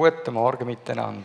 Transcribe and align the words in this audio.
Guten 0.00 0.34
Morgen 0.34 0.64
miteinander. 0.64 1.24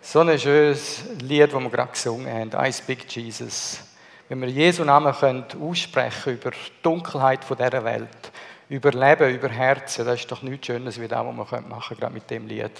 So 0.00 0.20
ein 0.20 0.38
schönes 0.38 1.02
Lied, 1.20 1.52
das 1.52 1.60
wir 1.60 1.68
gerade 1.68 1.90
gesungen 1.90 2.32
haben, 2.32 2.64
I 2.64 2.72
Speak 2.72 3.10
Jesus. 3.10 3.80
Wenn 4.28 4.40
wir 4.40 4.48
Jesu 4.48 4.84
Namen 4.84 5.12
können 5.12 5.44
aussprechen 5.60 6.34
über 6.34 6.52
die 6.52 6.58
Dunkelheit 6.80 7.40
dieser 7.42 7.82
Welt, 7.82 8.30
über 8.68 8.92
Leben, 8.92 9.34
über 9.34 9.48
Herzen, 9.48 10.06
das 10.06 10.20
ist 10.20 10.30
doch 10.30 10.42
nichts 10.42 10.68
Schönes 10.68 11.00
wie 11.00 11.08
das, 11.08 11.18
was 11.18 11.34
wir 11.34 11.60
machen 11.60 11.88
können, 11.88 11.98
gerade 11.98 12.14
mit 12.14 12.30
dem 12.30 12.46
Lied. 12.46 12.70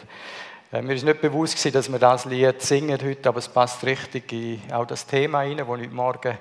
Äh, 0.72 0.82
mir 0.82 0.94
ist 0.94 1.04
nicht 1.04 1.20
bewusst 1.20 1.74
dass 1.74 1.90
wir 1.90 1.98
das 1.98 2.24
Lied 2.24 2.62
singen 2.62 3.00
heute, 3.02 3.30
aber 3.30 3.38
es 3.38 3.48
passt 3.48 3.82
richtig 3.82 4.32
in 4.32 4.60
auch 4.70 4.86
das 4.86 5.04
Thema 5.04 5.38
rein, 5.38 5.56
das 5.56 5.66
ich 5.66 5.68
heute 5.68 5.88
Morgen 5.88 6.38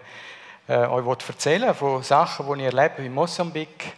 äh, 0.67 0.85
euch 0.85 1.27
erzählen 1.27 1.69
will, 1.69 1.73
von 1.73 2.03
Sachen, 2.03 2.45
die 2.45 2.59
ich 2.63 2.75
erlebe 2.75 3.03
in 3.03 3.11
Mosambik 3.11 3.91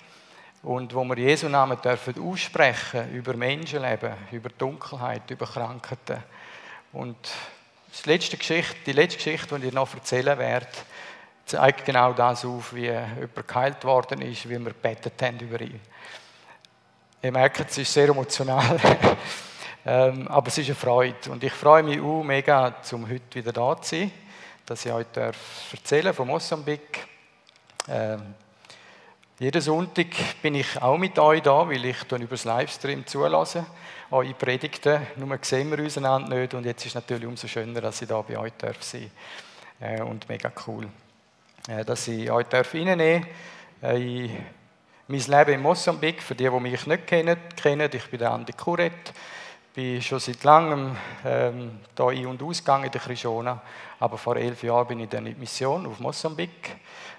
und 0.64 0.94
wo 0.94 1.04
wir 1.06 1.18
Jesu 1.18 1.48
Namen 1.48 1.80
dürfen 1.82 2.20
aussprechen 2.22 3.14
über 3.14 3.34
Menschenleben, 3.36 4.14
über 4.32 4.50
Dunkelheit, 4.50 5.30
über 5.32 5.46
Krankheiten. 5.46 6.22
Und 6.92 7.18
die 8.04 8.10
letzte 8.10 8.38
Geschichte, 8.38 8.76
die 8.86 8.92
letzte 8.92 9.18
Geschichte, 9.18 9.60
die 9.60 9.68
ich 9.68 9.74
noch 9.74 9.94
erzählen 9.94 10.38
werde, 10.38 10.68
zeigt 11.46 11.86
genau 11.86 12.14
das 12.14 12.46
auf, 12.46 12.74
wie 12.76 12.86
jemand 12.86 13.48
geheilt 13.48 13.84
worden 13.86 14.22
ist, 14.22 14.48
wie 14.48 14.60
wir 14.60 14.60
gebetet 14.60 15.22
haben 15.22 15.40
über 15.40 15.62
ihn. 15.62 15.80
Ihr 17.22 17.32
merkt, 17.32 17.60
es 17.62 17.78
ist 17.78 17.94
sehr 17.94 18.10
emotional, 18.10 18.80
ähm, 19.86 20.28
aber 20.28 20.48
es 20.48 20.58
ist 20.58 20.68
eine 20.68 20.76
Freude. 20.76 21.32
Und 21.32 21.44
ich 21.44 21.54
freue 21.54 21.84
mich 21.84 22.00
auch 22.00 22.24
mega, 22.24 22.76
um 22.92 23.10
heute 23.10 23.36
wieder 23.36 23.52
da 23.52 23.82
zu 23.82 23.96
sein, 23.96 24.12
dass 24.66 24.86
ich 24.86 24.92
euch 24.92 25.06
erzählen 25.72 26.14
von 26.14 26.28
Mosambik. 26.28 27.08
Ähm, 27.88 28.36
jeden 29.40 29.62
Sonntag 29.62 30.08
bin 30.42 30.56
ich 30.56 30.82
auch 30.82 30.98
mit 30.98 31.18
euch 31.18 31.42
da, 31.42 31.66
weil 31.70 31.86
ich 31.86 32.12
über 32.12 32.28
das 32.28 32.44
Livestream 32.44 33.08
zulasse. 33.08 33.66
Eure 34.12 34.34
Predigten, 34.34 35.08
nur 35.16 35.40
sehen 35.42 35.72
wir 35.72 35.80
uns 35.80 35.98
einander 35.98 36.36
nicht. 36.36 36.54
Und 36.54 36.66
jetzt 36.66 36.82
ist 36.82 36.88
es 36.88 36.96
natürlich 36.96 37.26
umso 37.26 37.48
schöner, 37.48 37.80
dass 37.80 38.02
ich 38.02 38.10
da 38.10 38.22
bei 38.22 38.38
euch 38.38 38.52
darf 38.58 38.84
sein 38.84 39.10
äh, 39.80 40.02
Und 40.02 40.28
mega 40.28 40.52
cool, 40.68 40.90
äh, 41.70 41.86
dass 41.86 42.10
ich 42.10 42.30
euch 42.30 42.48
darf 42.48 42.74
reinnehmen 42.74 43.26
darf. 43.82 43.94
Äh, 43.94 44.30
mein 45.08 45.22
Leben 45.22 45.54
in 45.54 45.62
Mosambik, 45.62 46.22
für 46.22 46.36
die, 46.36 46.50
die 46.50 46.60
mich 46.60 46.86
nicht 46.86 47.08
kennen, 47.08 47.38
kennen 47.56 47.90
ich 47.94 48.12
bin 48.12 48.22
Andi 48.22 48.52
Kuret, 48.52 49.14
bin 49.74 50.02
schon 50.02 50.20
seit 50.20 50.44
langem 50.44 50.98
ähm, 51.26 51.80
da 51.96 52.10
ein- 52.10 52.28
und 52.28 52.44
ausgegangen 52.44 52.86
in 52.86 52.92
der 52.92 53.02
Krishona, 53.02 53.62
aber 54.02 54.18
vor 54.18 54.36
elf 54.36 54.62
Jahren 54.64 54.88
bin 54.88 55.00
ich 55.00 55.10
dann 55.10 55.26
in 55.26 55.34
die 55.34 55.40
Mission 55.40 55.88
auf 55.88 56.00
Mosambik, 56.00 56.76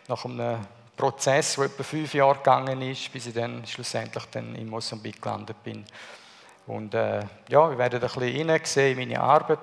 nach 0.07 0.25
einem 0.25 0.59
Prozess, 1.01 1.55
der 1.55 1.65
etwa 1.65 1.83
fünf 1.83 2.13
Jahre 2.13 2.37
gegangen 2.37 2.83
ist, 2.83 3.11
bis 3.11 3.27
ich 3.27 3.35
dann 3.35 3.67
schlussendlich 3.67 4.25
dann 4.27 4.55
in 4.55 4.69
Mosambik 4.69 5.23
gelandet 5.23 5.57
bin. 5.65 5.83
Und 6.67 6.95
äh, 6.95 7.21
ja, 7.49 7.71
wir 7.71 7.79
werden 7.79 8.03
ein 8.03 8.07
bisschen 8.07 8.23
hineinsehen 8.23 8.99
in 8.99 9.09
meine 9.09 9.21
Arbeit. 9.21 9.59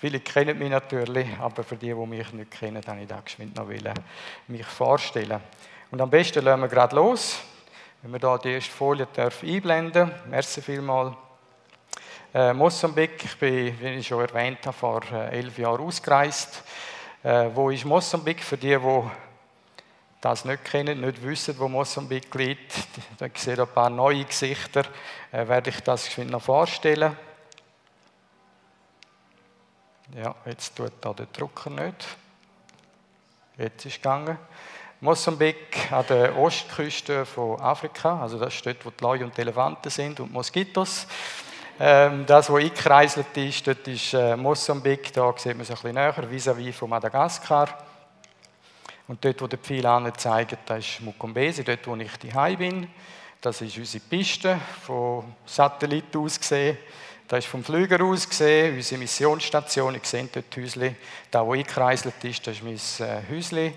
Viele 0.00 0.18
kennen 0.18 0.58
mich 0.58 0.68
natürlich, 0.68 1.28
aber 1.38 1.62
für 1.62 1.76
die, 1.76 1.94
die 1.94 1.94
mich 1.94 2.32
nicht 2.32 2.50
kennen, 2.50 2.82
habe 2.84 3.00
ich 3.00 3.06
da 3.06 3.20
geschwind 3.20 3.56
noch 3.56 3.68
mich 4.48 4.66
vorstellen. 4.66 5.40
Und 5.92 6.00
am 6.00 6.10
besten 6.10 6.44
lassen 6.44 6.60
wir 6.60 6.68
gerade 6.68 6.96
los, 6.96 7.38
wenn 8.02 8.12
wir 8.12 8.18
da 8.18 8.36
die 8.36 8.50
erste 8.50 8.72
Folie 8.72 9.06
dürfen 9.06 9.48
einblenden. 9.48 10.10
Merci 10.28 10.60
vielmals. 10.60 11.14
Äh, 12.34 12.52
Mosambik, 12.52 13.24
ich 13.24 13.38
bin, 13.38 13.80
wie 13.80 13.88
ich 13.94 14.06
schon 14.08 14.20
erwähnt 14.20 14.66
habe, 14.66 14.76
vor 14.76 15.02
äh, 15.12 15.38
elf 15.38 15.56
Jahren 15.56 15.80
ausgereist. 15.80 16.62
Äh, 17.22 17.48
wo 17.54 17.70
ist 17.70 17.84
Mosambik? 17.84 18.42
Für 18.42 18.56
die, 18.56 18.76
die 18.76 19.10
das 20.20 20.44
nicht 20.44 20.64
kennen, 20.64 21.00
nicht 21.00 21.22
wissen, 21.22 21.58
wo 21.58 21.68
Mosambik 21.68 22.34
liegt, 22.34 22.74
dann 23.18 23.30
sehe 23.34 23.58
ein 23.58 23.68
paar 23.68 23.90
neue 23.90 24.24
Gesichter, 24.24 24.82
äh, 25.30 25.46
werde 25.46 25.70
ich 25.70 25.80
das 25.80 26.16
noch 26.18 26.42
vorstellen. 26.42 27.16
Ja, 30.16 30.34
jetzt 30.46 30.74
tut 30.74 30.92
da 31.00 31.12
der 31.12 31.26
Drucker 31.26 31.70
nicht. 31.70 32.06
Jetzt 33.58 33.84
ist 33.84 33.92
es 33.92 33.96
gegangen. 33.96 34.38
Mosambik 35.00 35.92
an 35.92 36.04
der 36.08 36.36
Ostküste 36.36 37.24
von 37.24 37.60
Afrika, 37.60 38.20
also 38.20 38.36
das 38.38 38.54
ist 38.54 38.66
dort, 38.66 38.84
wo 38.84 38.90
die 38.90 39.04
Leute 39.04 39.24
und 39.24 39.36
die 39.36 39.42
Elefanten 39.42 39.90
sind 39.90 40.18
und 40.18 40.32
Moskitos. 40.32 41.06
Ähm, 41.78 42.26
das, 42.26 42.50
wo 42.50 42.56
eingekreiselt 42.56 43.36
ist, 43.36 43.64
dort 43.64 43.86
ist 43.86 44.12
äh, 44.14 44.36
Mosambik, 44.36 45.12
da 45.12 45.32
sieht 45.36 45.52
man 45.52 45.60
es 45.60 45.70
ein 45.70 45.74
bisschen 45.74 45.94
näher, 45.94 46.14
vis-à-vis 46.28 46.66
-vis 46.66 46.72
von 46.72 46.90
Madagaskar. 46.90 47.87
Und 49.08 49.24
dort, 49.24 49.40
wo 49.40 49.46
der 49.46 49.58
Pfeil 49.58 49.86
anzeigt, 49.86 50.58
das 50.66 50.78
ist 50.78 51.00
Mukombesi, 51.00 51.64
dort, 51.64 51.86
wo 51.86 51.96
ich 51.96 52.16
daheim 52.18 52.58
bin. 52.58 52.90
Das 53.40 53.60
ist 53.62 53.78
unsere 53.78 54.04
Piste, 54.04 54.60
vom 54.84 55.34
Satellit 55.46 56.14
aus 56.14 56.38
gesehen. 56.38 56.76
Das 57.26 57.40
ist 57.40 57.50
vom 57.50 57.64
Flüger 57.64 58.04
aus 58.04 58.28
gesehen, 58.28 58.76
unsere 58.76 58.98
Missionsstation. 58.98 59.94
Ihr 59.94 60.00
seht 60.02 60.36
dort 60.36 60.54
Häusli. 60.54 60.94
Da, 61.30 61.46
wo 61.46 61.54
eingekreiselt 61.54 62.22
ist, 62.22 62.46
das 62.46 62.56
ist 62.56 62.62
mein 62.62 63.08
äh, 63.08 63.22
Häusli. 63.30 63.74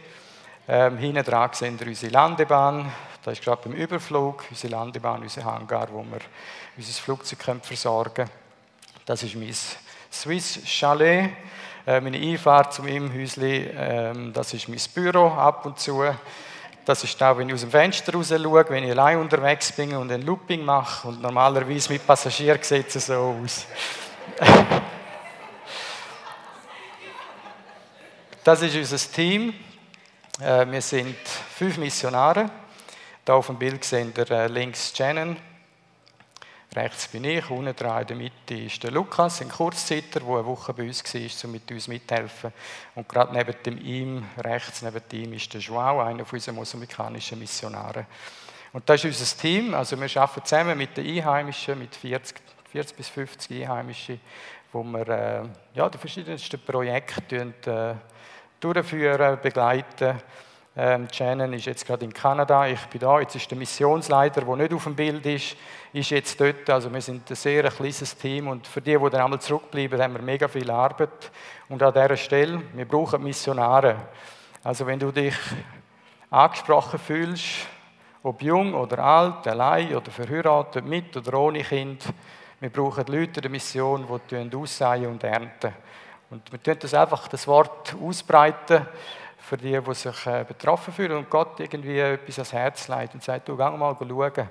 Ähm, 0.67 0.97
hinten 0.97 1.23
dran 1.23 1.49
sehen 1.53 1.79
wir 1.79 1.87
unsere 1.87 2.11
Landebahn. 2.11 2.91
Das 3.23 3.37
ist 3.37 3.43
gerade 3.43 3.61
beim 3.63 3.73
Überflug, 3.73 4.45
unsere 4.49 4.71
Landebahn, 4.71 5.21
unser 5.21 5.45
Hangar, 5.45 5.93
wo 5.93 6.03
wir 6.03 6.21
unser 6.75 6.93
Flugzeug 6.93 7.39
versorgen 7.61 8.13
können. 8.15 8.29
Das 9.05 9.23
ist 9.23 9.35
mein 9.35 9.53
Swiss 10.11 10.59
Chalet. 10.65 11.31
Äh, 11.85 11.99
meine 11.99 12.17
Einfahrt 12.17 12.73
zu 12.73 12.83
meinem 12.83 13.11
Häuschen, 13.11 13.69
ähm, 13.75 14.33
das 14.33 14.53
ist 14.53 14.69
mein 14.69 14.79
Büro 14.93 15.27
ab 15.29 15.65
und 15.65 15.79
zu. 15.79 16.03
Das 16.85 17.03
ist 17.03 17.21
auch, 17.23 17.37
wenn 17.37 17.47
ich 17.47 17.55
aus 17.55 17.61
dem 17.61 17.71
Fenster 17.71 18.13
raus 18.13 18.29
schaue, 18.29 18.69
wenn 18.69 18.83
ich 18.83 18.91
allein 18.91 19.17
unterwegs 19.17 19.71
bin 19.71 19.95
und 19.95 20.11
ein 20.11 20.21
Looping 20.23 20.63
mache. 20.63 21.07
Und 21.07 21.21
normalerweise 21.21 21.91
mit 21.93 22.05
Passagieren 22.05 22.61
sieht 22.61 22.95
es 22.95 23.07
so 23.07 23.13
aus. 23.43 23.65
das 28.43 28.61
ist 28.61 28.75
unser 28.75 29.11
Team. 29.11 29.53
Äh, 30.39 30.65
wir 30.69 30.81
sind 30.81 31.17
fünf 31.55 31.77
Missionare. 31.77 32.49
Hier 33.25 33.35
auf 33.35 33.47
dem 33.47 33.57
Bild 33.57 33.83
sehen 33.83 34.11
wir 34.15 34.29
äh, 34.29 34.47
links 34.47 34.93
Shannon, 34.95 35.37
Rechts 36.73 37.09
bin 37.09 37.25
ich, 37.25 37.49
unten 37.49 37.75
dran 37.75 37.99
in 38.01 38.07
der 38.07 38.15
Mitte 38.15 38.55
ist 38.55 38.81
der 38.81 38.91
Lukas, 38.91 39.41
ein 39.41 39.49
Kurzzeiter, 39.49 40.21
der 40.21 40.29
eine 40.29 40.45
Woche 40.45 40.73
bei 40.73 40.83
uns 40.83 41.03
war, 41.03 41.45
um 41.45 41.51
mit 41.51 41.69
uns 41.69 41.89
mithelfen. 41.89 42.53
Und 42.95 43.09
gerade 43.09 43.33
neben 43.33 43.53
dem 43.65 43.77
ihm, 43.77 44.25
rechts 44.37 44.81
neben 44.81 45.01
ihm, 45.11 45.33
ist 45.33 45.53
der 45.53 45.59
Joao, 45.59 45.99
einer 45.99 46.23
von 46.23 46.37
unseren 46.37 46.55
mosambikanischen 46.55 47.39
Missionaren. 47.39 48.05
Und 48.71 48.87
das 48.89 49.03
ist 49.03 49.19
unser 49.19 49.37
Team. 49.41 49.73
Also 49.73 49.99
wir 49.99 50.21
arbeiten 50.21 50.45
zusammen 50.45 50.77
mit 50.77 50.95
den 50.95 51.07
Einheimischen, 51.07 51.77
mit 51.77 51.93
40, 51.93 52.37
40 52.71 52.95
bis 52.95 53.09
50 53.09 53.63
Einheimischen, 53.63 54.21
wo 54.71 54.81
wir 54.81 55.09
äh, 55.09 55.43
ja, 55.73 55.89
die 55.89 55.97
verschiedensten 55.97 56.57
Projekte 56.61 57.53
äh, 57.65 57.95
durchführen, 58.61 59.39
begleiten 59.41 60.21
ähm, 60.73 61.07
Shannon 61.11 61.51
ist 61.51 61.65
jetzt 61.65 61.85
gerade 61.85 62.05
in 62.05 62.13
Kanada, 62.13 62.65
ich 62.65 62.79
bin 62.85 63.01
da. 63.01 63.19
Jetzt 63.19 63.35
ist 63.35 63.51
der 63.51 63.57
Missionsleiter, 63.57 64.41
der 64.41 64.55
nicht 64.55 64.73
auf 64.73 64.85
dem 64.85 64.95
Bild 64.95 65.25
ist, 65.25 65.57
ist 65.91 66.09
jetzt 66.11 66.39
dort. 66.39 66.69
Also 66.69 66.93
wir 66.93 67.01
sind 67.01 67.29
ein 67.29 67.35
sehr 67.35 67.69
kleines 67.69 68.15
Team 68.15 68.47
und 68.47 68.65
für 68.65 68.79
die, 68.79 68.97
die 68.97 69.09
dann 69.09 69.21
einmal 69.21 69.41
zurückbleiben, 69.41 70.01
haben 70.01 70.13
wir 70.13 70.21
mega 70.21 70.47
viel 70.47 70.71
Arbeit. 70.71 71.29
Und 71.67 71.83
an 71.83 71.93
dieser 71.93 72.15
Stelle, 72.15 72.61
wir 72.73 72.85
brauchen 72.85 73.21
Missionare. 73.21 73.97
Also 74.63 74.87
wenn 74.87 74.97
du 74.97 75.11
dich 75.11 75.35
angesprochen 76.29 76.99
fühlst, 76.99 77.67
ob 78.23 78.41
jung 78.41 78.73
oder 78.73 78.99
alt, 78.99 79.47
allein 79.49 79.93
oder 79.93 80.09
verheiratet, 80.09 80.85
mit 80.85 81.17
oder 81.17 81.37
ohne 81.37 81.63
Kind, 81.63 82.05
wir 82.61 82.69
brauchen 82.69 83.05
Leute 83.07 83.41
der 83.41 83.51
Mission, 83.51 84.07
die 84.29 84.55
aussehen 84.55 85.07
und 85.07 85.23
ernten. 85.23 85.73
Und 86.29 86.49
wir 86.49 86.63
tun 86.63 86.77
das 86.79 86.93
einfach 86.93 87.27
das 87.27 87.45
Wort 87.45 87.93
ausbreiten 88.01 88.85
für 89.51 89.57
die, 89.57 89.77
die 89.77 89.93
sich 89.93 90.27
äh, 90.27 90.45
betroffen 90.47 90.93
fühlen 90.93 91.17
und 91.17 91.29
Gott 91.29 91.59
irgendwie 91.59 91.99
etwas 91.99 92.37
ans 92.37 92.53
Herz 92.53 92.87
legt 92.87 93.15
und 93.15 93.21
sagt, 93.21 93.49
du, 93.49 93.57
geh 93.57 93.69
mal 93.69 93.97
schauen. 93.99 94.47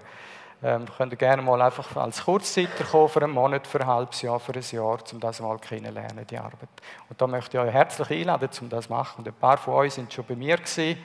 Ähm, 0.63 0.85
könnt 0.95 1.15
ihr 1.15 1.17
gerne 1.17 1.41
mal 1.41 1.63
einfach 1.63 1.97
als 1.97 2.23
Kurzzeiter 2.23 2.85
kommen, 2.85 3.09
für 3.09 3.23
einen 3.23 3.33
Monat, 3.33 3.67
für 3.67 3.81
ein 3.81 3.87
halbes 3.87 4.21
Jahr, 4.21 4.39
für 4.39 4.53
ein 4.53 4.61
Jahr, 4.61 4.99
um 5.11 5.19
das 5.19 5.41
mal 5.41 5.59
kennenlernen, 5.59 6.27
die 6.27 6.37
Arbeit. 6.37 6.69
Und 7.09 7.19
da 7.19 7.27
möchte 7.27 7.57
ich 7.57 7.65
euch 7.65 7.73
herzlich 7.73 8.11
einladen, 8.11 8.51
um 8.61 8.69
das 8.69 8.89
zu 8.89 8.93
machen. 8.93 9.21
Und 9.21 9.29
ein 9.29 9.33
paar 9.33 9.57
von 9.57 9.73
euch 9.73 9.95
sind 9.95 10.13
schon 10.13 10.27
bei 10.27 10.37
mir 10.37 10.59
gewesen. 10.59 10.99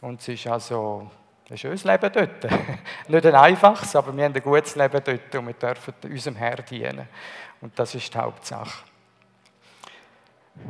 Und 0.00 0.18
es 0.22 0.28
ist 0.28 0.46
also 0.46 1.10
ein 1.50 1.58
schönes 1.58 1.84
Leben 1.84 2.10
dort. 2.10 2.44
Nicht 3.08 3.26
ein 3.26 3.34
einfaches, 3.34 3.94
aber 3.96 4.16
wir 4.16 4.24
haben 4.24 4.34
ein 4.34 4.42
gutes 4.42 4.74
Leben 4.76 5.02
dort 5.04 5.34
und 5.34 5.46
wir 5.46 5.52
dürfen 5.52 5.92
unserem 6.04 6.36
Herrn 6.36 6.64
dienen. 6.70 7.06
Und 7.60 7.78
das 7.78 7.94
ist 7.94 8.14
die 8.14 8.16
Hauptsache. 8.16 8.95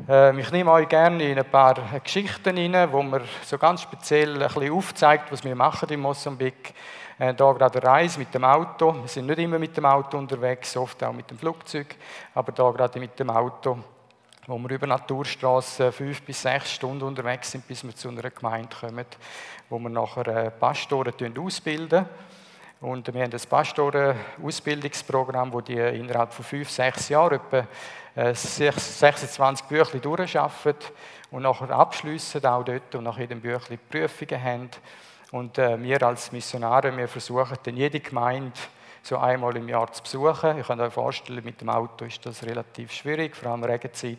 Ähm, 0.09 0.39
ich 0.39 0.51
nehme 0.53 0.71
euch 0.71 0.89
gerne 0.89 1.23
in 1.25 1.39
ein 1.39 1.51
paar 1.51 1.75
Geschichten 2.03 2.57
hinein, 2.57 2.93
wo 2.93 3.03
man 3.03 3.23
so 3.45 3.59
ganz 3.59 3.83
speziell 3.83 4.43
ein 4.43 4.49
bisschen 4.49 4.73
aufzeigt, 4.73 5.33
was 5.33 5.43
wir 5.43 5.55
machen 5.55 5.89
in 5.89 6.01
Mosambik. 6.01 6.75
Äh, 7.19 7.35
da 7.35 7.53
gerade 7.53 7.81
eine 7.81 7.89
Reise 7.89 8.19
mit 8.19 8.33
dem 8.35 8.45
Auto. 8.45 8.95
Wir 8.95 9.09
sind 9.09 9.27
nicht 9.27 9.39
immer 9.39 9.59
mit 9.59 9.77
dem 9.77 9.87
Auto 9.87 10.19
unterwegs, 10.19 10.77
oft 10.77 11.03
auch 11.03 11.13
mit 11.13 11.31
dem 11.31 11.39
Flugzeug, 11.39 11.97
aber 12.35 12.53
da 12.53 12.71
gerade 12.71 13.01
mit 13.01 13.19
dem 13.19 13.31
Auto, 13.31 13.79
wo 14.47 14.59
wir 14.59 14.71
über 14.71 14.87
Naturstraßen 14.87 15.93
fünf 15.93 16.23
bis 16.23 16.43
sechs 16.43 16.73
Stunden 16.73 17.03
unterwegs 17.03 17.51
sind, 17.51 17.67
bis 17.67 17.83
wir 17.83 17.95
zu 17.95 18.09
einer 18.09 18.31
Gemeinde 18.31 18.69
kommen, 18.79 19.07
wo 19.71 19.79
wir 19.79 19.89
nachher 19.89 20.27
äh, 20.27 20.51
Pastoren 20.51 21.15
ausbilden. 21.39 22.07
Und 22.81 23.13
wir 23.13 23.23
haben 23.23 23.33
ein 23.33 23.41
Pastoren-Ausbildungsprogramm, 23.49 25.53
wo 25.53 25.63
die 25.63 25.79
innerhalb 25.79 26.35
von 26.35 26.45
fünf, 26.45 26.71
sechs 26.71 27.09
Jahren 27.09 27.41
etwa 27.41 27.67
26 28.35 29.65
äh, 29.65 29.69
Bücher 29.69 29.99
durcharbeiten 29.99 30.93
und 31.31 31.43
nachher 31.43 31.71
abschliessen 31.71 32.45
auch 32.45 32.65
dort 32.65 32.95
und 32.95 33.05
nach 33.05 33.19
jedem 33.19 33.41
Büchlein 33.41 33.79
Prüfungen 33.91 34.43
haben. 34.43 34.71
Und 35.33 35.59
äh, 35.59 35.81
wir 35.83 36.03
als 36.03 36.33
Missionare, 36.33 36.97
wir 36.97 37.09
versuchen 37.09 37.57
dann 37.63 37.77
jede 37.77 38.01
Gemeinde 38.01 38.53
so 39.03 39.17
einmal 39.17 39.57
im 39.57 39.69
Jahr 39.69 39.91
zu 39.93 40.03
besuchen. 40.03 40.59
Ich 40.59 40.67
kann 40.67 40.81
euch 40.81 40.93
vorstellen, 40.93 41.45
mit 41.45 41.61
dem 41.61 41.71
Auto 41.71 42.05
ist 42.05 42.25
das 42.27 42.43
relativ 42.43 42.93
schwierig, 42.93 43.37
vor 43.37 43.53
allem 43.53 43.65
Regenzeit 43.65 44.19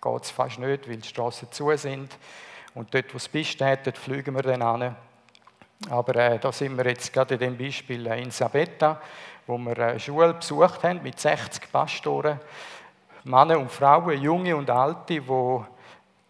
geht 0.00 0.22
es 0.22 0.30
fast 0.30 0.58
nicht, 0.58 0.88
weil 0.88 0.98
die 0.98 1.08
Straßen 1.08 1.50
zu 1.50 1.76
sind. 1.76 2.16
Und 2.74 2.94
dort, 2.94 3.12
wo 3.12 3.16
es 3.16 3.28
bist, 3.28 3.60
dort 3.60 3.98
fliegen 3.98 4.34
wir 4.34 4.42
dann 4.42 4.62
an. 4.62 4.96
Aber 5.90 6.16
äh, 6.16 6.38
da 6.38 6.50
sind 6.52 6.76
wir 6.76 6.86
jetzt 6.86 7.12
gerade 7.12 7.34
in 7.34 7.40
dem 7.40 7.58
Beispiel 7.58 8.06
äh, 8.06 8.22
in 8.22 8.30
Sabetta, 8.30 9.00
wo 9.46 9.58
wir 9.58 9.78
eine 9.78 10.00
Schule 10.00 10.34
besucht 10.34 10.82
haben 10.82 11.02
mit 11.02 11.20
60 11.20 11.70
Pastoren, 11.70 12.40
Männer 13.24 13.58
und 13.58 13.70
Frauen, 13.70 14.20
Junge 14.20 14.56
und 14.56 14.70
Alte, 14.70 15.20
die 15.20 15.22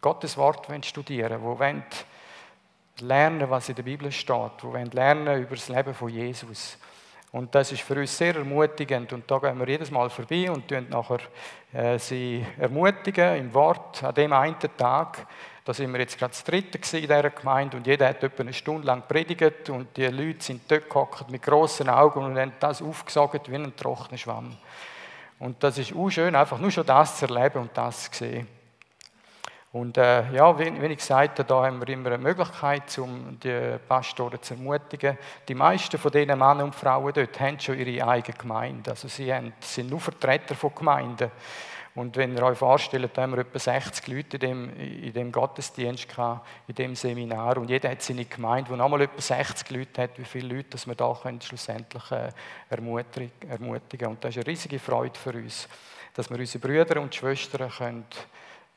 Gottes 0.00 0.37
Wort 0.37 0.66
studieren 0.84 1.43
wollen, 1.43 1.84
die 2.98 3.04
lernen, 3.04 3.48
was 3.50 3.69
in 3.69 3.75
der 3.75 3.82
Bibel 3.82 4.10
steht, 4.10 4.52
die 4.62 4.96
lernen 4.96 5.43
über 5.43 5.54
das 5.54 5.69
Leben 5.69 5.94
von 5.94 6.08
Jesus. 6.08 6.78
Und 7.32 7.54
das 7.54 7.72
ist 7.72 7.82
für 7.82 7.98
uns 7.98 8.16
sehr 8.16 8.37
ermutigend. 8.37 9.12
Und 9.12 9.31
da 9.31 9.38
gehen 9.38 9.58
wir 9.58 9.69
jedes 9.69 9.90
Mal 9.90 10.08
vorbei 10.08 10.50
und 10.50 10.70
nachher 10.88 11.19
äh, 11.72 11.98
sie 11.98 12.46
ermutigen 12.58 13.37
im 13.37 13.52
Wort 13.52 14.02
an 14.02 14.14
dem 14.14 14.32
einen 14.32 14.56
Tag. 14.76 15.26
Da 15.66 15.74
sind 15.74 15.92
wir 15.92 15.98
jetzt 15.98 16.16
gerade 16.16 16.30
das 16.30 16.44
dritte 16.44 16.78
in 16.96 17.02
dieser 17.02 17.30
Gemeinde 17.30 17.76
und 17.76 17.88
jeder 17.88 18.06
hat 18.08 18.22
etwa 18.22 18.44
eine 18.44 18.52
Stunde 18.52 18.86
lang 18.86 19.02
predigt 19.08 19.68
und 19.68 19.96
die 19.96 20.06
Leute 20.06 20.44
sind 20.44 20.62
dort 20.70 20.88
gehockt 20.88 21.28
mit 21.28 21.42
grossen 21.42 21.88
Augen 21.88 22.22
und 22.22 22.38
haben 22.38 22.52
das 22.60 22.80
aufgesaugt 22.80 23.50
wie 23.50 23.56
ein 23.56 23.74
trockener 23.74 24.16
Schwamm. 24.16 24.56
Und 25.40 25.60
das 25.64 25.76
ist 25.78 25.92
auch 25.92 26.08
schön, 26.08 26.36
einfach 26.36 26.60
nur 26.60 26.70
schon 26.70 26.86
das 26.86 27.18
zu 27.18 27.26
erleben 27.26 27.62
und 27.62 27.76
das 27.76 28.08
zu 28.12 28.18
sehen. 28.18 28.46
Und 29.72 29.98
äh, 29.98 30.30
ja, 30.30 30.56
wie, 30.56 30.80
wie, 30.80 30.86
ich 30.86 30.98
gesagt 30.98 31.40
habe, 31.40 31.48
da 31.48 31.64
haben 31.64 31.80
wir 31.80 31.88
immer 31.92 32.12
eine 32.12 32.19
Möglichkeit, 32.19 32.96
um 32.98 33.36
die 33.40 33.76
Pastoren 33.88 34.40
zu 34.40 34.54
ermutigen. 34.54 35.19
Die 35.48 35.54
meisten 35.56 35.98
von 35.98 36.12
diesen 36.12 36.28
Männern 36.28 36.62
und 36.62 36.76
Frauen 36.76 37.12
dort 37.12 37.40
haben 37.40 37.58
schon 37.58 37.76
ihre 37.76 38.06
eigene 38.06 38.38
Gemeinde. 38.38 38.92
Also 38.92 39.08
sie 39.08 39.34
sind 39.58 39.90
nur 39.90 40.00
Vertreter 40.00 40.54
von 40.54 40.72
Gemeinden. 40.76 41.32
Und 41.96 42.16
wenn 42.19 42.37
ihr 42.37 42.43
euch 42.43 42.58
vorstellt, 42.58 43.10
da 43.14 43.22
haben 43.22 43.32
wir 43.32 43.38
etwa 43.38 43.58
60 43.58 44.06
Leute 44.08 44.37
in 44.37 44.40
dem, 44.40 44.76
in 44.76 45.12
dem 45.14 45.32
Gottesdienst 45.32 46.06
gehabt, 46.06 46.46
in 46.69 46.75
dem 46.75 46.94
Seminar. 46.94 47.56
Und 47.56 47.70
jeder 47.70 47.90
hat 47.90 48.02
seine 48.02 48.26
Gemeinde, 48.26 48.70
wo 48.70 48.76
nochmal 48.76 49.00
etwa 49.00 49.20
60 49.20 49.70
Leute 49.70 50.02
hat, 50.02 50.19
wie 50.19 50.25
viele 50.25 50.54
Leute, 50.56 50.69
dass 50.70 50.87
wir 50.87 50.94
da 50.94 51.19
können 51.20 51.40
schlussendlich 51.40 52.10
äh, 52.12 52.28
ermutigen. 52.69 54.08
Und 54.08 54.22
das 54.22 54.37
ist 54.37 54.37
eine 54.37 54.46
riesige 54.46 54.78
Freude 54.78 55.19
für 55.19 55.32
uns, 55.32 55.69
dass 56.12 56.28
wir 56.28 56.38
unsere 56.38 56.58
Brüder 56.69 57.00
und 57.00 57.14
Schwestern 57.14 57.70
können 57.70 58.04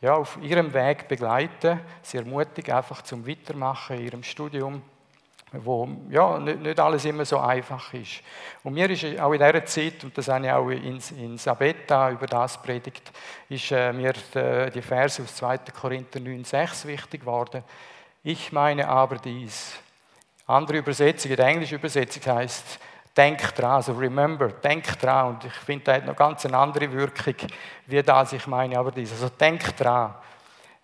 ja, 0.02 0.16
auf 0.16 0.38
ihrem 0.42 0.74
Weg 0.74 1.10
begleiten, 1.10 1.82
sie 2.02 2.18
ermutigen 2.18 2.74
einfach 2.74 3.02
zum 3.02 3.28
Weitermachen 3.28 3.98
in 3.98 4.06
ihrem 4.06 4.24
Studium, 4.24 4.82
wo 5.52 5.88
ja, 6.10 6.38
nicht, 6.40 6.60
nicht, 6.62 6.80
alles 6.80 7.06
immer 7.06 7.26
so 7.26 7.40
einfach 7.40 7.94
ist. 7.94 8.22
Und 8.64 8.74
mir 8.74 8.90
ist 8.90 9.04
auch 9.20 9.32
in 9.34 9.40
dieser 9.40 9.66
Zeit, 9.66 10.04
und 10.04 10.18
das 10.18 10.28
habe 10.28 10.46
ich 10.46 10.52
auch 10.52 10.70
in, 10.70 11.00
in 11.18 11.38
Sabetta 11.38 12.12
über 12.12 12.28
das 12.28 12.62
predigt, 12.62 13.12
ist 13.50 13.72
äh, 13.72 13.92
mir 13.92 14.14
die, 14.14 14.72
die 14.72 14.82
Verse 14.82 15.24
aus 15.24 15.36
2. 15.36 15.58
Korinther 15.80 16.20
9,6 16.20 16.88
wichtig 16.88 17.22
geworden. 17.22 17.64
Ich 18.24 18.52
meine 18.52 18.88
aber 18.88 19.18
dies. 19.18 19.78
Andere 20.46 20.78
Übersetzung, 20.78 21.36
die 21.36 21.42
englische 21.42 21.76
Übersetzung 21.76 22.36
heißt 22.36 22.80
Denk 23.18 23.54
dran, 23.56 23.72
also 23.72 23.94
remember, 23.94 24.48
denk 24.48 24.98
dran. 25.00 25.34
Und 25.34 25.44
ich 25.44 25.54
finde, 25.54 25.86
das 25.86 25.96
hat 25.96 26.06
noch 26.06 26.16
ganz 26.16 26.46
eine 26.46 26.58
andere 26.58 26.92
Wirkung, 26.92 27.36
wie 27.88 28.02
das 28.02 28.34
ich 28.34 28.48
meine, 28.48 28.78
aber 28.78 28.92
dies. 28.92 29.12
Also 29.12 29.30
denk 29.30 29.76
dran. 29.76 30.16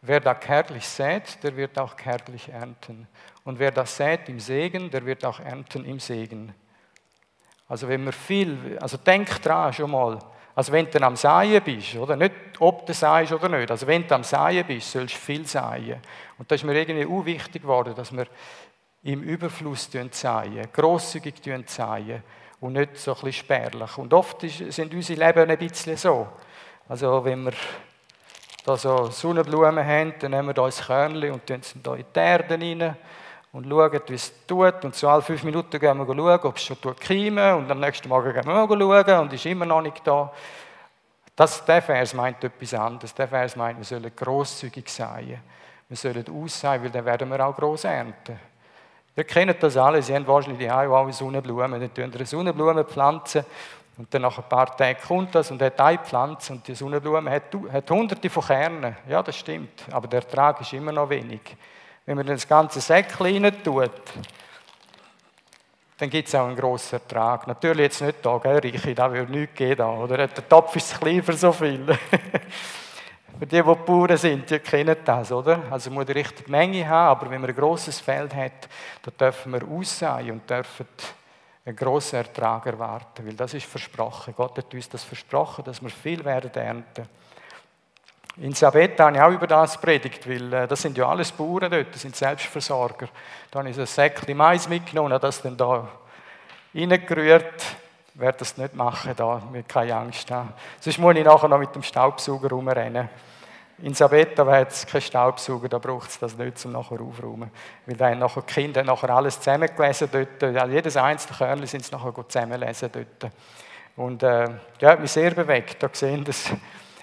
Wer 0.08 0.20
da 0.20 0.34
kärglich 0.34 0.88
sät, 0.88 1.44
der 1.44 1.56
wird 1.58 1.80
auch 1.80 1.96
kärglich 1.96 2.50
ernten. 2.50 3.08
Und 3.44 3.60
wer 3.60 3.72
das 3.72 3.98
sät 3.98 4.30
im 4.30 4.40
Segen, 4.40 4.90
der 4.92 5.06
wird 5.06 5.26
auch 5.26 5.40
ernten 5.40 5.84
im 5.86 6.00
Segen. 6.00 6.54
Also 7.68 7.88
wenn 7.88 8.06
wir 8.06 8.14
viel, 8.14 8.78
also 8.80 8.98
denk 8.98 9.42
dran 9.42 9.74
schon 9.74 9.90
mal, 9.90 10.20
also 10.54 10.72
wenn 10.72 10.90
du 10.90 11.02
am 11.02 11.16
Säen 11.16 11.62
bist, 11.64 11.96
oder 11.96 12.16
nicht, 12.16 12.34
ob 12.60 12.86
du 12.86 12.94
säst 12.94 13.32
oder 13.32 13.50
nicht, 13.50 13.70
also 13.72 13.88
wenn 13.88 14.08
du 14.08 14.16
am 14.16 14.24
Säen 14.24 14.66
bist, 14.66 14.92
sollst 14.92 15.16
du 15.16 15.20
viel 15.20 15.46
säen. 15.46 16.00
Und 16.38 16.50
das 16.50 16.62
ist 16.62 16.66
mir 16.66 16.76
irgendwie 16.76 17.06
auch 17.06 17.26
wichtig 17.26 17.64
geworden, 17.64 17.96
dass 17.96 18.16
wir 18.16 18.28
im 19.04 19.24
Überfluss 19.24 19.90
säen, 19.92 20.72
grosszügig 20.72 21.36
säen 21.66 22.24
und 22.60 22.74
nicht 22.74 22.98
so 22.98 23.12
ein 23.12 23.16
bisschen 23.16 23.34
spärlich. 23.34 23.98
Und 23.98 24.14
oft 24.14 24.42
sind 24.42 24.94
unsere 24.94 25.26
Leben 25.26 25.50
ein 25.50 25.58
bisschen 25.58 25.98
so. 25.98 26.28
Also 26.88 27.26
wenn 27.26 27.46
wir 27.46 27.54
da 28.66 28.76
so 28.76 29.12
Sonnenblumen 29.12 29.86
haben, 29.86 30.14
dann 30.20 30.32
nehmen 30.32 30.48
wir 30.48 30.54
da 30.54 30.66
ein 30.66 30.72
Körnchen 30.72 31.32
und 31.32 31.46
tun 31.46 31.62
da 31.84 31.94
in 31.94 32.06
die 32.14 32.20
Erde 32.20 32.56
rein 32.56 32.96
und 33.52 33.70
schauen, 33.70 34.02
wie 34.08 34.14
es 34.16 34.46
tut. 34.48 34.84
Und 34.84 34.96
so 34.96 35.08
alle 35.08 35.22
fünf 35.22 35.44
Minuten 35.44 35.80
gehen 35.80 35.98
wir 35.98 36.06
schauen, 36.06 36.40
ob 36.44 36.58
es 36.58 36.64
schon 36.64 36.78
keimen 37.00 37.54
und 37.58 37.70
am 37.70 37.80
nächsten 37.80 38.10
Morgen 38.10 38.34
gehen 38.34 38.48
wir 38.48 38.68
schauen 38.68 39.20
und 39.20 39.34
ist 39.34 39.46
immer 39.46 39.68
noch 39.68 39.82
nicht 39.82 40.06
da. 40.06 40.32
Das, 41.36 41.64
der 41.64 41.82
Vers 41.82 42.16
meint 42.16 42.44
etwas 42.44 42.74
anderes. 42.74 43.14
Der 43.14 43.28
Vers 43.28 43.56
meint, 43.56 43.78
wir 43.78 43.86
sollen 43.86 44.12
grosszügig 44.16 44.90
sein. 44.90 45.40
Wir 45.88 45.98
sollen 45.98 46.26
aussehen, 46.28 46.82
weil 46.82 46.90
dann 46.90 47.06
werden 47.06 47.30
wir 47.30 47.46
auch 47.46 47.56
gross 47.56 47.84
ernten. 47.84 48.40
Ihr 49.16 49.24
kennt 49.26 49.62
das 49.62 49.78
alle, 49.78 50.02
Sie 50.02 50.14
haben 50.14 50.26
wahrscheinlich 50.26 50.68
die 50.68 50.72
auch 50.72 51.12
Sonnenblumen. 51.12 51.80
Dann 51.80 51.94
tun 51.94 52.12
eine 52.14 52.26
Sonnenblume 52.26 52.84
pflanzen 52.84 53.46
und 53.98 54.14
dann 54.14 54.24
nach 54.24 54.38
ein 54.38 54.50
paar 54.50 54.76
Tagen 54.76 55.00
kommt 55.08 55.36
das 55.36 55.52
und 55.52 55.62
hat 55.62 55.80
eine 55.80 56.00
Pflanze 56.00 56.54
und 56.54 56.68
die 56.68 56.76
Sonnenblume 56.76 57.32
hat, 57.32 57.44
hat 57.72 57.90
hunderte 57.90 58.30
von 58.30 58.44
Kernen. 58.44 58.96
Ja, 59.08 59.24
das 59.24 59.38
stimmt, 59.38 59.86
aber 59.92 60.08
der 60.08 60.22
Ertrag 60.22 60.60
ist 60.62 60.74
immer 60.74 60.92
noch 60.92 61.10
wenig. 61.10 61.42
Wenn 62.06 62.18
man 62.18 62.26
das 62.26 62.48
ganze 62.48 62.82
Säckchen 62.82 63.44
rein 63.44 63.64
tut, 63.64 63.92
dann 65.98 66.10
gibt 66.10 66.28
es 66.28 66.36
auch 66.36 66.46
einen 66.46 66.58
grossen 66.58 66.96
Ertrag. 66.96 67.48
Natürlich 67.48 67.84
jetzt 67.84 68.02
nicht 68.02 68.18
da, 68.22 68.38
gell, 68.38 68.60
Reiche, 68.60 68.94
da 68.94 69.12
würde 69.12 69.32
nichts 69.32 69.56
geben. 69.56 69.78
Da, 69.78 69.90
oder? 69.90 70.28
Der 70.28 70.50
Topf 70.50 70.76
ist 70.76 71.00
klein 71.00 71.24
für 71.24 71.34
so 71.34 71.52
viel. 71.52 71.86
Für 73.38 73.46
die, 73.46 73.58
die 73.58 73.64
Bauern 73.64 74.16
sind, 74.16 74.50
die 74.50 74.60
kennen 74.60 74.96
das, 75.04 75.30
oder? 75.30 75.64
Also 75.70 75.90
man 75.90 76.00
muss 76.00 76.06
die 76.06 76.14
richtige 76.14 76.50
Menge 76.50 76.88
haben, 76.88 77.20
aber 77.20 77.30
wenn 77.30 77.42
man 77.42 77.50
ein 77.50 77.56
grosses 77.56 78.00
Feld 78.00 78.34
hat, 78.34 78.70
dann 79.04 79.18
dürfen 79.20 79.52
wir 79.52 79.68
aussehen 79.68 80.32
und 80.32 80.50
dürfen 80.50 80.88
einen 81.66 81.76
grossen 81.76 82.18
Ertrag 82.18 82.66
erwarten, 82.68 83.26
weil 83.26 83.34
das 83.34 83.54
ist 83.54 83.66
versprochen. 83.66 84.34
Gott 84.36 84.58
hat 84.58 84.74
uns 84.74 84.88
das 84.88 85.04
versprochen, 85.04 85.64
dass 85.66 85.82
wir 85.82 85.90
viel 85.90 86.24
werden 86.24 86.54
ernten. 86.54 87.10
In 88.38 88.54
Sabetta 88.54 89.06
habe 89.06 89.16
ich 89.16 89.22
auch 89.22 89.32
über 89.32 89.48
das 89.48 89.80
predigt, 89.80 90.28
weil 90.30 90.54
äh, 90.54 90.68
das 90.68 90.82
sind 90.82 90.98
ja 90.98 91.08
alles 91.08 91.32
Bauern 91.32 91.72
dort, 91.72 91.94
das 91.94 92.02
sind 92.02 92.16
Selbstversorger. 92.16 93.08
Da 93.50 93.60
habe 93.60 93.70
ich 93.70 93.80
ein 93.80 93.86
Säckchen 93.86 94.38
Mais 94.38 94.68
mitgenommen 94.68 95.14
und 95.14 95.24
das 95.24 95.42
dann 95.42 95.58
da 95.58 95.88
reingerührt 96.74 97.64
werde 98.16 98.38
das 98.40 98.58
nicht 98.58 98.74
machen, 98.74 99.14
da, 99.16 99.42
mit 99.52 99.68
keine 99.68 99.96
Angst 99.96 100.32
haben. 100.32 100.54
Sonst 100.80 100.98
muss 100.98 101.16
ich 101.16 101.24
nachher 101.24 101.48
noch 101.48 101.60
mit 101.60 101.76
dem 101.76 101.84
Staubsauger 101.84 102.50
rumrennen. 102.50 103.10
In 103.80 103.94
Sabetta 103.94 104.46
hat 104.46 104.72
es 104.72 104.88
keinen 104.88 105.02
Staubsauger, 105.02 105.68
da 105.68 105.80
braucht 105.80 106.10
es 106.10 106.18
das 106.18 106.38
nicht, 106.38 106.64
um 106.66 106.72
nachher 106.72 107.02
aufzuräumen. 107.02 107.52
Weil 107.86 107.98
dann 107.98 108.20
nachher 108.20 108.42
die 108.42 108.54
Kinder 108.54 108.84
nachher 108.84 109.10
alles 109.10 109.38
zusammengelesen 109.38 110.10
dort. 110.12 110.72
Jedes 110.72 110.96
einzelne 110.96 111.38
Körnchen 111.38 111.68
sind 111.68 111.86
sie 111.86 111.92
nachher 111.92 112.14
zusammenlesen 112.28 112.90
dort. 112.92 113.32
Und 113.98 114.24
äh, 114.24 114.50
ja, 114.80 114.92
hat 114.92 115.02
mich 115.02 115.12
sehr 115.12 115.32
bewegt. 115.32 115.84
Da 115.84 115.88
gesehen, 115.88 116.24
dass, 116.24 116.52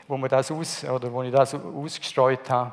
wo, 0.09 0.17
wir 0.17 0.29
das 0.29 0.51
aus, 0.51 0.85
oder 0.85 1.13
wo 1.13 1.23
ich 1.23 1.31
das 1.31 1.55
ausgestreut 1.55 2.49
habe, 2.49 2.73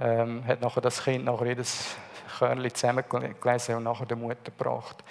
ähm, 0.00 0.46
hat 0.46 0.62
nachher 0.62 0.80
das 0.80 1.04
Kind 1.04 1.26
nachher 1.26 1.46
jedes 1.46 1.96
Körnchen 2.38 2.74
zusammengelesen 2.74 3.74
und 3.74 3.84
nachher 3.84 4.06
der 4.06 4.16
Mutter 4.16 4.36
gebracht. 4.44 5.04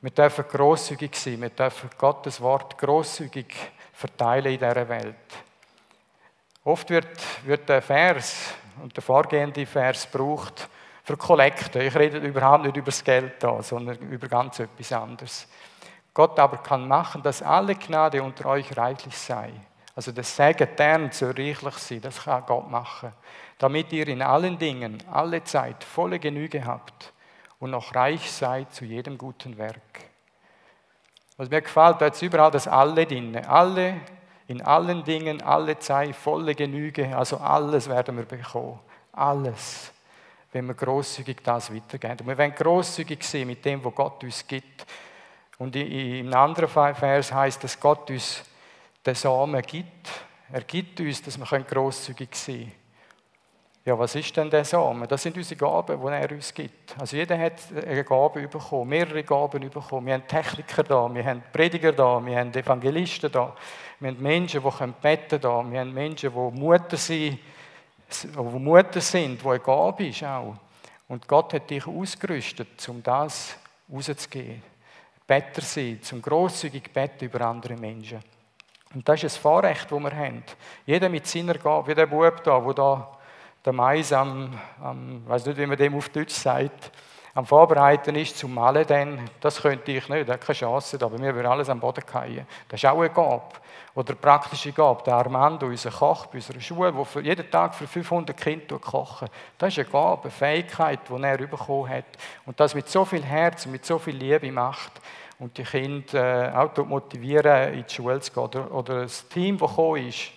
Wir 0.00 0.10
dürfen 0.12 0.44
großzügig 0.46 1.16
sein, 1.16 1.40
wir 1.40 1.50
dürfen 1.50 1.90
Gottes 1.98 2.40
Wort 2.40 2.78
großzügig 2.78 3.52
verteilen 3.92 4.52
in 4.52 4.58
dieser 4.60 4.88
Welt. 4.88 5.16
Oft 6.68 6.90
wird, 6.90 7.46
wird 7.46 7.66
der 7.66 7.80
Vers 7.80 8.52
und 8.82 8.94
der 8.94 9.02
vorgehende 9.02 9.64
Vers 9.64 10.06
gebraucht 10.12 10.68
für 11.02 11.16
Kollekte. 11.16 11.82
Ich 11.82 11.96
rede 11.96 12.18
überhaupt 12.18 12.64
nicht 12.64 12.76
über 12.76 12.84
das 12.84 13.02
Geld 13.02 13.42
da, 13.42 13.62
sondern 13.62 13.96
über 13.96 14.28
ganz 14.28 14.58
etwas 14.58 14.92
anderes. 14.92 15.48
Gott 16.12 16.38
aber 16.38 16.58
kann 16.58 16.86
machen, 16.86 17.22
dass 17.22 17.40
alle 17.40 17.74
Gnade 17.74 18.22
unter 18.22 18.50
euch 18.50 18.76
reichlich 18.76 19.16
sei. 19.16 19.50
Also 19.96 20.12
das 20.12 20.36
Segen, 20.36 20.68
Tern 20.76 21.10
soll 21.10 21.30
reichlich 21.30 21.78
sein, 21.78 22.02
das 22.02 22.24
kann 22.24 22.44
Gott 22.44 22.70
machen. 22.70 23.14
Damit 23.56 23.90
ihr 23.94 24.06
in 24.06 24.20
allen 24.20 24.58
Dingen, 24.58 25.02
alle 25.10 25.42
Zeit 25.44 25.82
volle 25.82 26.18
Genüge 26.18 26.66
habt 26.66 27.14
und 27.60 27.70
noch 27.70 27.94
reich 27.94 28.30
seid 28.30 28.74
zu 28.74 28.84
jedem 28.84 29.16
guten 29.16 29.56
Werk. 29.56 30.00
Was 31.38 31.48
mir 31.48 31.62
gefällt, 31.62 32.02
da 32.02 32.08
ist 32.08 32.20
überall 32.20 32.50
das 32.50 32.68
Alle 32.68 33.06
drin. 33.06 33.34
Alle, 33.46 34.02
in 34.48 34.62
allen 34.62 35.04
Dingen, 35.04 35.42
alle 35.42 35.78
Zeit, 35.78 36.16
volle 36.16 36.54
Genüge, 36.54 37.14
also 37.16 37.36
alles 37.36 37.88
werden 37.88 38.16
wir 38.16 38.24
bekommen. 38.24 38.80
Alles. 39.12 39.92
Wenn 40.52 40.66
wir 40.66 40.74
großzügig 40.74 41.38
das 41.44 41.72
weitergeben. 41.72 42.20
Und 42.20 42.26
wir 42.28 42.38
werden 42.38 42.54
großzügig 42.54 43.22
sein 43.22 43.46
mit 43.46 43.62
dem, 43.64 43.84
was 43.84 43.94
Gott 43.94 44.24
uns 44.24 44.46
gibt. 44.46 44.86
Und 45.58 45.76
in 45.76 46.26
einem 46.26 46.34
anderen 46.34 46.94
Vers 46.94 47.32
heißt, 47.32 47.62
dass 47.62 47.78
Gott 47.78 48.10
uns 48.10 48.42
den 49.04 49.14
Samen 49.14 49.60
gibt. 49.62 50.08
Er 50.50 50.62
gibt 50.62 50.98
uns, 51.00 51.22
dass 51.22 51.38
wir 51.38 51.60
grosszügig 51.60 52.34
sein 52.34 52.56
können. 52.56 52.77
Ja, 53.88 53.98
was 53.98 54.14
ist 54.16 54.36
denn 54.36 54.50
der 54.50 54.66
Samen? 54.66 55.08
Das 55.08 55.22
sind 55.22 55.34
unsere 55.34 55.58
Gaben, 55.58 55.98
die 55.98 56.08
er 56.08 56.30
uns 56.30 56.52
gibt. 56.52 56.94
Also 57.00 57.16
jeder 57.16 57.38
hat 57.38 57.54
eine 57.86 58.04
Gabe 58.04 58.46
bekommen, 58.46 58.90
mehrere 58.90 59.22
Gaben 59.22 59.70
bekommen. 59.70 60.06
Wir 60.08 60.12
haben 60.12 60.28
Techniker 60.28 60.82
da, 60.82 61.14
wir 61.14 61.24
haben 61.24 61.42
Prediger 61.50 61.92
da, 61.92 62.22
wir 62.22 62.38
haben 62.38 62.52
Evangelisten 62.52 63.32
da, 63.32 63.56
wir 63.98 64.10
haben 64.10 64.22
Menschen, 64.22 64.62
die 64.62 64.86
beten 65.00 65.40
da, 65.40 65.64
wir 65.70 65.80
haben 65.80 65.94
Menschen, 65.94 66.30
die 66.30 66.60
Mutter 66.60 66.98
sind, 66.98 67.38
die 68.22 68.38
Mutter 68.58 69.00
sind, 69.00 69.42
die 69.42 69.48
eine 69.48 69.58
Gabe 69.58 70.06
ist 70.08 70.22
auch. 70.22 70.56
Und 71.08 71.26
Gott 71.26 71.54
hat 71.54 71.70
dich 71.70 71.86
ausgerüstet, 71.86 72.86
um 72.90 73.02
das 73.02 73.56
rauszugehen. 73.90 74.62
Better 75.26 75.62
sein, 75.62 76.02
zum 76.02 76.20
grosszügig 76.20 76.92
beten 76.92 77.24
über 77.24 77.40
andere 77.40 77.78
Menschen. 77.78 78.22
Und 78.94 79.08
das 79.08 79.24
ist 79.24 79.36
ein 79.38 79.40
Vorrecht, 79.40 79.90
das 79.90 79.98
wir 79.98 80.14
haben. 80.14 80.44
Jeder 80.84 81.08
mit 81.08 81.26
seiner 81.26 81.54
Gabe, 81.54 81.88
wie 81.88 81.94
der 81.94 82.06
Bub 82.06 82.44
da, 82.44 82.60
der 82.60 82.74
da 82.74 83.17
der 83.68 83.74
Mais 83.74 84.14
am, 84.14 84.58
am 84.82 85.22
weiß 85.28 85.44
nicht, 85.44 85.58
wie 85.58 85.66
man 85.66 85.76
dem 85.76 85.94
auf 85.94 86.08
Deutsch 86.08 86.32
sagt, 86.32 86.90
am 87.34 87.44
Vorbereiten 87.44 88.16
ist 88.16 88.38
zum 88.38 88.54
Malen, 88.54 88.86
dann, 88.86 89.30
das 89.40 89.60
könnte 89.60 89.92
ich 89.92 90.08
nicht, 90.08 90.26
das 90.26 90.40
keine 90.40 90.56
Chance, 90.56 90.98
aber 91.02 91.18
mir 91.18 91.34
würde 91.34 91.50
alles 91.50 91.68
am 91.68 91.78
Boden 91.78 92.02
fallen. 92.06 92.46
Das 92.66 92.82
ist 92.82 92.88
auch 92.88 92.98
eine 92.98 93.10
Gabe. 93.10 93.42
Oder 93.94 94.08
eine 94.08 94.16
praktische 94.16 94.72
Gabe. 94.72 95.02
Der 95.04 95.14
Armando, 95.14 95.66
unser 95.66 95.90
Koch 95.90 96.26
bei 96.26 96.38
unserer 96.38 96.60
Schule, 96.60 96.92
der 96.92 97.04
für 97.04 97.20
jeden 97.20 97.50
Tag 97.50 97.74
für 97.74 97.86
500 97.86 98.34
Kinder 98.34 98.78
kochen 98.78 99.28
Das 99.58 99.76
ist 99.76 99.80
eine 99.80 99.88
Gabe, 99.88 100.22
eine 100.22 100.30
Fähigkeit, 100.30 101.00
die 101.06 101.22
er 101.22 101.36
bekommen 101.36 101.90
hat. 101.90 102.06
Und 102.46 102.58
das 102.58 102.74
mit 102.74 102.88
so 102.88 103.04
viel 103.04 103.22
Herz 103.22 103.66
und 103.66 103.72
mit 103.72 103.84
so 103.84 103.98
viel 103.98 104.16
Liebe 104.16 104.50
macht 104.50 104.92
und 105.38 105.58
die 105.58 105.64
Kinder 105.64 106.54
äh, 106.54 106.56
auch 106.56 106.86
motivieren, 106.86 107.74
in 107.74 107.84
die 107.86 107.94
Schule 107.94 108.18
zu 108.20 108.32
gehen. 108.32 108.44
Oder, 108.44 108.72
oder 108.72 109.02
das 109.02 109.28
Team, 109.28 109.58
das 109.58 109.68
gekommen 109.68 110.08
ist, 110.08 110.32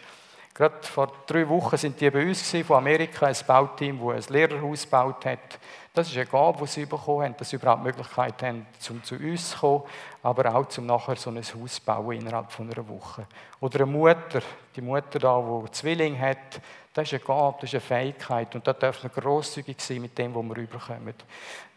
Gerade 0.61 0.83
vor 0.83 1.11
drei 1.25 1.49
Wochen 1.49 1.75
sind 1.75 1.99
die 1.99 2.07
bei 2.11 2.21
uns 2.21 2.55
von 2.67 2.77
Amerika, 2.77 3.25
ein 3.25 3.35
Bauteam, 3.47 3.99
das 3.99 4.27
ein 4.27 4.33
Lehrerhaus 4.33 4.83
gebaut 4.83 5.25
hat. 5.25 5.57
Das 5.91 6.07
ist 6.07 6.15
eine 6.15 6.27
Gabe, 6.27 6.59
die 6.61 6.67
sie 6.67 6.85
bekommen 6.85 7.23
haben, 7.23 7.35
dass 7.35 7.49
sie 7.49 7.55
überhaupt 7.55 7.81
die 7.81 7.87
Möglichkeit 7.87 8.43
haben, 8.43 8.67
um 8.91 9.03
zu 9.03 9.15
uns 9.15 9.49
zu 9.49 9.57
kommen, 9.57 9.83
aber 10.21 10.53
auch 10.53 10.77
um 10.77 10.85
nachher 10.85 11.15
so 11.15 11.31
ein 11.31 11.37
Haus 11.37 11.73
zu 11.73 11.81
bauen 11.83 12.15
innerhalb 12.15 12.51
von 12.51 12.71
einer 12.71 12.87
Woche. 12.87 13.25
Oder 13.59 13.79
eine 13.79 13.91
Mutter, 13.91 14.43
die 14.75 14.81
Mutter 14.81 15.17
da, 15.17 15.63
die 15.65 15.71
Zwilling 15.71 16.19
hat, 16.19 16.61
das 16.93 17.11
ist 17.11 17.13
eine 17.15 17.23
Gabe, 17.23 17.57
das 17.61 17.73
ist 17.73 17.73
eine 17.73 17.81
Fähigkeit 17.81 18.53
und 18.53 18.67
da 18.67 18.73
dürfen 18.73 19.09
wir 19.15 19.19
grosszügig 19.19 19.81
sein 19.81 20.01
mit 20.03 20.15
dem, 20.15 20.35
was 20.35 20.43
wir 20.43 20.57
rüberkommen. 20.57 21.15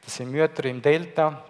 Das 0.05 0.14
sind 0.14 0.31
Mütter 0.31 0.67
im 0.67 0.83
Delta, 0.83 1.43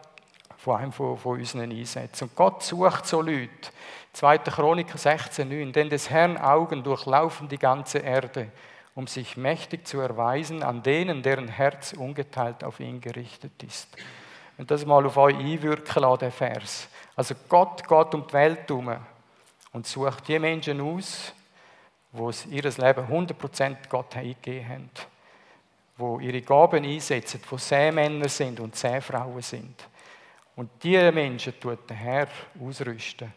von 0.56 0.76
einem 0.78 0.92
von, 0.92 1.18
von 1.18 1.38
unseren 1.38 1.72
Einsätzen. 1.72 2.24
Und 2.28 2.36
Gott 2.36 2.62
sucht 2.62 3.06
so 3.06 3.20
Leute. 3.20 3.70
2. 4.14 4.38
Chroniker 4.38 4.96
16,9. 4.96 5.72
Denn 5.72 5.90
des 5.90 6.08
Herrn 6.08 6.38
Augen 6.38 6.82
durchlaufen 6.82 7.48
die 7.48 7.58
ganze 7.58 7.98
Erde, 7.98 8.50
um 8.94 9.06
sich 9.06 9.36
mächtig 9.36 9.86
zu 9.86 10.00
erweisen 10.00 10.62
an 10.62 10.82
denen, 10.82 11.22
deren 11.22 11.48
Herz 11.48 11.92
ungeteilt 11.92 12.64
auf 12.64 12.80
ihn 12.80 13.00
gerichtet 13.00 13.62
ist. 13.62 13.88
Und 14.56 14.70
das 14.70 14.86
mal 14.86 15.04
auf 15.04 15.16
euch 15.16 15.36
einwirken 15.36 16.02
lassen, 16.02 16.18
der 16.20 16.30
Vers. 16.30 16.88
Also 17.16 17.34
Gott 17.48 17.86
geht 17.86 18.14
um 18.14 18.26
die 18.26 18.32
Welt 18.32 18.68
herum 18.68 18.96
und 19.72 19.86
sucht 19.86 20.28
die 20.28 20.38
Menschen 20.38 20.80
aus, 20.80 21.32
die 22.12 22.54
ihr 22.56 22.62
Leben 22.62 23.06
100% 23.08 23.76
Gott 23.88 24.16
eingegeben 24.16 24.68
haben. 24.68 24.90
Die 25.98 26.26
ihre 26.26 26.42
Gaben 26.42 26.84
einsetzen, 26.84 27.40
die 27.50 27.58
Seemänner 27.58 28.28
sind 28.28 28.60
und 28.60 28.76
Seefrauen 28.76 29.42
sind. 29.42 29.88
Und 30.54 30.70
diese 30.82 31.10
Menschen 31.10 31.58
tut 31.58 31.88
der 31.90 31.96
Herr 31.96 32.28
ausrüsten. 32.60 33.32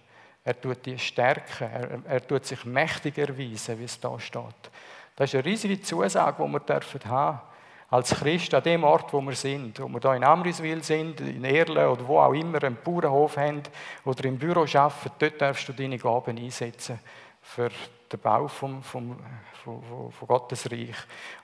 Er 0.48 0.62
tut 0.62 0.86
die 0.86 0.98
stärken. 0.98 1.70
Er, 1.70 2.00
er 2.08 2.26
tut 2.26 2.46
sich 2.46 2.64
mächtig 2.64 3.18
erweisen, 3.18 3.78
wie 3.80 3.84
es 3.84 4.00
da 4.00 4.18
steht. 4.18 4.72
Das 5.14 5.30
ist 5.30 5.36
eine 5.36 5.44
riesige 5.44 5.82
Zusage, 5.82 6.42
die 6.42 6.50
wir 6.50 6.62
dürfen 6.62 7.02
haben 7.04 7.42
als 7.90 8.16
Christ 8.16 8.54
an 8.54 8.64
dem 8.64 8.86
Ort, 8.86 9.12
wo 9.12 9.20
wir 9.20 9.36
sind, 9.36 9.78
wo 9.82 9.90
wir 9.90 10.00
hier 10.00 10.14
in 10.14 10.24
Amriswil 10.24 10.82
sind, 10.82 11.20
in 11.20 11.44
Erle 11.44 11.90
oder 11.90 12.08
wo 12.08 12.20
auch 12.20 12.34
immer, 12.34 12.64
einen 12.64 12.78
Bauernhof 12.82 13.36
haben 13.36 13.62
oder 14.06 14.24
im 14.24 14.38
Büro 14.38 14.62
arbeiten, 14.62 15.12
dort 15.20 15.42
darfst 15.42 15.68
du 15.68 15.74
deine 15.74 15.98
Gaben 15.98 16.38
einsetzen 16.38 16.98
für 17.42 17.70
den 18.10 18.20
Bau 18.22 18.48
vom, 18.48 18.82
vom, 18.84 19.20
von, 19.66 20.12
von 20.12 20.28
Gottes 20.30 20.72
Reich. 20.72 20.96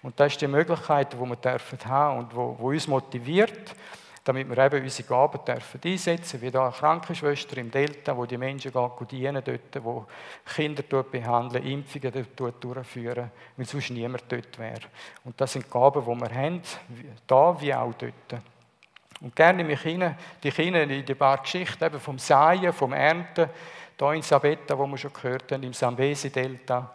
Und 0.01 0.17
das 0.17 0.31
ist 0.33 0.41
die 0.41 0.47
Möglichkeit, 0.47 1.11
die 1.11 1.17
wir 1.17 1.35
dürfen 1.35 1.79
haben 1.85 2.19
und 2.19 2.35
wo, 2.35 2.55
wo 2.57 2.69
uns 2.69 2.87
motiviert, 2.87 3.75
damit 4.23 4.49
wir 4.49 4.57
eben 4.57 4.83
unsere 4.83 5.07
Gaben 5.07 5.43
dürfen 5.45 5.81
einsetzen 5.83 6.41
wie 6.41 6.49
da 6.49 6.63
eine 6.63 6.71
Krankenschwester 6.71 7.57
im 7.57 7.69
Delta, 7.69 8.15
wo 8.15 8.25
die 8.25 8.37
Menschen 8.37 8.71
gehen, 8.71 8.91
dienen 9.11 9.43
dort, 9.43 9.83
wo 9.83 10.05
Kinder 10.45 10.83
dort 10.87 11.11
behandeln, 11.11 11.65
Impfungen 11.65 12.25
dort 12.35 12.63
durchführen, 12.63 13.31
weil 13.57 13.65
sonst 13.65 13.89
niemand 13.89 14.23
dort 14.29 14.57
wäre. 14.57 14.87
Und 15.25 15.39
das 15.39 15.53
sind 15.53 15.69
Gaben, 15.69 16.01
die 16.01 16.21
wir 16.21 16.35
haben, 16.35 16.61
da 17.27 17.59
wie 17.59 17.73
auch 17.73 17.93
dort. 17.95 18.41
Und 19.19 19.35
gerne 19.35 19.63
mich 19.63 19.81
hinein, 19.81 20.17
die 20.41 20.51
Kinder 20.51 20.83
in 20.83 21.05
die 21.05 21.15
paar 21.15 21.37
Geschichten 21.39 21.83
eben 21.83 21.99
vom 21.99 22.17
Säen, 22.17 22.71
vom 22.71 22.93
Ernten, 22.93 23.49
da 23.97 24.13
in 24.13 24.21
Sabetta, 24.21 24.77
wo 24.77 24.87
wir 24.87 24.97
schon 24.97 25.13
gehört 25.13 25.51
haben, 25.51 25.63
im 25.63 25.73
Sambesi-Delta, 25.73 26.93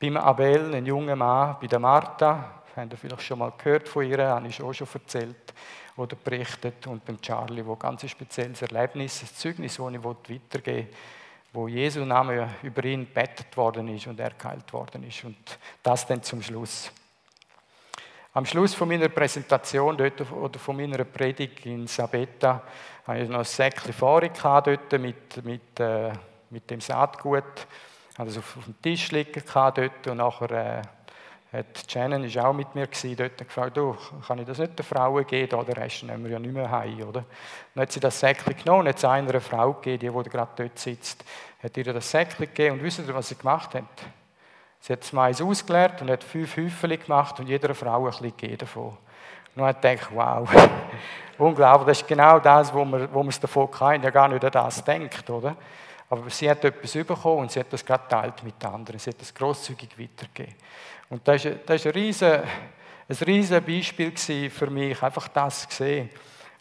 beim 0.00 0.16
Abel, 0.16 0.74
ein 0.74 0.84
junger 0.84 1.16
Mann, 1.16 1.56
bei 1.60 1.66
der 1.66 1.78
Martha, 1.78 2.63
habt 2.76 2.92
ihr 2.92 2.98
vielleicht 2.98 3.22
schon 3.22 3.38
mal 3.38 3.52
gehört 3.56 3.88
von 3.88 4.04
ihr, 4.04 4.26
habe 4.26 4.46
ich 4.46 4.62
auch 4.62 4.72
schon 4.72 4.88
erzählt, 4.92 5.54
oder 5.96 6.16
berichtet. 6.16 6.86
Und 6.86 7.04
beim 7.04 7.20
Charlie, 7.20 7.64
wo 7.64 7.76
ganz 7.76 8.02
ein 8.02 8.08
spezielles 8.08 8.62
Erlebnis, 8.62 9.22
ein 9.22 9.28
Zeugnis, 9.34 9.76
das 9.76 9.92
ich 9.92 10.04
weitergeben 10.04 10.88
will, 10.88 10.94
wo 11.52 11.68
Jesu 11.68 12.04
Name 12.04 12.50
über 12.62 12.84
ihn 12.84 13.06
bettet 13.06 13.56
worden 13.56 13.88
ist 13.88 14.06
und 14.08 14.18
er 14.18 14.30
geheilt 14.30 14.72
worden 14.72 15.04
ist. 15.04 15.22
Und 15.24 15.58
das 15.82 16.06
dann 16.06 16.22
zum 16.22 16.42
Schluss. 16.42 16.90
Am 18.32 18.44
Schluss 18.44 18.74
von 18.74 18.88
meiner 18.88 19.08
Präsentation 19.08 19.96
dort, 19.96 20.20
oder 20.32 20.58
von 20.58 20.76
meiner 20.76 21.04
Predigt 21.04 21.64
in 21.66 21.86
Sabetta 21.86 22.64
hatte 23.06 23.22
ich 23.22 23.28
noch 23.28 23.38
ein 23.38 23.44
Säckchen 23.44 23.92
Fahrung 23.92 24.30
mit, 24.98 25.44
mit, 25.44 25.78
äh, 25.78 26.12
mit 26.50 26.68
dem 26.68 26.80
Saatgut. 26.80 27.66
Ich 28.12 28.18
es 28.18 28.38
auf, 28.38 28.56
auf 28.56 28.64
dem 28.64 28.80
Tisch 28.82 29.12
liegen 29.12 29.42
dort 29.54 30.06
und 30.08 30.16
nachher 30.16 30.50
äh, 30.50 30.82
hat 31.54 31.84
Shannon 31.88 32.24
ist 32.24 32.36
auch 32.36 32.52
mit 32.52 32.74
mir 32.74 32.86
gewesen, 32.86 33.16
dort 33.16 33.38
gefragt, 33.38 33.76
du, 33.76 33.96
kann 34.26 34.38
ich 34.38 34.46
das 34.46 34.58
nicht 34.58 34.78
den 34.78 34.84
Frauen 34.84 35.24
geben, 35.26 35.56
oder 35.58 35.76
Rest 35.76 36.02
nehmen 36.02 36.24
wir 36.24 36.32
ja 36.32 36.38
nicht 36.38 36.52
mehr 36.52 36.70
heim, 36.70 37.00
oder? 37.00 37.24
Dann 37.74 37.82
hat 37.82 37.92
sie 37.92 38.00
das 38.00 38.18
Säckchen 38.18 38.56
genommen 38.56 38.88
hat 38.88 38.96
es 38.96 39.04
einer 39.04 39.40
Frau 39.40 39.72
gegeben, 39.74 40.16
die, 40.16 40.24
die 40.24 40.30
gerade 40.30 40.50
dort 40.56 40.78
sitzt, 40.78 41.24
hat 41.62 41.76
ihr 41.76 41.84
das 41.84 42.10
Säckchen 42.10 42.46
gegeben 42.46 42.78
und 42.78 42.82
wisst 42.82 42.98
ihr, 42.98 43.14
was 43.14 43.28
sie 43.28 43.36
gemacht 43.36 43.74
hat? 43.74 43.84
Sie 44.80 44.92
hat 44.92 45.00
das 45.00 45.12
Mais 45.12 45.40
ausgeleert 45.40 46.02
und 46.02 46.10
hat 46.10 46.24
fünf 46.24 46.56
Häufchen 46.56 46.98
gemacht 46.98 47.38
und 47.40 47.48
jeder 47.48 47.74
Frau 47.74 48.04
ein 48.04 48.10
bisschen 48.10 48.36
gegeben. 48.36 48.68
Und 48.74 48.98
dann 49.54 49.66
hat 49.66 49.80
gedacht, 49.80 50.10
wow, 50.12 50.48
unglaublich, 51.38 51.86
das 51.86 52.02
ist 52.02 52.08
genau 52.08 52.38
das, 52.40 52.74
wo 52.74 52.84
man, 52.84 53.08
wo 53.12 53.20
man 53.20 53.28
es 53.28 53.38
davon 53.38 53.70
kann, 53.70 54.02
ja 54.02 54.10
gar 54.10 54.28
nicht 54.28 54.44
an 54.44 54.50
das 54.50 54.84
denkt, 54.84 55.30
oder? 55.30 55.56
Aber 56.10 56.28
sie 56.28 56.50
hat 56.50 56.64
etwas 56.64 56.92
bekommen 56.92 57.38
und 57.38 57.52
sie 57.52 57.60
hat 57.60 57.72
das 57.72 57.84
gerade 57.84 58.06
teilt 58.08 58.42
mit 58.42 58.62
anderen. 58.64 58.98
Sie 58.98 59.10
hat 59.10 59.20
das 59.20 59.32
grosszügig 59.32 59.98
weitergegeben. 59.98 60.54
Und 61.08 61.26
das 61.26 61.46
das 61.66 61.76
ist 61.76 61.86
ein, 61.86 61.92
riesen, 61.92 62.32
ein 63.08 63.16
riesen 63.26 63.62
Beispiel 63.64 64.50
für 64.50 64.70
mich, 64.70 65.02
einfach 65.02 65.28
das 65.28 65.68
zu 65.68 65.76
sehen. 65.76 66.10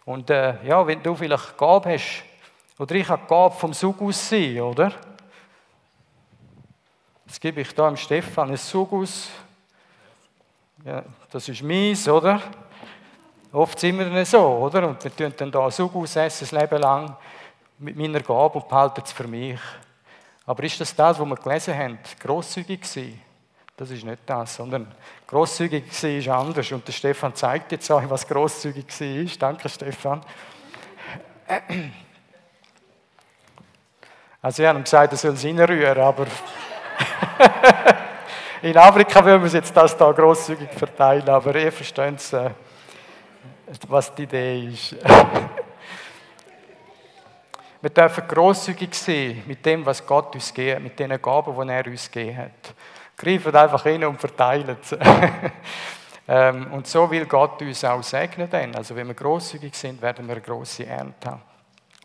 Und 0.05 0.29
äh, 0.29 0.63
ja, 0.65 0.85
wenn 0.85 1.01
du 1.01 1.15
vielleicht 1.15 1.57
Gabe 1.57 1.93
hast, 1.93 2.23
oder 2.77 2.95
ich 2.95 3.07
habe 3.07 3.25
Gabe 3.27 3.55
vom 3.55 3.73
Sugus 3.73 4.29
sein, 4.29 4.59
oder? 4.59 4.91
Jetzt 7.25 7.39
gebe 7.39 7.62
ich 7.62 7.73
da 7.73 7.88
dem 7.88 7.97
Stefan 7.97 8.50
ein 8.50 8.57
Sugus. 8.57 9.29
Ja, 10.85 11.03
das 11.31 11.47
ist 11.47 11.63
meins, 11.63 12.07
oder? 12.07 12.41
Oft 13.51 13.79
sind 13.79 13.97
wir 13.97 14.09
dann 14.09 14.25
so, 14.25 14.39
oder? 14.39 14.88
Und 14.88 15.03
wir 15.03 15.15
tun 15.15 15.33
dann 15.38 15.51
da 15.51 15.71
Sugus 15.71 16.15
essen, 16.15 16.47
das 16.50 16.51
Leben 16.51 16.81
lang 16.81 17.15
mit 17.77 17.95
meiner 17.95 18.19
Gabe 18.19 18.59
und 18.59 18.67
behalten 18.67 19.01
es 19.05 19.12
für 19.12 19.27
mich. 19.27 19.59
Aber 20.45 20.63
ist 20.63 20.81
das 20.81 20.93
das, 20.93 21.19
was 21.19 21.25
wir 21.25 21.35
gelesen 21.35 21.77
haben? 21.77 22.00
Grosszügig 22.19 22.85
sein? 22.85 23.21
Das 23.75 23.89
ist 23.89 24.03
nicht 24.03 24.22
das, 24.27 24.56
sondern 24.56 24.94
grosszügig 25.25 25.86
war 26.03 26.10
ist 26.10 26.27
anders. 26.27 26.72
Und 26.72 26.88
der 26.88 26.94
Stefan 26.94 27.34
zeigt 27.34 27.72
jetzt 27.72 27.89
euch, 27.89 28.08
was 28.08 28.27
grosszügig 28.27 28.86
war. 28.88 29.38
Danke, 29.39 29.68
Stefan. 29.68 30.22
Also, 34.42 34.62
ich 34.62 34.70
habe 34.70 34.80
ihm 34.80 34.84
gesagt, 34.84 35.13
er 35.13 35.18
soll 35.18 35.34
es 35.34 35.44
reinrühren, 35.44 36.03
aber 36.03 36.27
in 38.62 38.77
Afrika 38.77 39.25
würden 39.25 39.44
wir 39.44 39.50
jetzt 39.50 39.75
das 39.75 39.98
da 39.98 40.12
grosszügig 40.12 40.70
verteilen, 40.70 41.27
aber 41.27 41.56
ihr 41.56 41.72
versteht 41.72 42.34
äh, 42.34 42.51
was 43.88 44.13
die 44.13 44.24
Idee 44.24 44.68
ist. 44.68 44.96
wir 47.82 47.89
dürfen 47.89 48.27
grosszügig 48.27 48.94
sein 48.94 49.44
mit 49.48 49.65
dem, 49.65 49.84
was 49.86 50.06
Gott 50.06 50.36
uns 50.36 50.53
gibt, 50.53 50.82
mit 50.82 51.00
den 51.00 51.20
Gaben, 51.22 51.68
die 51.68 51.74
er 51.74 51.88
uns 51.88 52.12
gegeben 52.12 52.38
hat. 52.38 52.75
Greifen 53.24 53.56
einfach 53.56 53.84
hin 53.84 54.03
und 54.03 54.20
verteilen 54.20 54.77
sie. 54.82 54.98
ähm, 56.27 56.74
und 56.74 56.88
so 56.88 57.10
will 57.10 57.25
Gott 57.25 57.62
uns 57.62 57.84
auch 57.86 58.03
segnen. 58.03 58.50
Dann. 58.50 58.75
Also 58.75 58.96
wenn 58.96 59.08
wir 59.08 59.13
großzügig 59.13 59.75
sind, 59.75 60.01
werden 60.01 60.27
wir 60.27 60.36
eine 60.36 60.42
grosse 60.42 60.86
Ernte 60.86 61.30
haben. 61.30 61.42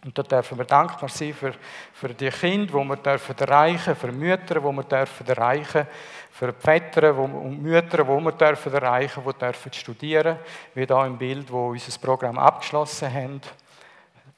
Und 0.04 0.16
da 0.16 0.22
dürfen 0.22 0.56
wir 0.56 0.64
dankbar 0.64 1.08
sein 1.08 1.34
für, 1.34 1.52
für 1.92 2.10
die 2.10 2.30
Kinder, 2.30 2.78
die 2.80 2.88
wir 2.88 2.96
dürfen 2.96 3.36
erreichen 3.36 3.96
für 3.96 4.12
Mütter, 4.12 4.54
die 4.54 4.62
wir 4.62 4.82
dürfen 4.84 5.26
erreichen 5.26 5.86
für 6.30 6.52
Väter 6.52 7.18
und 7.18 7.60
Mütter, 7.60 8.04
die 8.04 8.08
wir 8.08 8.32
dürfen 8.32 8.72
erreichen 8.72 9.24
die 9.26 9.38
dürfen 9.38 9.72
studieren, 9.72 10.38
wie 10.74 10.86
hier 10.86 11.04
im 11.04 11.18
Bild, 11.18 11.50
wo 11.50 11.70
unser 11.70 11.98
Programm 11.98 12.38
abgeschlossen 12.38 13.12
haben. 13.12 13.40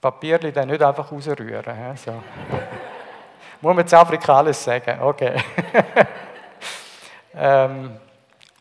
Papierli 0.01 0.51
dann 0.51 0.69
nicht 0.69 0.83
einfach 0.83 1.13
rausrühren. 1.13 1.97
So. 1.97 2.13
Muss 3.61 3.75
man 3.75 3.79
jetzt 3.79 3.93
Afrika 3.93 4.39
alles 4.39 4.65
sagen? 4.65 4.99
Okay. 5.03 5.35
ähm, 7.35 7.97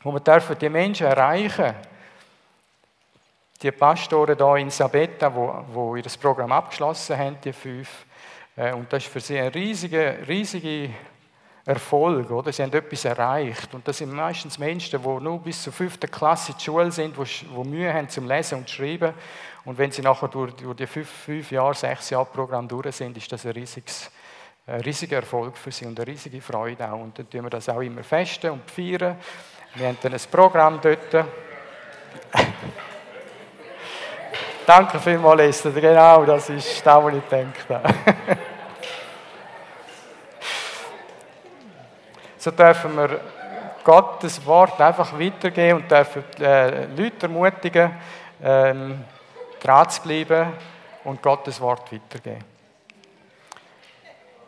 wo 0.04 0.14
wir 0.14 0.56
die 0.56 0.70
Menschen 0.70 1.08
erreichen 1.08 1.76
die 3.62 3.72
Pastoren 3.72 4.38
hier 4.38 4.56
in 4.56 4.70
Sabetta, 4.70 5.34
wo, 5.34 5.66
wo 5.74 5.96
ihr 5.96 6.04
Programm 6.22 6.52
abgeschlossen 6.52 7.18
haben, 7.18 7.38
die 7.44 7.52
fünf, 7.52 8.06
äh, 8.56 8.74
und 8.74 8.92
das 8.92 9.04
ist 9.04 9.12
für 9.12 9.20
sie 9.20 9.38
ein 9.38 9.50
riesiger, 9.50 10.28
riesiger 10.28 10.94
Erfolg, 11.66 12.32
oder? 12.32 12.52
Sie 12.52 12.64
haben 12.64 12.74
etwas 12.74 13.06
erreicht. 13.06 13.74
Und 13.76 13.88
das 13.88 13.98
sind 13.98 14.12
meistens 14.14 14.58
Menschen, 14.58 15.02
die 15.02 15.08
nur 15.08 15.40
bis 15.40 15.62
zur 15.62 15.74
fünften 15.74 16.10
Klasse 16.10 16.54
in 16.54 16.58
der 16.58 16.64
Schule 16.64 16.92
sind, 16.92 17.16
die, 17.18 17.70
Mühe 17.70 17.94
haben 17.94 18.10
zum 18.10 18.28
Lesen 18.28 18.60
und 18.60 18.70
Schreiben. 18.70 19.14
Und 19.66 19.78
wenn 19.78 19.92
sie 19.92 20.02
nachher 20.02 20.30
durch, 20.30 20.54
durch 20.56 20.78
die 20.78 20.88
fünf, 20.88 21.10
fünf 21.10 21.52
Jahre, 21.52 21.76
sechs 21.76 22.10
Jahre 22.10 22.26
Programm 22.26 22.68
durch 22.68 22.96
sind, 22.96 23.18
ist 23.18 23.32
das 23.32 23.46
ein, 23.46 23.52
riesiges, 23.52 24.10
ein 24.70 24.82
riesiger 24.82 25.18
Erfolg 25.18 25.58
für 25.58 25.72
sie 25.72 25.86
und 25.86 26.00
eine 26.00 26.08
riesige 26.08 26.40
Freude 26.42 26.92
auch. 26.92 27.00
Und 27.00 27.18
dann 27.18 27.30
tun 27.30 27.44
wir 27.44 27.50
das 27.50 27.68
auch 27.70 27.82
immer 27.82 28.04
festen 28.04 28.52
und 28.52 28.70
feiern. 28.70 29.18
Wir 29.74 29.88
haben 29.88 29.98
dann 30.02 30.14
ein 30.14 30.22
Programm 30.30 30.80
dort. 30.82 31.12
Danke 34.66 35.00
vielmals, 35.00 35.42
Esther. 35.42 35.72
Genau, 35.72 36.24
das 36.26 36.50
ist 36.50 36.86
das, 36.86 37.04
was 37.04 37.14
ich 37.14 37.24
denke. 37.24 37.60
so 42.38 42.52
dürfen 42.52 42.96
wir 42.96 43.22
Gottes 43.84 44.46
Wort 44.46 44.80
einfach 44.80 45.20
weitergeben 45.20 45.82
und 45.82 45.90
dürfen 45.90 46.24
äh, 46.40 46.86
Leute 46.86 47.26
ermutigen, 47.26 47.92
ähm, 48.44 49.04
dran 49.60 49.90
zu 49.90 50.04
bleiben 50.04 50.54
und 51.06 51.20
Gottes 51.22 51.60
Wort 51.60 51.92
weitergeben 51.92 52.59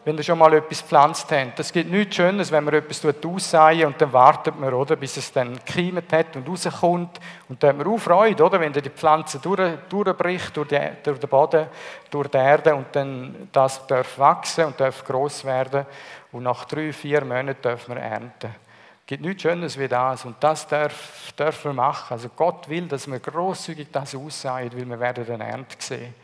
wenn 0.03 0.17
ihr 0.17 0.23
schon 0.23 0.39
mal 0.39 0.51
etwas 0.53 0.81
gepflanzt 0.81 1.31
habt. 1.31 1.59
Das 1.59 1.71
gibt 1.71 1.91
nichts 1.91 2.15
Schönes, 2.15 2.51
wenn 2.51 2.63
man 2.63 2.73
etwas 2.73 3.05
aussehen 3.05 3.85
und 3.85 4.01
dann 4.01 4.11
wartet 4.11 4.59
man, 4.59 4.73
oder, 4.73 4.95
bis 4.95 5.17
es 5.17 5.31
dann 5.31 5.53
gekeimt 5.53 6.11
hat 6.11 6.35
und 6.35 6.47
rauskommt. 6.47 7.19
Und 7.47 7.61
dann 7.61 7.69
hat 7.69 7.77
man 7.77 7.93
auch 7.93 7.99
Freude, 7.99 8.43
oder, 8.43 8.59
wenn 8.59 8.73
die 8.73 8.81
Pflanze 8.89 9.39
durch, 9.39 9.77
durchbricht 9.89 10.57
durch, 10.57 10.69
die, 10.69 10.79
durch 11.03 11.19
den 11.19 11.29
Boden, 11.29 11.67
durch 12.09 12.27
die 12.29 12.37
Erde 12.37 12.73
und 12.73 12.87
dann 12.93 13.49
das 13.51 13.85
darf 13.85 14.17
wachsen 14.17 14.65
und 14.65 14.79
darf 14.79 15.03
groß 15.03 15.45
werden 15.45 15.85
und 16.31 16.43
nach 16.43 16.65
drei, 16.65 16.91
vier 16.91 17.23
Monaten 17.23 17.61
darf 17.61 17.87
man 17.87 17.97
ernten. 17.97 18.55
Es 19.01 19.07
gibt 19.07 19.23
nichts 19.23 19.43
Schönes 19.43 19.77
wie 19.77 19.87
das 19.87 20.25
und 20.25 20.37
das 20.39 20.65
darf, 20.67 21.31
dürfen 21.37 21.71
wir 21.71 21.73
machen. 21.73 22.13
Also 22.13 22.29
Gott 22.29 22.67
will, 22.69 22.87
dass 22.87 23.07
wir 23.07 23.19
großzügig 23.19 23.89
das 23.91 24.15
aussehen, 24.15 24.71
weil 24.73 24.89
wir 24.89 24.99
werden 24.99 25.25
dann 25.27 25.41
Ernte 25.41 25.75
sehen. 25.77 26.15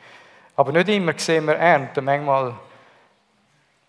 Aber 0.55 0.71
nicht 0.71 0.89
immer 0.89 1.13
sehen 1.17 1.45
wir 1.45 1.55
Ernte, 1.55 2.01
manchmal 2.01 2.55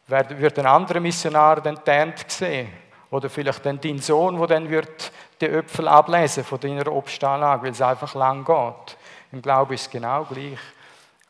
wird 0.09 0.59
ein 0.59 0.67
anderer 0.67 1.01
Missionar 1.01 1.61
dann 1.61 1.79
die 1.87 1.91
Ernte 1.91 2.25
sehen. 2.27 2.69
Oder 3.11 3.31
vielleicht 3.31 3.65
dann 3.65 3.81
dein 3.81 3.99
Sohn, 3.99 4.37
der 4.39 4.47
dann 4.47 4.69
wird 4.69 5.13
die 5.41 5.47
Äpfel 5.47 5.89
ablesen 5.89 6.45
von 6.45 6.61
deiner 6.61 6.91
Obstanlage, 6.93 7.65
weil 7.65 7.71
es 7.71 7.81
einfach 7.81 8.15
lang 8.15 8.45
geht. 8.45 8.97
Im 9.33 9.41
Glauben 9.41 9.75
ist 9.75 9.83
es 9.83 9.91
genau 9.91 10.25
gleich. 10.25 10.59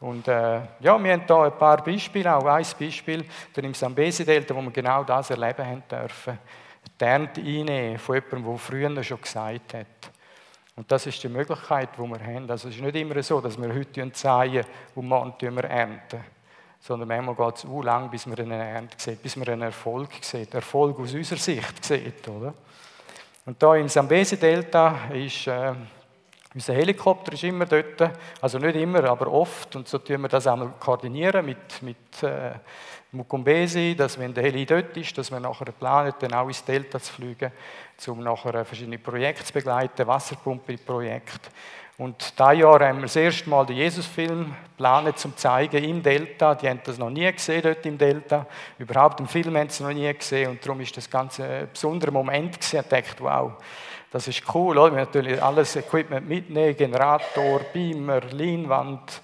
Und 0.01 0.29
äh, 0.29 0.57
ja, 0.57 0.67
wir 0.81 0.91
haben 0.91 1.05
hier 1.05 1.43
ein 1.43 1.59
paar 1.59 1.83
Beispiele, 1.83 2.35
auch 2.35 2.45
ein 2.45 2.67
Beispiel, 2.79 3.25
der 3.55 3.65
im 3.65 3.75
Sambesi-Delta, 3.75 4.55
wo 4.55 4.63
wir 4.63 4.71
genau 4.71 5.03
das 5.03 5.31
erleben 5.31 5.67
haben 5.67 5.83
dürfen. 5.91 6.39
Die 7.01 7.05
Ernte 7.05 7.41
einnehmen 7.41 7.99
von 7.99 8.15
jemandem, 8.15 8.45
der 8.45 8.59
früher 8.59 9.05
schon 9.05 9.21
gesagt 9.21 9.75
hat. 9.75 9.87
Und 10.77 10.91
das 10.91 11.07
ist 11.07 11.23
die 11.23 11.29
Möglichkeit, 11.29 11.91
die 11.97 12.03
wir 12.03 12.21
haben. 12.21 12.49
Also 12.49 12.69
es 12.69 12.77
ist 12.77 12.81
nicht 12.81 12.95
immer 12.95 13.21
so, 13.23 13.41
dass 13.41 13.61
wir 13.61 13.75
heute 13.75 14.11
säen 14.15 14.65
und 14.95 15.09
morgen 15.09 15.57
wir 15.57 15.65
ernten 15.65 16.38
sondern 16.81 17.09
manchmal 17.09 17.35
geht 17.35 17.57
es 17.57 17.65
auch 17.67 17.83
lang, 17.83 18.11
bis 18.11 18.27
man 18.27 18.39
eine 18.39 18.57
Ernte 18.57 18.97
sieht, 18.99 19.23
bis 19.23 19.37
man 19.37 19.49
einen 19.49 19.63
Erfolg 19.63 20.11
sieht. 20.21 20.55
Erfolg 20.55 20.99
aus 21.01 21.13
unserer 21.13 21.39
Sicht 21.39 21.85
sieht, 21.85 22.29
oder? 22.29 22.55
Und 23.47 23.63
da 23.63 23.75
im 23.77 23.89
Sambesi-Delta 23.89 25.09
ist 25.13 25.47
äh, 25.47 25.73
unser 26.55 26.75
Helikopter 26.75 27.35
ist 27.35 27.45
immer 27.45 27.67
dort, 27.67 28.11
also 28.41 28.59
nicht 28.59 28.77
immer, 28.77 29.05
aber 29.05 29.31
oft. 29.31 29.77
Und 29.77 29.87
so 29.87 29.99
tun 29.99 30.23
wir 30.23 30.29
das 30.29 30.47
einmal 30.47 30.73
koordinieren 30.81 31.45
mit, 31.45 31.83
mit 31.83 32.23
äh, 32.23 32.53
Mukumbesi, 33.13 33.95
dass 33.97 34.19
wenn 34.19 34.35
der 34.35 34.45
Heli 34.45 34.67
dort 34.67 34.97
ist, 34.97 35.17
dass 35.17 35.31
wir 35.31 35.41
nachher 35.41 35.73
planen, 35.73 36.13
dann 36.19 36.33
auch 36.35 36.49
ins 36.49 36.65
Delta 36.65 36.99
zu 36.99 37.13
fliegen, 37.13 37.53
um 38.07 38.23
nachher 38.23 38.65
verschiedene 38.65 38.99
Projekte 38.99 39.45
zu 39.45 39.53
begleiten, 39.53 40.07
Wasserpumpe-Projekt. 40.07 41.51
Und 41.99 42.39
dieses 42.39 42.59
Jahr 42.61 42.81
haben 42.81 42.99
wir 42.99 43.03
das 43.03 43.17
erste 43.17 43.51
Mal 43.51 43.67
den 43.67 43.77
Jesus-Film 43.77 44.55
geplant, 44.63 45.19
zum 45.19 45.37
zeigen 45.37 45.83
im 45.83 46.01
Delta. 46.01 46.55
Die 46.55 46.69
haben 46.69 46.81
das 46.85 46.97
noch 46.97 47.11
nie 47.11 47.31
gesehen 47.33 47.61
dort 47.63 47.85
im 47.85 47.99
Delta. 47.99 48.47
Überhaupt 48.79 49.19
im 49.19 49.27
Film 49.27 49.57
haben 49.57 49.69
sie 49.69 49.83
noch 49.83 49.93
nie 49.93 50.15
gesehen. 50.15 50.51
Und 50.51 50.65
darum 50.65 50.81
ist 50.81 50.97
das 50.97 51.11
Ganze 51.11 51.43
ein 51.43 51.69
besonderer 51.73 52.13
Moment 52.13 52.61
gewesen. 52.61 52.85
Ich 52.89 53.21
wow, 53.21 53.55
das 54.13 54.29
ist 54.29 54.45
cool. 54.55 54.79
Oder? 54.79 54.93
Wir 54.93 55.01
natürlich 55.01 55.43
alles 55.43 55.75
Equipment 55.75 56.29
mitnehmen, 56.29 56.77
Generator, 56.77 57.63
Beamer, 57.73 58.21
Leinwand, 58.31 59.21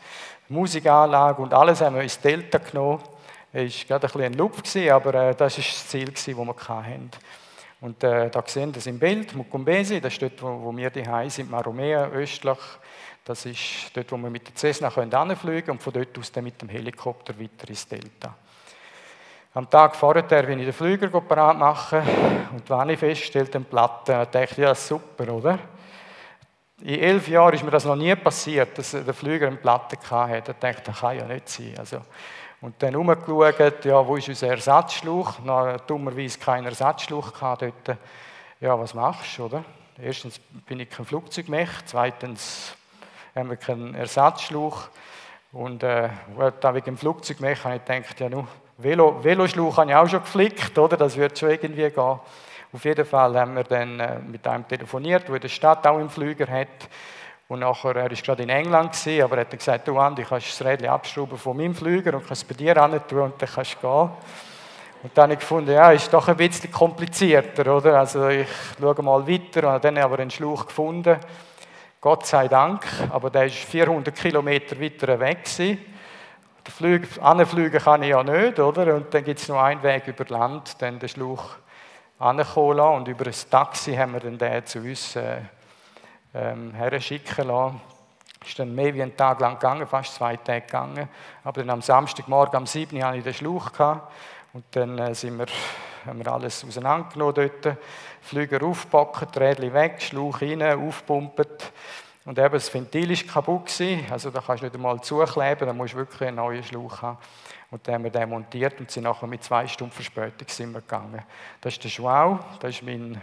Musikanlage 0.48 1.40
und 1.40 1.54
alles 1.54 1.80
haben 1.80 1.94
wir 1.94 2.02
ins 2.02 2.20
Delta 2.20 2.58
genommen. 2.58 3.00
Es 3.52 3.88
war 3.88 4.00
gerade 4.00 4.06
ein 4.08 4.12
bisschen 4.12 4.32
ein 4.32 4.34
Lupf, 4.34 4.90
aber 4.90 5.14
äh, 5.14 5.34
das 5.36 5.58
war 5.58 5.64
das 5.64 5.88
Ziel, 5.88 6.10
das 6.10 6.26
wir 6.26 6.36
hatten. 6.36 7.10
Und 7.84 8.02
äh, 8.02 8.30
da 8.30 8.42
sehen 8.46 8.72
Sie 8.72 8.88
im 8.88 8.98
Bild, 8.98 9.34
Mukumbesi, 9.34 10.00
das 10.00 10.14
ist 10.14 10.22
dort, 10.22 10.40
wo, 10.40 10.64
wo 10.64 10.74
wir 10.74 10.88
die 10.88 11.04
sind, 11.28 11.50
Maromea, 11.50 12.06
östlich. 12.06 12.56
Das 13.22 13.44
ist 13.44 13.90
dort, 13.92 14.10
wo 14.10 14.16
wir 14.16 14.30
mit 14.30 14.48
der 14.48 14.54
Cessna 14.54 14.88
hinfliegen 14.88 15.36
können 15.36 15.70
und 15.72 15.82
von 15.82 15.92
dort 15.92 16.18
aus 16.18 16.32
dann 16.32 16.44
mit 16.44 16.62
dem 16.62 16.70
Helikopter 16.70 17.38
weiter 17.38 17.68
ins 17.68 17.86
Delta. 17.86 18.34
Am 19.52 19.68
Tag 19.68 19.96
vorher 19.96 20.22
bin 20.22 20.60
ich 20.60 20.64
den 20.64 20.72
Flüger 20.72 21.08
parat 21.20 21.58
machen 21.58 22.00
und 22.52 22.70
wenn 22.70 22.88
ich 22.88 22.98
feststellte, 22.98 23.52
den 23.52 23.66
Platten, 23.66 24.12
dachte 24.12 24.44
ich, 24.50 24.56
ja, 24.56 24.74
super, 24.74 25.30
oder? 25.30 25.58
In 26.80 27.00
elf 27.00 27.28
Jahren 27.28 27.54
ist 27.54 27.64
mir 27.64 27.70
das 27.70 27.84
noch 27.84 27.96
nie 27.96 28.16
passiert, 28.16 28.78
dass 28.78 28.92
der 28.92 29.12
Flüger 29.12 29.48
eine 29.48 29.56
Platte 29.56 29.98
hatte. 30.10 30.54
Da 30.58 30.68
dachte 30.68 30.78
ich, 30.78 30.84
das 30.86 31.00
kann 31.00 31.18
ja 31.18 31.26
nicht 31.26 31.50
sein. 31.50 31.74
Also, 31.78 31.98
und 32.64 32.82
dann 32.82 32.96
umgeschaut, 32.96 33.84
ja, 33.84 34.06
wo 34.06 34.16
ist 34.16 34.26
unser 34.26 34.48
Ersatzschlauch? 34.48 35.34
Na, 35.44 35.76
dummerweise 35.76 36.38
keinen 36.38 36.64
Ersatzschlauch 36.64 37.30
dort. 37.38 37.98
Ja, 38.58 38.80
was 38.80 38.94
machst 38.94 39.36
du, 39.36 39.44
oder? 39.44 39.64
Erstens 40.02 40.38
bin 40.38 40.80
ich 40.80 40.88
kein 40.88 41.04
Flugzeugmech, 41.04 41.68
zweitens 41.84 42.74
haben 43.34 43.50
wir 43.50 43.58
keinen 43.58 43.94
Ersatzschlauch. 43.94 44.88
Und 45.52 45.82
äh, 45.82 46.08
da 46.60 46.74
wegen 46.74 46.86
dem 46.86 46.96
Flugzeugmech 46.96 47.62
habe 47.64 47.76
ich 47.76 47.84
gedacht, 47.84 48.18
ja, 48.18 48.30
nur 48.30 48.48
Velo, 48.78 49.22
Veloschlauch 49.22 49.76
habe 49.76 49.90
ich 49.90 49.96
auch 49.96 50.08
schon 50.08 50.22
geflickt, 50.22 50.78
oder? 50.78 50.96
Das 50.96 51.18
wird 51.18 51.38
schon 51.38 51.50
irgendwie 51.50 51.90
gehen. 51.90 52.18
Auf 52.72 52.84
jeden 52.84 53.04
Fall 53.04 53.38
haben 53.38 53.56
wir 53.56 53.64
dann 53.64 54.00
äh, 54.00 54.18
mit 54.20 54.46
einem 54.46 54.66
telefoniert, 54.66 55.28
der 55.28 55.34
in 55.34 55.40
der 55.42 55.48
Stadt 55.48 55.86
auch 55.86 55.98
einen 55.98 56.08
Flüger 56.08 56.46
hat. 56.46 56.88
Und 57.46 57.60
nachher, 57.60 57.96
er 57.96 58.10
war 58.10 58.16
gerade 58.16 58.42
in 58.42 58.48
England, 58.48 58.92
gewesen, 58.92 59.22
aber 59.22 59.36
er 59.36 59.40
hat 59.42 59.50
gesagt, 59.50 59.86
du 59.86 59.98
Andi, 59.98 60.24
kannst 60.24 60.48
das 60.58 60.66
Rädchen 60.66 60.88
abschrauben 60.88 61.36
von 61.36 61.56
meinem 61.56 61.74
Flüger 61.74 62.14
und 62.14 62.26
kannst 62.26 62.42
es 62.42 62.44
bei 62.44 62.54
dir 62.54 62.74
tun 62.74 63.20
und 63.20 63.42
dann 63.42 63.48
kannst 63.48 63.76
du 63.80 63.80
gehen. 63.80 64.10
Und 65.02 65.10
dann 65.12 65.24
habe 65.24 65.34
ich 65.34 65.40
gefunden, 65.40 65.72
ja, 65.72 65.92
ist 65.92 66.10
doch 66.10 66.26
ein 66.28 66.36
bisschen 66.36 66.72
komplizierter, 66.72 67.76
oder? 67.76 67.98
Also 67.98 68.28
ich 68.28 68.48
schaue 68.80 69.02
mal 69.02 69.28
weiter 69.28 69.74
und 69.74 69.84
dann 69.84 69.98
aber 69.98 70.18
einen 70.18 70.30
Schlauch 70.30 70.64
gefunden. 70.64 71.18
Gott 72.00 72.24
sei 72.24 72.48
Dank, 72.48 72.86
aber 73.10 73.28
der 73.28 73.44
ist 73.44 73.56
400 73.56 74.14
Kilometer 74.14 74.80
weiter 74.80 75.20
weg 75.20 75.44
gewesen. 75.44 75.78
Anfliegen 77.20 77.78
kann 77.78 78.02
ich 78.02 78.08
ja 78.08 78.22
nicht, 78.22 78.58
oder? 78.58 78.94
Und 78.94 79.12
dann 79.12 79.24
gibt 79.24 79.40
es 79.40 79.48
nur 79.48 79.62
einen 79.62 79.82
Weg 79.82 80.06
über 80.08 80.24
Land, 80.26 80.80
dann 80.80 80.98
den 80.98 81.08
Schlauch 81.10 81.56
ankommen. 82.18 82.80
Und 82.80 83.08
über 83.08 83.26
ein 83.26 83.34
Taxi 83.50 83.94
haben 83.94 84.14
wir 84.14 84.20
dann 84.20 84.38
den 84.38 84.64
zu 84.64 84.78
uns 84.78 85.16
äh, 85.16 85.42
ähm, 86.34 86.74
herschicken 86.74 87.48
lassen. 87.48 87.80
Ist 88.44 88.58
dann 88.58 88.74
mehr 88.74 88.92
wie 88.94 89.02
einen 89.02 89.16
Tag 89.16 89.40
lang 89.40 89.54
gegangen, 89.54 89.86
fast 89.86 90.14
zwei 90.14 90.36
Tage 90.36 90.62
gegangen. 90.62 91.08
Aber 91.44 91.60
dann 91.60 91.70
am 91.70 91.82
Samstagmorgen 91.82 92.58
um 92.58 92.66
7 92.66 92.96
Uhr 92.96 93.04
hatte 93.04 93.18
ich 93.18 93.24
den 93.24 93.34
Schlauch. 93.34 93.72
Gehabt. 93.72 94.12
Und 94.52 94.64
dann 94.72 94.98
äh, 94.98 95.14
sind 95.14 95.38
wir, 95.38 95.46
haben 96.06 96.18
wir 96.18 96.32
alles 96.32 96.64
auseinandergenommen 96.64 97.34
dort. 97.34 97.78
Flüger 98.20 98.62
aufgepackt, 98.62 99.36
Rädchen 99.38 99.72
weg, 99.72 100.02
Schlauch 100.02 100.40
rein, 100.42 100.62
aufgepumpt. 100.62 101.72
Und 102.26 102.38
eben 102.38 102.52
das 102.52 102.72
Ventil 102.72 103.10
war 103.10 103.32
kaputt. 103.32 103.66
Gewesen. 103.66 104.06
Also 104.10 104.30
da 104.30 104.40
kannst 104.40 104.62
du 104.62 104.66
nicht 104.66 104.76
einmal 104.76 105.00
zukleben, 105.00 105.66
da 105.66 105.72
musst 105.72 105.94
du 105.94 105.98
wirklich 105.98 106.28
einen 106.28 106.36
neuen 106.36 106.62
Schlauch 106.62 107.02
haben. 107.02 107.18
Und 107.70 107.86
dann 107.86 107.96
haben 107.96 108.04
wir 108.04 108.10
den 108.10 108.28
montiert 108.28 108.78
und 108.78 108.90
sind 108.90 109.02
nachher 109.02 109.26
mit 109.26 109.42
zwei 109.42 109.66
Stunden 109.66 109.92
Verspätung 109.92 110.46
sind 110.48 110.72
wir 110.72 110.80
gegangen. 110.80 111.22
Das 111.60 111.72
ist 111.72 111.82
der 111.82 111.88
Schwau, 111.88 112.38
das 112.60 112.76
ist 112.76 112.82
mein 112.82 113.20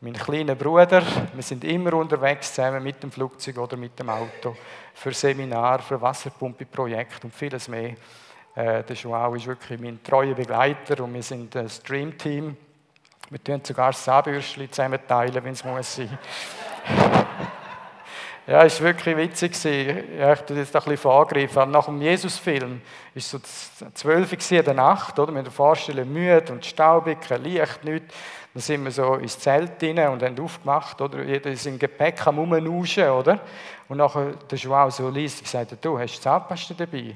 mein 0.00 0.12
kleiner 0.12 0.54
Bruder. 0.54 1.02
Wir 1.32 1.42
sind 1.42 1.64
immer 1.64 1.94
unterwegs 1.94 2.52
zusammen 2.54 2.82
mit 2.82 3.02
dem 3.02 3.10
Flugzeug 3.10 3.56
oder 3.58 3.76
mit 3.76 3.98
dem 3.98 4.10
Auto 4.10 4.54
für 4.94 5.12
Seminar, 5.12 5.78
für 5.78 6.00
Wasserpumpe-Projekt 6.00 7.24
und 7.24 7.34
vieles 7.34 7.68
mehr. 7.68 7.94
Äh, 8.54 8.82
der 8.82 8.96
Joao 8.96 9.34
ist 9.34 9.46
wirklich 9.46 9.80
mein 9.80 10.02
treuer 10.02 10.34
Begleiter 10.34 11.02
und 11.02 11.14
wir 11.14 11.22
sind 11.22 11.56
ein 11.56 11.68
Stream-Team. 11.68 12.56
Wir 13.30 13.42
tun 13.42 13.60
sogar 13.64 13.88
das 13.88 14.04
Zahnbürstchen 14.04 14.70
zusammen 14.70 15.00
teilen, 15.08 15.42
wenn 15.42 15.52
es 15.52 15.64
muss 15.64 15.96
sein. 15.96 16.18
Ja, 18.48 18.62
es 18.62 18.80
war 18.80 18.90
wirklich 18.90 19.16
witzig. 19.16 19.56
Ja, 20.16 20.32
ich 20.32 20.40
tue 20.42 20.56
jetzt 20.58 20.76
ein 20.76 20.80
bisschen 20.80 20.98
vorgreifen. 20.98 21.68
Nach 21.68 21.86
dem 21.86 22.00
Jesus-Film 22.00 22.80
war 22.80 22.80
es 23.12 23.28
so 23.28 23.40
zwölf 23.92 24.32
in 24.32 24.64
der 24.64 24.72
Nacht, 24.72 25.18
oder? 25.18 25.32
Mit 25.32 25.46
der 25.46 25.52
Vorstellung 25.52 26.12
müde 26.12 26.52
und 26.52 26.64
staubig, 26.64 27.22
kein 27.22 27.42
Licht, 27.42 27.82
nichts. 27.82 28.14
Dann 28.56 28.62
sind 28.62 28.84
wir 28.84 28.90
so 28.90 29.16
ins 29.16 29.38
Zelt 29.38 29.82
rein 29.82 29.98
und 30.08 30.22
haben 30.22 30.40
aufgemacht, 30.40 30.98
oder? 31.02 31.22
Jeder 31.22 31.50
ist 31.50 31.66
im 31.66 31.78
Gepäck 31.78 32.26
am 32.26 32.38
Rumnuschen, 32.38 33.06
oder? 33.10 33.38
Und 33.86 33.98
nachher 33.98 34.30
der 34.50 34.56
Joao 34.56 34.88
so 34.88 35.10
liest, 35.10 35.44
gesagt, 35.44 35.76
du 35.78 35.98
hast 35.98 36.22
Zahnpasta 36.22 36.72
dabei? 36.72 37.14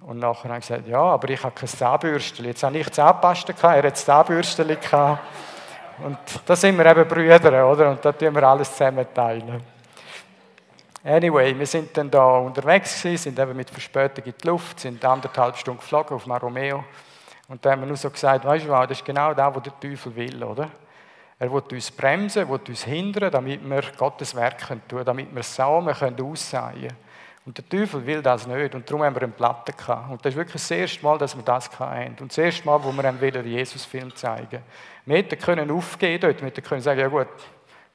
Und 0.00 0.18
nachher 0.18 0.48
habe 0.48 0.58
ich 0.58 0.66
gesagt, 0.66 0.88
ja, 0.88 1.00
aber 1.00 1.30
ich 1.30 1.40
habe 1.44 1.54
kein 1.54 1.68
Zahnbürstchen. 1.68 2.44
Jetzt 2.44 2.64
habe 2.64 2.76
ich 2.76 2.90
Zahnpasta 2.90 3.52
gehabt, 3.52 3.76
er 3.76 3.86
hat 3.86 3.96
Zahnbürstchen 3.98 4.66
gehabt. 4.66 5.20
Und 6.04 6.18
da 6.44 6.56
sind 6.56 6.76
wir 6.76 6.86
eben 6.86 7.06
Brüder, 7.06 7.70
oder? 7.70 7.90
Und 7.90 8.04
da 8.04 8.10
tun 8.10 8.34
wir 8.34 8.42
alles 8.42 8.72
zusammen 8.72 9.06
teilen. 9.14 9.62
Anyway, 11.04 11.56
wir 11.56 11.66
sind 11.66 11.96
dann 11.96 12.10
da 12.10 12.38
unterwegs 12.38 13.00
sind 13.00 13.38
eben 13.38 13.56
mit 13.56 13.70
Verspätung 13.70 14.24
in 14.24 14.34
die 14.42 14.46
Luft, 14.48 14.80
sind 14.80 15.04
anderthalb 15.04 15.56
Stunden 15.56 15.78
geflogen 15.78 16.16
auf 16.16 16.26
Maromeo. 16.26 16.82
Und 17.48 17.64
da 17.64 17.72
haben 17.72 17.80
wir 17.80 17.86
nur 17.86 17.96
so 17.96 18.10
gesagt, 18.10 18.44
weißt 18.44 18.66
du 18.66 18.68
das 18.68 18.90
ist 18.92 19.04
genau 19.04 19.34
das, 19.34 19.54
was 19.54 19.62
der 19.62 19.80
Teufel 19.80 20.14
will, 20.14 20.44
oder? 20.44 20.70
Er 21.38 21.52
will 21.52 21.62
uns 21.70 21.90
bremsen, 21.90 22.48
will 22.48 22.60
uns 22.68 22.84
hindern, 22.84 23.30
damit 23.30 23.68
wir 23.68 23.82
Gottes 23.96 24.34
Werk 24.34 24.58
tun 24.66 24.82
können, 24.88 25.04
damit 25.04 25.34
wir 25.34 25.42
Samen 25.42 25.94
können 25.94 26.20
aussehen 26.20 26.72
können. 26.72 26.96
Und 27.46 27.56
der 27.56 27.66
Teufel 27.66 28.04
will 28.04 28.20
das 28.20 28.46
nicht 28.46 28.74
und 28.74 28.86
darum 28.90 29.02
haben 29.04 29.14
wir 29.14 29.22
eine 29.22 29.32
Platte 29.32 29.72
gehabt. 29.72 30.10
Und 30.10 30.22
das 30.22 30.34
ist 30.34 30.36
wirklich 30.36 30.60
das 30.60 30.70
erste 30.70 31.02
Mal, 31.02 31.16
dass 31.16 31.34
wir 31.34 31.42
das 31.42 31.70
hatten. 31.78 32.16
Und 32.20 32.30
das 32.30 32.36
erste 32.36 32.66
Mal, 32.66 32.84
wo 32.84 32.92
wir 32.92 33.04
einen 33.04 33.46
Jesus-Film 33.46 34.14
zeigen. 34.14 34.62
Wir 35.06 35.16
hätten 35.16 35.38
können 35.38 35.70
aufgehen 35.70 36.20
dort, 36.20 36.40
wir 36.40 36.48
hätten 36.48 36.62
können 36.62 36.82
sagen, 36.82 37.00
ja 37.00 37.08
gut, 37.08 37.28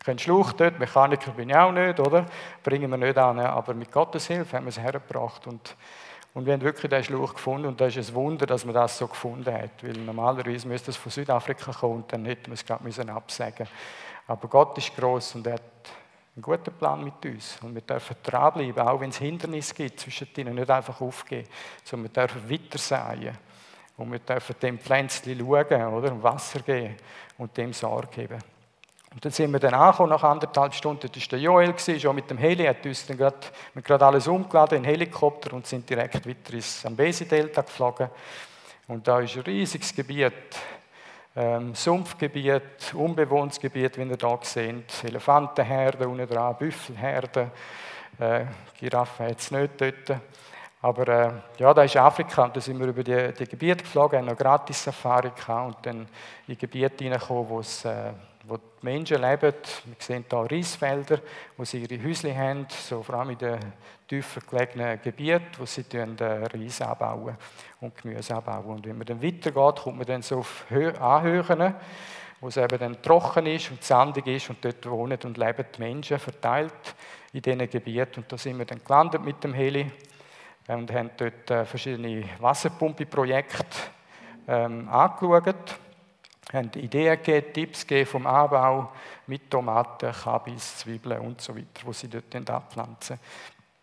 kein 0.03 0.17
Schluch 0.17 0.53
dort, 0.53 0.79
Mechaniker 0.79 1.31
bin 1.31 1.49
ich 1.49 1.55
auch 1.55 1.71
nicht, 1.71 1.99
oder? 1.99 2.25
Bringen 2.63 2.89
wir 2.89 2.97
nicht 2.97 3.17
an. 3.17 3.39
Aber 3.39 3.75
mit 3.75 3.91
Gottes 3.91 4.25
Hilfe 4.25 4.57
haben 4.57 4.65
wir 4.65 4.69
es 4.69 4.79
hergebracht. 4.79 5.45
Und, 5.45 5.75
und 6.33 6.47
wir 6.47 6.53
haben 6.53 6.61
wirklich 6.61 6.89
den 6.89 7.03
Schluch 7.03 7.33
gefunden. 7.33 7.67
Und 7.67 7.79
das 7.79 7.95
ist 7.95 8.09
ein 8.09 8.15
Wunder, 8.15 8.45
dass 8.45 8.65
man 8.65 8.73
das 8.73 8.97
so 8.97 9.07
gefunden 9.07 9.53
hat. 9.53 9.83
Weil 9.83 9.93
normalerweise 9.93 10.67
müsste 10.67 10.91
es 10.91 10.97
von 10.97 11.11
Südafrika 11.11 11.71
kommen 11.71 11.95
und 11.97 12.11
dann 12.11 12.25
hätten 12.25 12.47
wir 12.47 12.53
es 12.53 12.65
gerade 12.65 12.83
müssen 12.83 13.09
absagen 13.09 13.67
Aber 14.25 14.47
Gott 14.47 14.77
ist 14.77 14.95
groß 14.95 15.35
und 15.35 15.45
er 15.47 15.53
hat 15.53 15.61
einen 16.35 16.41
guten 16.41 16.73
Plan 16.73 17.03
mit 17.03 17.23
uns. 17.23 17.59
Und 17.61 17.75
wir 17.75 17.81
dürfen 17.81 18.15
dranbleiben, 18.23 18.81
auch 18.81 18.99
wenn 18.99 19.11
es 19.11 19.17
Hindernisse 19.17 19.75
gibt 19.75 19.99
zwischen 19.99 20.27
ihnen, 20.35 20.55
nicht 20.55 20.71
einfach 20.71 20.99
aufgeben, 20.99 21.47
sondern 21.83 22.11
wir 22.11 22.21
dürfen 22.21 22.49
weiter 22.49 22.79
säen. 22.79 23.37
Und 23.95 24.11
wir 24.11 24.19
dürfen 24.19 24.55
dem 24.59 24.79
Pflänzchen 24.79 25.37
schauen, 25.37 25.93
oder? 25.93 26.11
Und 26.11 26.23
Wasser 26.23 26.61
geben 26.61 26.95
und 27.37 27.55
dem 27.55 27.73
Sorge 27.73 28.07
geben. 28.07 28.52
Und 29.13 29.23
dann 29.23 29.32
sind 29.32 29.52
wir 29.52 29.60
dann 29.60 29.76
angekommen, 29.76 30.10
nach 30.10 30.23
anderthalb 30.23 30.73
Stunden. 30.73 31.08
Das 31.12 31.21
war 31.23 31.30
der 31.30 31.39
Joel, 31.39 31.99
schon 31.99 32.15
mit 32.15 32.30
dem 32.30 32.38
Heli, 32.38 32.65
hat 32.65 32.86
uns 32.86 33.06
dann 33.06 33.17
gerade, 33.17 33.38
gerade 33.84 34.06
alles 34.06 34.28
umgeladen 34.28 34.80
in 34.80 34.84
Helikopter 34.84 35.54
und 35.54 35.67
sind 35.67 35.88
direkt 35.88 36.28
weiter 36.28 36.54
ins 36.54 36.82
Zambesi-Delta 36.82 37.62
geflogen. 37.62 38.10
Und 38.88 39.08
da 39.08 39.19
ist 39.19 39.36
ein 39.36 39.43
riesiges 39.43 39.93
Gebiet, 39.95 40.34
ähm, 41.36 41.76
Sumpfgebiet, 41.76 42.93
unbewohntes 42.93 43.60
Gebiet, 43.60 43.97
wie 43.97 44.02
ihr 44.02 44.17
hier 44.19 44.39
seht. 44.41 45.04
Elefantenherden 45.04 46.08
unten 46.08 46.28
dran, 46.28 46.56
Büffelherden, 46.58 47.52
äh, 48.19 48.45
Giraffen 48.80 49.28
hat 49.28 49.39
es 49.39 49.52
nicht 49.52 49.80
dort. 49.80 50.19
Aber 50.82 51.08
äh, 51.08 51.32
ja, 51.60 51.73
da 51.73 51.84
ist 51.84 51.95
Afrika 51.95 52.43
und 52.43 52.58
da 52.58 52.60
sind 52.60 52.78
wir 52.78 52.88
über 52.88 53.04
die, 53.04 53.34
die 53.34 53.45
Gebiete 53.45 53.84
geflogen, 53.84 54.19
haben 54.19 54.26
noch 54.26 54.38
gratis 54.38 54.84
Safari 54.84 55.30
gehabt 55.30 55.78
und 55.78 55.86
dann 55.86 56.08
in 56.47 56.58
Gebiete 56.58 57.06
hineingekommen, 57.06 57.47
wo 57.47 57.60
es 57.62 57.86
äh, 57.86 58.12
wo 58.43 58.58
die 58.58 58.63
Menschen 58.82 59.21
leben. 59.21 59.53
Wir 59.86 59.95
sehen 59.99 60.25
hier 60.29 60.51
Reisfelder, 60.51 61.19
wo 61.56 61.63
sie 61.63 61.84
ihre 61.84 62.03
Häuschen 62.03 62.38
haben, 62.38 62.67
so 62.69 63.01
vor 63.01 63.15
allem 63.15 63.32
in 63.32 63.38
den 63.38 63.60
tiefer 64.08 64.41
gelegenen 64.41 65.01
Gebieten, 65.01 65.47
wo 65.58 65.65
sie 65.65 65.86
Reis 65.91 66.82
anbauen 66.82 67.38
und 67.79 67.95
Gemüse 67.95 68.36
anbauen. 68.36 68.77
Und 68.77 68.86
wenn 68.86 68.97
man 68.97 69.08
dann 69.08 69.21
weitergeht, 69.21 69.84
kommt 69.84 69.97
man 69.97 70.06
dann 70.06 70.21
so 70.21 70.39
auf 70.39 70.65
Anhöhen, 70.71 71.75
wo 72.41 72.47
es 72.49 72.58
eben 72.58 72.77
dann 72.77 73.01
trocken 73.01 73.45
ist 73.45 73.71
und 73.71 73.84
sandig 73.84 74.27
ist 74.27 74.49
und 74.49 74.63
dort 74.63 74.86
wohnen 74.89 75.19
und 75.23 75.38
leben 75.38 75.65
die 75.75 75.82
Menschen 75.82 76.19
verteilt 76.19 76.95
in 77.32 77.41
diesen 77.41 77.69
Gebieten. 77.69 78.21
Und 78.21 78.32
da 78.32 78.38
sind 78.38 78.58
wir 78.58 78.65
dann 78.65 78.84
gelandet 78.84 79.23
mit 79.23 79.41
dem 79.43 79.53
Heli 79.53 79.89
und 80.67 80.91
haben 80.91 81.12
dort 81.15 81.49
äh, 81.49 81.65
verschiedene 81.65 82.23
Wasserpumpe-Projekte 82.39 83.77
ähm, 84.47 84.89
angeschaut 84.89 85.79
haben 86.53 86.71
Ideen 86.75 87.17
gegeben, 87.17 87.53
Tipps 87.53 87.87
gegeben 87.87 88.09
vom 88.09 88.27
Anbau 88.27 88.91
mit 89.27 89.49
Tomaten, 89.49 90.11
Kabis, 90.11 90.77
Zwiebeln 90.77 91.19
und 91.21 91.41
so 91.41 91.55
weiter, 91.55 91.81
wo 91.83 91.93
sie 91.93 92.07
dort 92.07 92.49
abpflanzen. 92.49 93.19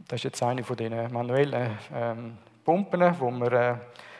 Das 0.06 0.18
ist 0.18 0.24
jetzt 0.24 0.42
eine 0.42 0.64
von 0.64 0.76
diesen 0.76 1.12
manuellen 1.12 1.78
ähm, 1.94 2.38
Pumpen, 2.64 3.00
die 3.00 3.20
wir 3.20 3.52
äh, 3.52 3.74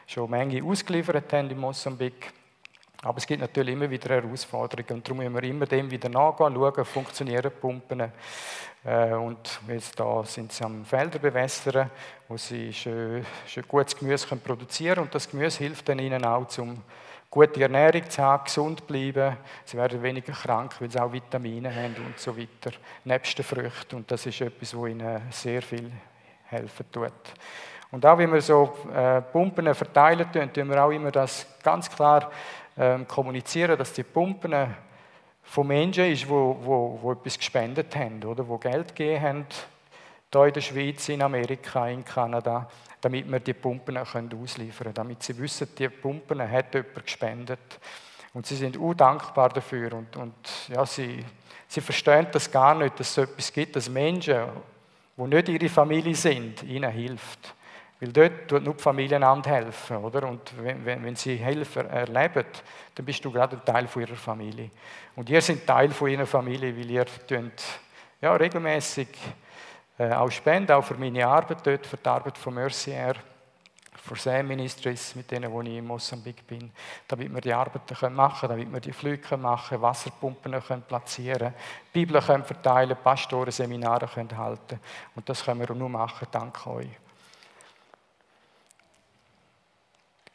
schon 0.06 0.30
Menge 0.30 0.62
ausgeliefert 0.64 1.32
haben 1.32 1.50
in 1.50 1.58
Mosambik. 1.58 2.32
Aber 3.02 3.16
es 3.16 3.26
gibt 3.26 3.40
natürlich 3.40 3.74
immer 3.74 3.88
wieder 3.88 4.10
Herausforderungen 4.14 4.90
und 4.90 5.08
darum 5.08 5.18
müssen 5.18 5.34
wir 5.34 5.42
immer 5.44 5.66
dem 5.66 5.90
wieder 5.90 6.08
nachgehen, 6.08 6.54
schauen, 6.54 6.84
funktionieren 6.84 7.50
Pumpen. 7.60 8.12
Äh, 8.84 9.12
und 9.14 9.60
jetzt 9.68 9.98
da 9.98 10.22
sind 10.24 10.52
sie 10.52 10.64
am 10.64 10.84
Felder 10.84 11.18
bewässern, 11.18 11.90
wo 12.28 12.36
sie 12.36 12.72
schön, 12.72 13.24
schön 13.46 13.64
gutes 13.66 13.96
Gemüse 13.96 14.26
können 14.26 14.42
produzieren 14.42 14.94
können 14.94 15.06
und 15.06 15.14
das 15.14 15.30
Gemüse 15.30 15.58
hilft 15.58 15.88
dann 15.88 15.98
ihnen 15.98 16.24
auch 16.24 16.46
zum 16.48 16.82
gute 17.30 17.62
Ernährung 17.62 18.10
zu 18.10 18.22
haben, 18.22 18.44
gesund 18.44 18.86
bleiben. 18.86 19.36
Sie 19.64 19.76
werden 19.76 20.02
weniger 20.02 20.32
krank, 20.32 20.74
weil 20.80 20.90
sie 20.90 21.00
auch 21.00 21.12
Vitamine 21.12 21.72
haben 21.74 21.94
und 22.04 22.18
so 22.18 22.36
weiter. 22.36 22.76
Nebst 23.04 23.38
den 23.38 23.44
Früchten. 23.44 23.96
Und 23.96 24.10
das 24.10 24.26
ist 24.26 24.40
etwas, 24.40 24.76
was 24.76 24.90
ihnen 24.90 25.22
sehr 25.30 25.62
viel 25.62 25.92
helfen 26.46 26.86
tut. 26.90 27.12
Und 27.92 28.04
auch 28.04 28.18
wenn 28.18 28.32
wir 28.32 28.40
so 28.40 28.76
äh, 28.94 29.20
Pumpen 29.20 29.72
verteilen 29.74 30.30
tun, 30.32 30.68
wir 30.68 30.84
auch 30.84 30.90
immer 30.90 31.10
das 31.10 31.46
ganz 31.62 31.90
klar 31.90 32.30
ähm, 32.76 33.06
kommunizieren, 33.06 33.78
dass 33.78 33.92
die 33.92 34.02
Pumpen 34.04 34.74
von 35.42 35.66
Menschen 35.66 36.04
ist, 36.04 36.28
wo, 36.28 36.56
wo, 36.62 36.98
wo 37.02 37.12
etwas 37.12 37.36
gespendet 37.36 37.94
haben, 37.96 38.22
oder 38.24 38.46
wo 38.46 38.58
Geld 38.58 38.94
gegeben 38.94 39.22
haben, 39.22 39.46
hier 40.32 40.46
in 40.46 40.52
der 40.52 40.60
Schweiz, 40.60 41.08
in 41.08 41.22
Amerika, 41.22 41.88
in 41.88 42.04
Kanada, 42.04 42.68
damit 43.00 43.30
wir 43.30 43.40
die 43.40 43.54
Pumpen 43.54 43.96
ausliefern 43.96 44.84
können, 44.84 44.94
damit 44.94 45.22
sie 45.22 45.36
wissen, 45.38 45.68
die 45.76 45.88
Pumpen 45.88 46.40
hat 46.40 46.74
jemand 46.74 47.04
gespendet. 47.04 47.80
Und 48.32 48.46
sie 48.46 48.56
sind 48.56 48.76
undankbar 48.76 49.48
dafür 49.48 49.92
und, 49.94 50.16
und 50.16 50.34
ja, 50.68 50.86
sie, 50.86 51.24
sie 51.66 51.80
verstehen 51.80 52.28
das 52.30 52.48
gar 52.48 52.76
nicht, 52.76 53.00
dass 53.00 53.08
es 53.08 53.14
so 53.14 53.22
etwas 53.22 53.52
gibt, 53.52 53.74
dass 53.74 53.88
Menschen, 53.88 54.46
die 55.16 55.22
nicht 55.24 55.48
ihre 55.48 55.68
Familie 55.68 56.14
sind, 56.14 56.62
ihnen 56.62 56.90
hilft. 56.92 57.54
Weil 57.98 58.12
dort 58.12 58.48
tut 58.48 58.62
nur 58.62 58.74
die 58.74 58.82
Familie 58.82 59.44
helfen, 59.44 59.96
oder? 59.96 60.28
Und 60.28 60.40
wenn, 60.62 60.86
wenn, 60.86 61.04
wenn 61.04 61.16
sie 61.16 61.36
Hilfe 61.36 61.86
erleben, 61.88 62.46
dann 62.94 63.04
bist 63.04 63.22
du 63.24 63.30
gerade 63.30 63.56
ein 63.56 63.64
Teil 63.64 63.88
von 63.88 64.02
ihrer 64.02 64.16
Familie. 64.16 64.70
Und 65.16 65.28
ihr 65.28 65.42
seid 65.42 65.66
Teil 65.66 65.90
von 65.90 66.08
ihrer 66.08 66.24
Familie, 66.24 66.74
weil 66.74 66.90
ihr 66.90 67.06
ja, 68.22 68.34
regelmäßig 68.34 69.08
auch 70.08 70.30
spenden, 70.30 70.72
auch 70.72 70.84
für 70.84 70.94
meine 70.94 71.26
Arbeit 71.26 71.66
dort, 71.66 71.86
für 71.86 71.96
die 71.96 72.08
Arbeit 72.08 72.38
von 72.38 72.54
Mercy 72.54 72.90
Air, 72.90 73.16
für 74.02 74.16
Sam 74.16 74.48
Ministries, 74.48 75.14
mit 75.14 75.30
denen 75.30 75.52
wo 75.52 75.60
ich 75.60 75.68
in 75.68 75.86
Mosambik 75.86 76.46
bin, 76.46 76.72
damit 77.06 77.32
wir 77.32 77.40
die 77.40 77.52
Arbeiten 77.52 78.14
machen 78.14 78.48
können, 78.48 78.60
damit 78.60 78.72
wir 78.72 78.80
die 78.80 78.92
Flüge 78.92 79.36
machen 79.36 79.68
können, 79.68 79.82
Wasserpumpen 79.82 80.60
können 80.62 80.82
platzieren 80.82 81.54
Bibeln 81.92 82.24
können 82.24 82.44
verteilen, 82.44 82.96
Pastoren, 83.02 83.50
Seminare 83.50 84.06
können 84.06 84.36
halten. 84.36 84.80
Und 85.14 85.28
das 85.28 85.44
können 85.44 85.60
wir 85.60 85.74
nur 85.74 85.88
machen, 85.88 86.26
dank 86.30 86.66
euch. 86.66 86.88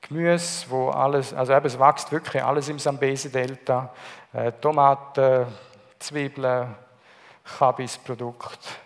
Gemüse, 0.01 0.69
wo 0.69 0.89
alles, 0.89 1.33
also 1.33 1.53
eben, 1.53 1.65
es 1.65 1.79
wächst 1.79 2.11
wirklich 2.11 2.43
alles 2.43 2.69
im 2.69 2.77
Sambesi-Delta. 2.77 3.91
Äh, 4.33 4.51
Tomaten, 4.61 5.47
Zwiebeln, 5.97 6.75
Kabisprodukte, 7.57 8.84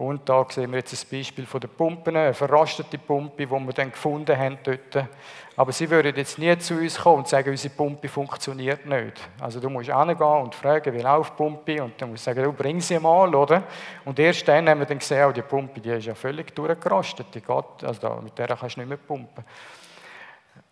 und 0.00 0.26
da 0.26 0.46
sehen 0.48 0.70
wir 0.70 0.78
jetzt 0.78 0.94
ein 0.94 1.18
Beispiel 1.18 1.44
von 1.44 1.60
der 1.60 1.68
Pumpen, 1.68 2.16
eine 2.16 2.32
verrostete 2.32 2.96
Pumpe, 2.96 3.46
die 3.46 3.50
wir 3.50 3.72
dann 3.74 3.90
gefunden 3.92 4.34
haben 4.34 4.56
dort. 4.64 5.06
Aber 5.54 5.72
sie 5.72 5.90
würden 5.90 6.16
jetzt 6.16 6.38
nie 6.38 6.56
zu 6.56 6.76
uns 6.76 6.98
kommen 6.98 7.18
und 7.18 7.28
sagen, 7.28 7.50
unsere 7.50 7.74
Pumpe 7.74 8.08
funktioniert 8.08 8.86
nicht. 8.86 9.20
Also 9.38 9.60
du 9.60 9.68
musst 9.68 9.94
hingehen 9.94 10.42
und 10.42 10.54
fragen, 10.54 10.94
wie 10.94 11.02
läuft 11.02 11.34
die 11.34 11.36
Pumpe? 11.36 11.84
Und 11.84 12.00
dann 12.00 12.12
musst 12.12 12.26
du 12.26 12.30
sagen, 12.30 12.44
du 12.44 12.52
bring 12.54 12.80
sie 12.80 12.98
mal, 12.98 13.34
oder? 13.34 13.64
Und 14.06 14.18
erst 14.18 14.48
dann 14.48 14.70
haben 14.70 14.78
wir 14.78 14.86
dann 14.86 14.98
gesehen, 14.98 15.28
oh, 15.28 15.32
die 15.32 15.42
Pumpe 15.42 15.80
die 15.80 15.90
ist 15.90 16.06
ja 16.06 16.14
völlig 16.14 16.56
durchgerostet. 16.56 17.26
Die 17.34 17.42
geht, 17.42 17.84
also 17.84 18.00
da, 18.00 18.20
mit 18.22 18.38
der 18.38 18.46
kannst 18.56 18.76
du 18.76 18.80
nicht 18.80 18.88
mehr 18.88 18.96
pumpen. 18.96 19.44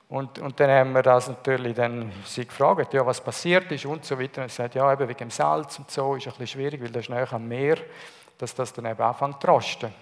Und, 0.08 0.38
und 0.38 0.58
dann 0.58 0.70
haben 0.70 0.92
wir 0.94 1.02
das 1.02 1.28
natürlich 1.28 1.74
dann 1.74 2.10
sie 2.24 2.46
gefragt, 2.46 2.94
ja, 2.94 3.04
was 3.04 3.20
passiert 3.20 3.70
ist 3.72 3.84
und 3.84 4.06
so 4.06 4.18
weiter. 4.18 4.40
Und 4.40 4.50
sie 4.50 4.56
sagt, 4.56 4.74
ja, 4.74 4.90
eben 4.90 5.06
wegen 5.06 5.18
dem 5.18 5.30
Salz 5.30 5.78
und 5.78 5.90
so 5.90 6.14
ist 6.14 6.26
ein 6.26 6.30
bisschen 6.30 6.46
schwierig, 6.46 6.80
weil 6.80 6.88
das 6.88 7.02
ist 7.02 7.10
näher 7.10 7.30
am 7.30 7.46
Meer, 7.46 7.76
dass 8.38 8.54
das 8.54 8.72
dann 8.72 8.86
eben 8.86 9.00
anfängt 9.00 9.40
zu 9.40 9.46
rosten. 9.48 9.92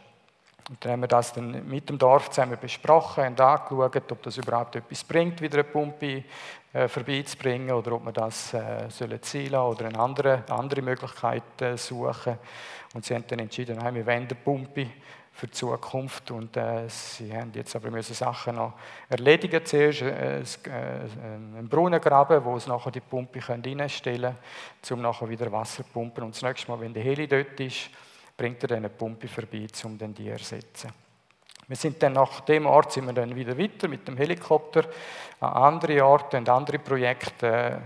Und 0.69 0.85
dann 0.85 0.93
haben 0.93 1.01
wir 1.03 1.09
das 1.09 1.33
dann 1.33 1.69
mit 1.69 1.89
dem 1.89 1.97
Dorf 1.97 2.31
zusammen 2.31 2.59
besprochen 2.61 3.25
und 3.25 3.41
angeschaut, 3.41 4.13
ob 4.13 4.23
das 4.23 4.37
überhaupt 4.37 4.75
etwas 4.75 5.05
bringt, 5.05 5.41
wieder 5.41 5.59
eine 5.59 5.65
Pumpe 5.65 6.25
äh, 6.73 6.89
vorbeizubringen 6.89 7.71
oder 7.71 7.93
ob 7.93 8.05
wir 8.05 8.13
das 8.13 8.53
äh, 8.53 8.91
sollen 8.91 9.23
ziehen 9.23 9.55
oder 9.55 9.87
eine 9.87 9.99
andere, 9.99 10.43
andere 10.49 10.83
Möglichkeit 10.83 11.63
äh, 11.63 11.77
suchen. 11.77 12.39
Und 12.95 13.05
sie 13.05 13.15
haben 13.15 13.25
dann 13.29 13.39
entschieden, 13.39 13.79
nein, 13.79 13.95
wir 13.95 14.07
wollen 14.07 14.25
eine 14.25 14.35
Pumpe 14.35 14.89
für 15.37 15.47
die 15.47 15.53
Zukunft. 15.53 16.31
Und 16.31 16.57
äh, 16.57 16.89
sie 16.89 17.33
haben 17.33 17.53
jetzt 17.55 17.77
aber 17.77 17.91
müssen 17.91 18.15
Sachen 18.15 18.57
noch 18.57 18.73
erledigen. 19.09 19.65
Zuerst 19.65 20.03
äh, 20.03 20.41
äh, 20.41 20.45
einen 20.65 21.69
Brunnen 21.69 22.01
graben, 22.01 22.45
wo 22.45 22.59
sie 22.59 22.71
nachher 22.71 22.91
die 22.91 23.01
Pumpe 23.01 23.39
reinstellen 23.47 24.35
können, 24.83 24.99
um 24.99 25.03
nachher 25.03 25.29
wieder 25.29 25.53
Wasser 25.53 25.85
zu 25.85 25.93
pumpen. 25.93 26.25
Und 26.25 26.35
das 26.35 26.43
nächste 26.43 26.71
Mal, 26.71 26.81
wenn 26.81 26.95
der 26.95 27.03
Heli 27.03 27.29
dort 27.29 27.61
ist, 27.61 27.91
bringt 28.37 28.63
er 28.65 28.77
eine 28.77 28.89
Pumpe 28.89 29.29
vorbei, 29.29 29.67
um 29.85 29.97
dann 29.97 30.15
die 30.15 30.25
zu 30.25 30.31
ersetzen. 30.31 30.93
Wir 31.69 31.77
sind 31.77 32.01
dann 32.01 32.13
nach 32.13 32.41
dem 32.41 32.67
Ort 32.67 32.93
sind 32.93 33.07
wir 33.07 33.13
dann 33.13 33.35
wieder 33.35 33.59
weiter 33.59 33.89
mit 33.89 34.07
dem 34.07 34.17
Helikopter 34.17 34.85
an 35.41 35.53
andere 35.53 36.05
Orte 36.05 36.37
und 36.37 36.49
andere 36.49 36.79
Projekte 36.79 37.81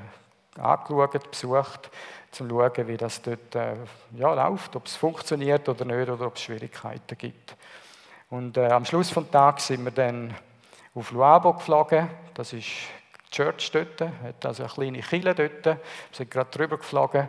äh, 0.57 0.61
angeschaut, 0.61 1.31
besucht 1.31 1.91
zum 2.31 2.49
schauen, 2.49 2.89
wie 2.89 2.97
das 2.97 3.23
dort 3.23 3.55
äh, 3.55 3.77
ja, 4.17 4.35
läuft, 4.35 4.77
ob 4.77 4.87
es 4.87 4.97
funktioniert 4.97 5.69
oder 5.69 5.85
nicht 5.85 6.11
oder 6.11 6.27
ob 6.27 6.37
es 6.37 6.43
Schwierigkeiten 6.43 7.17
gibt. 7.17 7.57
Und 8.29 8.57
äh, 8.59 8.67
am 8.67 8.85
Schluss 8.85 9.13
des 9.13 9.31
Tages 9.31 9.69
sind 9.69 9.85
wir 9.85 9.93
dann 9.93 10.35
auf 10.95 11.11
Luabo 11.11 11.55
geflogen. 11.55 12.09
Das 12.35 12.53
ist 12.53 12.67
die 12.67 13.31
Church 13.31 13.71
dort, 13.73 14.01
hat 14.01 14.45
also 14.45 14.65
eine 14.65 14.73
kleine 14.73 15.01
Kille 15.01 15.35
dort. 15.35 15.65
Wir 15.65 15.79
sind 16.13 16.31
gerade 16.31 16.51
drüber 16.51 16.77
geflogen 16.77 17.29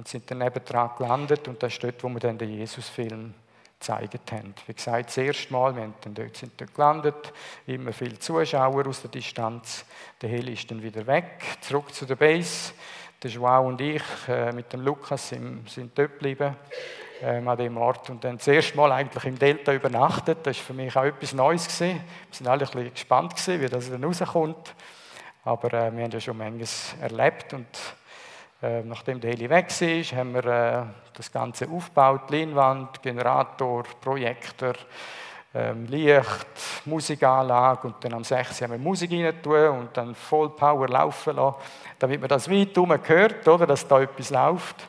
und 0.00 0.08
sind 0.08 0.30
dann 0.30 0.38
nebendran 0.38 0.92
gelandet 0.96 1.46
und 1.46 1.62
das 1.62 1.74
ist 1.74 1.84
dort, 1.84 2.02
wo 2.02 2.08
wir 2.08 2.20
dann 2.20 2.38
den 2.38 2.48
Jesus-Film 2.48 3.34
gezeigt 3.78 4.32
haben. 4.32 4.54
Wie 4.66 4.72
gesagt, 4.72 5.08
das 5.08 5.16
erste 5.18 5.52
Mal, 5.52 5.76
wir 5.76 5.92
sind 6.02 6.18
dort, 6.18 6.36
sind 6.38 6.58
dort 6.58 6.74
gelandet, 6.74 7.32
immer 7.66 7.92
viele 7.92 8.18
Zuschauer 8.18 8.86
aus 8.86 9.02
der 9.02 9.10
Distanz. 9.10 9.84
Der 10.22 10.30
Heli 10.30 10.54
ist 10.54 10.70
dann 10.70 10.82
wieder 10.82 11.06
weg, 11.06 11.58
zurück 11.60 11.92
zu 11.92 12.06
der 12.06 12.16
Base. 12.16 12.72
Der 13.22 13.30
Joao 13.30 13.68
und 13.68 13.78
ich 13.82 14.02
äh, 14.26 14.50
mit 14.52 14.72
dem 14.72 14.80
Lukas 14.80 15.28
sind, 15.28 15.68
sind 15.68 15.98
dort 15.98 16.12
geblieben 16.12 16.56
ähm, 17.20 17.46
an 17.46 17.58
dem 17.58 17.76
Ort 17.76 18.08
und 18.08 18.24
dann 18.24 18.38
das 18.38 18.48
erste 18.48 18.78
Mal 18.78 18.92
eigentlich 18.92 19.24
im 19.26 19.38
Delta 19.38 19.74
übernachtet. 19.74 20.38
Das 20.44 20.56
war 20.56 20.64
für 20.64 20.72
mich 20.72 20.96
auch 20.96 21.04
etwas 21.04 21.34
Neues. 21.34 21.66
Gewesen. 21.66 22.00
Wir 22.32 22.46
waren 22.46 22.52
alle 22.52 22.64
ein 22.64 22.72
bisschen 22.72 22.94
gespannt, 22.94 23.36
gewesen, 23.36 23.60
wie 23.60 23.68
das 23.68 23.90
dann 23.90 24.02
rauskommt. 24.02 24.74
Aber 25.44 25.74
äh, 25.74 25.94
wir 25.94 26.04
haben 26.04 26.10
ja 26.10 26.20
schon 26.20 26.38
manches 26.38 26.94
erlebt 27.02 27.52
und 27.52 27.66
nachdem 28.84 29.20
der 29.20 29.30
Heli 29.30 29.48
weg 29.48 29.68
war, 29.70 30.18
haben 30.18 30.34
wir 30.34 30.44
äh, 30.44 30.82
das 31.14 31.32
Ganze 31.32 31.68
aufgebaut, 31.68 32.30
Leinwand, 32.30 33.02
Generator, 33.02 33.84
Projektor, 34.00 34.74
ähm, 35.54 35.86
Licht, 35.86 36.46
Musikanlage 36.84 37.88
und 37.88 37.96
dann 38.04 38.14
am 38.14 38.24
6 38.24 38.62
haben 38.62 38.72
wir 38.72 38.78
Musik 38.78 39.10
rein 39.12 39.70
und 39.70 39.96
dann 39.96 40.14
voll 40.14 40.50
Power 40.50 40.88
laufen 40.88 41.36
lassen, 41.36 41.56
damit 41.98 42.20
man 42.20 42.28
das 42.28 42.48
weit 42.50 42.76
herum 42.76 42.96
hört, 43.02 43.48
oder, 43.48 43.66
dass 43.66 43.86
da 43.88 44.00
etwas 44.00 44.30
läuft. 44.30 44.86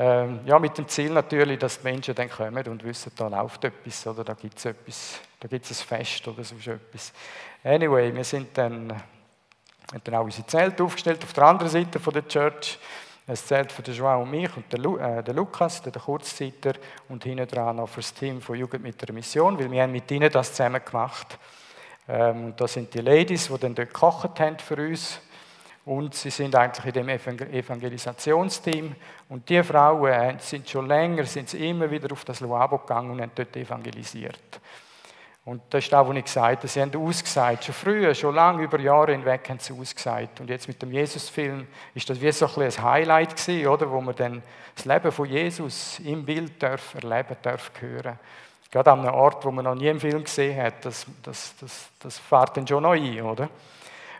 Ähm, 0.00 0.40
ja, 0.44 0.58
mit 0.58 0.78
dem 0.78 0.86
Ziel 0.86 1.10
natürlich, 1.10 1.58
dass 1.58 1.80
die 1.80 1.84
Menschen 1.84 2.14
dann 2.14 2.30
kommen 2.30 2.66
und 2.68 2.84
wissen, 2.84 3.10
da 3.16 3.26
läuft 3.26 3.64
etwas 3.64 4.06
oder 4.06 4.22
da 4.22 4.34
gibt 4.34 4.58
es 4.58 4.64
etwas, 4.64 5.20
da 5.40 5.48
gibt 5.48 5.68
es 5.68 5.80
ein 5.80 5.86
Fest 5.86 6.28
oder 6.28 6.44
so 6.44 6.54
etwas. 6.70 7.12
Anyway, 7.64 8.14
wir 8.14 8.22
sind 8.22 8.56
dann, 8.56 8.94
haben 9.92 10.00
dann 10.04 10.14
auch 10.14 10.24
unsere 10.24 10.46
Zelte 10.46 10.84
aufgestellt 10.84 11.22
auf 11.24 11.32
der 11.32 11.44
anderen 11.44 11.70
Seite 11.70 11.98
von 11.98 12.12
der 12.12 12.26
Church 12.26 12.78
es 13.30 13.44
zählt 13.44 13.70
für 13.70 13.82
den 13.82 13.92
Joao 13.92 14.22
und 14.22 14.30
mich 14.30 14.56
und 14.56 14.72
den, 14.72 14.80
Lu 14.80 14.96
äh, 14.96 15.22
den 15.22 15.36
Lukas, 15.36 15.82
den 15.82 15.92
Kurzzeiter 15.92 16.72
und 17.10 17.24
hinten 17.24 17.46
dran 17.46 17.76
noch 17.76 17.86
für 17.86 18.00
das 18.00 18.14
Team 18.14 18.40
von 18.40 18.56
Jugend 18.56 18.82
mit 18.82 19.02
der 19.02 19.12
Mission, 19.12 19.58
weil 19.58 19.70
wir 19.70 19.82
haben 19.82 19.92
mit 19.92 20.10
ihnen 20.10 20.32
das 20.32 20.54
zusammen 20.54 20.80
gemacht. 20.82 21.38
Ähm, 22.08 22.46
und 22.46 22.60
das 22.60 22.72
sind 22.72 22.94
die 22.94 23.00
Ladies, 23.00 23.48
die 23.48 23.58
dann 23.58 23.74
dort 23.74 23.92
gekocht 23.92 24.40
haben 24.40 24.58
für 24.58 24.76
uns. 24.76 25.20
Und 25.84 26.14
sie 26.14 26.30
sind 26.30 26.54
eigentlich 26.56 26.86
in 26.86 26.92
dem 26.92 27.08
Evangelisationsteam. 27.10 28.94
Und 29.28 29.46
die 29.46 29.62
Frauen 29.62 30.10
äh, 30.10 30.36
sind 30.38 30.66
schon 30.66 30.86
länger, 30.86 31.26
sind 31.26 31.50
sie 31.50 31.68
immer 31.68 31.90
wieder 31.90 32.10
auf 32.12 32.24
das 32.24 32.40
Luabo 32.40 32.78
gegangen 32.78 33.10
und 33.10 33.20
haben 33.20 33.32
dort 33.34 33.54
evangelisiert. 33.54 34.58
Und 35.48 35.62
das 35.70 35.84
ist 35.84 35.92
das, 35.94 36.06
was 36.06 36.14
ich 36.14 36.24
gesagt 36.24 36.58
habe. 36.58 36.68
Sie 36.68 36.82
haben 36.82 36.94
ausgesagt. 36.94 37.64
Schon 37.64 37.74
früher, 37.74 38.14
schon 38.14 38.34
lange, 38.34 38.64
über 38.64 38.78
Jahre 38.78 39.12
hinweg 39.12 39.48
haben 39.48 39.58
sie 39.58 39.72
ausgesagt. 39.72 40.40
Und 40.40 40.50
jetzt 40.50 40.68
mit 40.68 40.82
dem 40.82 40.92
Jesus-Film 40.92 41.66
ist 41.94 42.10
das 42.10 42.20
wie 42.20 42.30
so 42.32 42.46
ein, 42.46 42.64
ein 42.64 42.82
Highlight 42.82 43.34
gewesen, 43.34 43.66
oder? 43.66 43.90
wo 43.90 43.98
man 44.02 44.14
dann 44.14 44.42
das 44.76 44.84
Leben 44.84 45.10
von 45.10 45.26
Jesus 45.26 46.00
im 46.00 46.26
Bild 46.26 46.62
darf 46.62 46.94
erleben 46.96 47.34
darf, 47.40 47.72
hören. 47.80 48.18
Gerade 48.70 48.92
an 48.92 49.00
einem 49.00 49.14
Ort, 49.14 49.42
wo 49.42 49.50
man 49.50 49.64
noch 49.64 49.74
nie 49.74 49.88
einen 49.88 50.00
Film 50.00 50.22
gesehen 50.22 50.62
hat, 50.62 50.84
das, 50.84 51.06
das, 51.22 51.54
das, 51.58 51.88
das 51.98 52.18
fährt 52.18 52.54
dann 52.58 52.66
schon 52.66 52.82
noch 52.82 52.92
ein, 52.92 53.22
oder? 53.22 53.48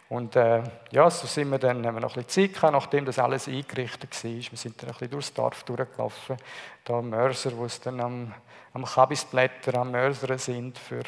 Und 0.09 0.37
äh, 0.37 0.63
ja, 0.91 1.11
so 1.11 1.27
sind 1.27 1.51
wir 1.51 1.59
dann, 1.59 1.87
haben 1.87 1.95
wir 1.95 2.01
noch 2.01 2.17
ein 2.17 2.25
bisschen 2.25 2.51
Zeit 2.51 2.55
gehabt, 2.55 2.73
nachdem 2.73 3.05
das 3.05 3.19
alles 3.19 3.47
eingerichtet 3.47 4.25
war. 4.25 4.31
Wir 4.31 4.59
sind 4.59 4.83
dann 4.83 4.89
ein 4.89 4.93
bisschen 4.93 5.11
durchs 5.11 5.35
Dorf 5.35 5.63
durchgelaufen. 5.65 6.37
Da 6.85 7.03
Mörser, 7.03 7.57
wo 7.57 7.67
es 7.67 7.81
dann 7.81 8.01
am 8.01 8.35
am 8.73 8.85
Kabisblätter 8.85 9.79
am 9.79 9.91
Mörsern 9.91 10.39
sind 10.39 10.79
für, 10.79 11.03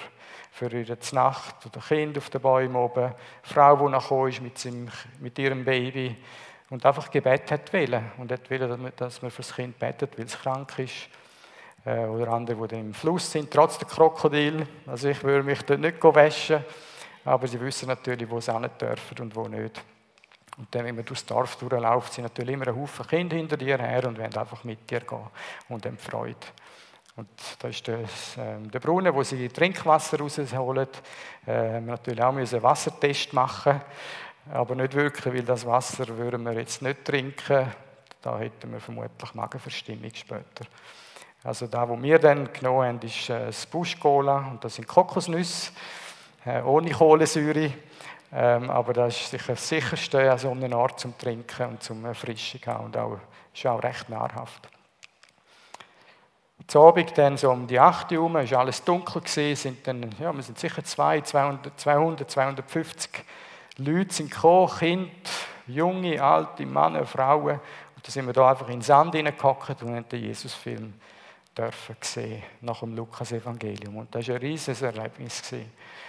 für 0.50 0.72
ihre 0.72 0.98
Nacht 1.12 1.66
oder 1.66 1.80
Kind 1.80 2.16
auf 2.18 2.30
den 2.30 2.40
Bäumen 2.40 2.76
oben, 2.76 3.04
eine 3.04 3.14
Frau, 3.42 3.76
die 3.76 3.92
nachgekommen 3.92 4.28
ist 4.28 4.42
mit, 4.42 4.58
seinem, 4.58 4.88
mit 5.20 5.38
ihrem 5.38 5.64
Baby 5.64 6.16
und 6.70 6.84
einfach 6.84 7.10
Gebet 7.10 7.50
hat 7.50 7.72
wollen 7.72 8.10
und 8.18 8.32
hat 8.32 8.50
wollen, 8.50 8.92
dass 8.96 9.22
man 9.22 9.30
für 9.30 9.42
das 9.42 9.54
Kind 9.54 9.78
betet, 9.78 10.18
weil 10.18 10.26
es 10.26 10.38
krank 10.38 10.78
ist. 10.78 11.08
Äh, 11.84 12.06
oder 12.06 12.32
andere, 12.32 12.66
die 12.68 12.76
im 12.76 12.94
Fluss 12.94 13.30
sind, 13.30 13.50
trotz 13.50 13.78
der 13.78 13.88
Krokodil. 13.88 14.66
Also 14.86 15.08
ich 15.08 15.22
würde 15.22 15.44
mich 15.44 15.62
dort 15.62 15.80
nicht 15.80 16.02
waschen, 16.02 16.64
aber 17.24 17.46
sie 17.46 17.60
wissen 17.60 17.88
natürlich, 17.88 18.28
wo 18.28 18.40
sie 18.40 18.58
nicht 18.58 18.80
dürfen 18.80 19.18
und 19.20 19.36
wo 19.36 19.48
nicht. 19.48 19.82
Und 20.58 20.74
dann, 20.74 20.84
wenn 20.84 20.96
man 20.96 21.04
durchs 21.04 21.24
Dorf 21.24 21.56
durchläuft, 21.56 22.12
sind 22.12 22.24
natürlich 22.24 22.54
immer 22.54 22.68
ein 22.68 22.76
Haufen 22.76 23.06
Kinder 23.06 23.36
hinter 23.36 23.56
dir 23.56 23.78
her 23.78 24.06
und 24.06 24.18
wollen 24.18 24.36
einfach 24.36 24.64
mit 24.64 24.90
dir 24.90 25.00
gehen 25.00 25.26
und 25.68 25.86
haben 25.86 25.98
Freude. 25.98 26.36
Und 27.16 27.28
da 27.58 27.68
ist 27.68 27.86
das, 27.86 28.36
äh, 28.36 28.58
der 28.60 28.80
Brunnen, 28.80 29.14
wo 29.14 29.22
sie 29.22 29.48
Trinkwasser 29.48 30.18
rausholen. 30.18 30.88
Äh, 31.46 31.72
wir 31.74 31.80
natürlich 31.80 32.22
auch 32.22 32.34
einen 32.34 32.62
Wassertest 32.62 33.32
machen 33.32 33.80
aber 34.52 34.74
nicht 34.74 34.94
wirklich, 34.94 35.34
weil 35.34 35.42
das 35.42 35.66
Wasser 35.66 36.06
würden 36.16 36.44
wir 36.44 36.52
jetzt 36.52 36.82
nicht 36.82 37.04
trinken. 37.04 37.66
Da 38.20 38.38
hätten 38.38 38.72
wir 38.72 38.80
vermutlich 38.80 39.34
Magenverstimmung 39.34 40.10
später. 40.14 40.66
Also 41.42 41.66
da, 41.66 41.88
wo 41.88 42.00
wir 42.00 42.18
dann 42.18 42.52
genommen 42.52 42.86
haben, 42.86 43.00
ist 43.00 43.30
äh, 43.30 43.46
das 43.46 43.64
Buschcola 43.66 44.48
und 44.50 44.62
das 44.62 44.74
sind 44.74 44.86
Kokosnüsse 44.86 45.72
ohne 46.64 46.90
Kohlensäure. 46.90 47.72
Ähm, 48.32 48.70
aber 48.70 48.92
das 48.92 49.20
ist 49.20 49.30
sicher 49.30 49.52
das 49.54 49.68
sicherste 49.68 50.30
an 50.30 50.38
so 50.38 50.56
Ort 50.76 51.00
zum 51.00 51.18
Trinken 51.18 51.66
und 51.66 51.82
zum 51.82 52.04
Erfrischen 52.04 52.60
und 52.84 52.96
auch, 52.96 53.18
ist 53.52 53.66
auch 53.66 53.82
recht 53.82 54.08
nahrhaft. 54.08 54.68
Zu 56.66 56.80
Abend 56.80 57.18
dann 57.18 57.36
so 57.36 57.50
um 57.50 57.66
die 57.66 57.80
8 57.80 58.12
Uhr 58.12 58.32
war 58.32 58.58
alles 58.58 58.84
dunkel, 58.84 59.22
gewesen, 59.22 59.56
sind 59.56 59.86
dann, 59.86 60.14
ja, 60.20 60.32
wir 60.32 60.42
sind 60.42 60.58
sicher 60.58 60.84
200, 60.84 61.78
200 61.80 62.30
250 62.30 63.24
Leute 63.78 64.12
sind 64.12 64.30
gekommen, 64.30 64.70
Kinder, 64.78 65.10
junge, 65.66 66.22
alte, 66.22 66.66
Männer, 66.66 67.06
Frauen. 67.06 67.54
Und 67.96 68.06
dann 68.06 68.10
sind 68.12 68.26
wir 68.26 68.32
da 68.32 68.50
einfach 68.50 68.68
in 68.68 68.74
den 68.74 68.82
Sand 68.82 69.14
hineingehockt 69.14 69.82
und 69.82 69.94
haben 69.94 70.08
den 70.08 70.22
Jesus-Film 70.22 70.92
dürfen 71.62 71.96
sehen, 72.00 72.42
nach 72.60 72.80
dem 72.80 72.94
Lukas-Evangelium. 72.94 73.96
Und 73.96 74.14
das 74.14 74.28
war 74.28 74.36
ein 74.36 74.40
riesiges 74.40 74.82
Erlebnis. 74.82 75.42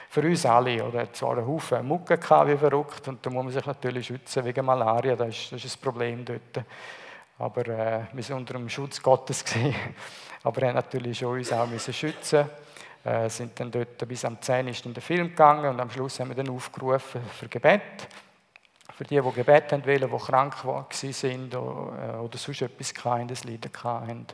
Für 0.09 0.21
uns 0.21 0.45
alle. 0.45 0.83
Oder? 0.83 0.99
Er 0.99 1.01
hat 1.03 1.15
zwar 1.15 1.37
einen 1.37 1.47
Haufen 1.47 1.87
Mucke 1.87 2.17
wie 2.17 2.57
verrückt, 2.57 3.07
und 3.07 3.25
da 3.25 3.29
muss 3.29 3.43
man 3.43 3.53
sich 3.53 3.65
natürlich 3.65 4.07
schützen 4.07 4.45
wegen 4.45 4.65
Malaria, 4.65 5.15
das 5.15 5.29
ist, 5.29 5.51
das 5.51 5.65
ist 5.65 5.77
ein 5.77 5.81
Problem 5.81 6.25
dort. 6.25 6.65
Aber 7.39 7.61
äh, 7.67 8.05
wir 8.13 8.29
waren 8.29 8.37
unter 8.37 8.53
dem 8.53 8.69
Schutz 8.69 9.01
Gottes. 9.01 9.43
Gewesen. 9.45 9.75
Aber 10.43 10.61
er 10.61 10.69
hat 10.69 10.75
natürlich 10.75 11.17
schon 11.17 11.37
uns 11.37 11.51
auch 11.51 11.67
müssen 11.67 11.93
schützen 11.93 12.49
äh, 13.03 13.29
sind 13.29 13.59
dann 13.59 13.71
dort 13.71 14.07
bis 14.07 14.25
am 14.25 14.41
10 14.41 14.67
ist 14.67 14.85
in 14.85 14.93
den 14.93 15.01
Film 15.01 15.29
gegangen 15.29 15.69
und 15.69 15.79
am 15.79 15.89
Schluss 15.89 16.19
haben 16.19 16.29
wir 16.29 16.35
dann 16.35 16.49
aufgerufen 16.49 17.21
für 17.39 17.47
Gebet. 17.47 17.81
Für 19.01 19.07
die, 19.07 19.19
die 19.19 19.31
Gebet 19.31 19.71
haben 19.71 19.83
wollen, 19.83 20.11
die 20.11 20.25
krank 20.25 20.63
waren 20.63 20.85
äh, 20.93 22.17
oder 22.19 22.37
sonst 22.37 22.61
etwas 22.61 22.93
das 22.93 23.43
Leiden 23.45 23.71
hatten, 23.83 24.27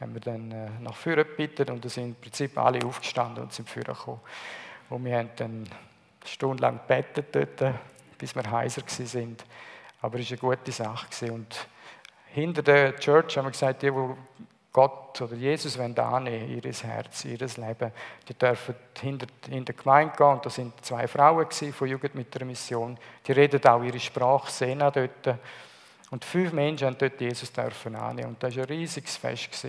haben 0.00 0.12
wir 0.12 0.20
dann 0.20 0.50
äh, 0.50 0.70
nach 0.80 0.96
vorne 0.96 1.24
gebeten 1.24 1.70
und 1.70 1.84
da 1.84 1.88
sind 1.88 2.04
im 2.06 2.14
Prinzip 2.16 2.58
alle 2.58 2.84
aufgestanden 2.84 3.44
und 3.44 3.52
sind 3.52 3.70
vorne 3.70 3.96
gekommen. 3.96 4.20
Und 4.90 5.04
wir 5.04 5.18
haben 5.18 5.30
dann 5.36 5.68
stundenlang 6.26 6.80
gebetet 6.80 7.26
dort, 7.30 7.74
bis 8.18 8.34
wir 8.34 8.50
heiser 8.50 8.82
sind. 8.88 9.44
Aber 10.02 10.18
es 10.18 10.28
war 10.32 10.50
eine 10.50 10.56
gute 10.56 10.72
Sache. 10.72 11.32
Und 11.32 11.68
hinter 12.34 12.62
der 12.62 12.96
Church 12.96 13.36
haben 13.36 13.44
wir 13.44 13.52
gesagt, 13.52 13.82
die, 13.82 13.92
die 13.92 14.14
Gott 14.72 15.20
oder 15.22 15.34
Jesus 15.34 15.78
annehmen, 15.78 16.48
ihr 16.48 16.72
Herz, 16.72 17.24
ihr 17.24 17.38
Leben, 17.38 17.92
die 18.28 18.34
dürfen 18.34 18.74
hinter, 19.00 19.26
in 19.50 19.64
der 19.64 19.74
Gemeinde 19.74 20.14
gehen. 20.16 20.26
Und 20.26 20.46
da 20.46 20.50
sind 20.50 20.84
zwei 20.84 21.08
Frauen 21.08 21.46
von 21.50 21.88
Jugend 21.88 22.14
mit 22.14 22.34
der 22.34 22.44
Mission. 22.44 22.98
Die 23.26 23.32
reden 23.32 23.64
auch 23.66 23.82
ihre 23.82 23.98
Sprache, 23.98 24.50
sehen 24.50 24.82
auch 24.82 24.92
dort. 24.92 25.38
Und 26.10 26.24
fünf 26.24 26.52
Menschen 26.52 26.86
haben 26.86 26.98
dort 26.98 27.20
Jesus 27.20 27.52
dürfen 27.52 27.96
annehmen. 27.96 28.30
Und 28.30 28.42
das 28.42 28.56
war 28.56 28.64
ein 28.64 28.68
riesiges 28.68 29.16
Fest. 29.16 29.66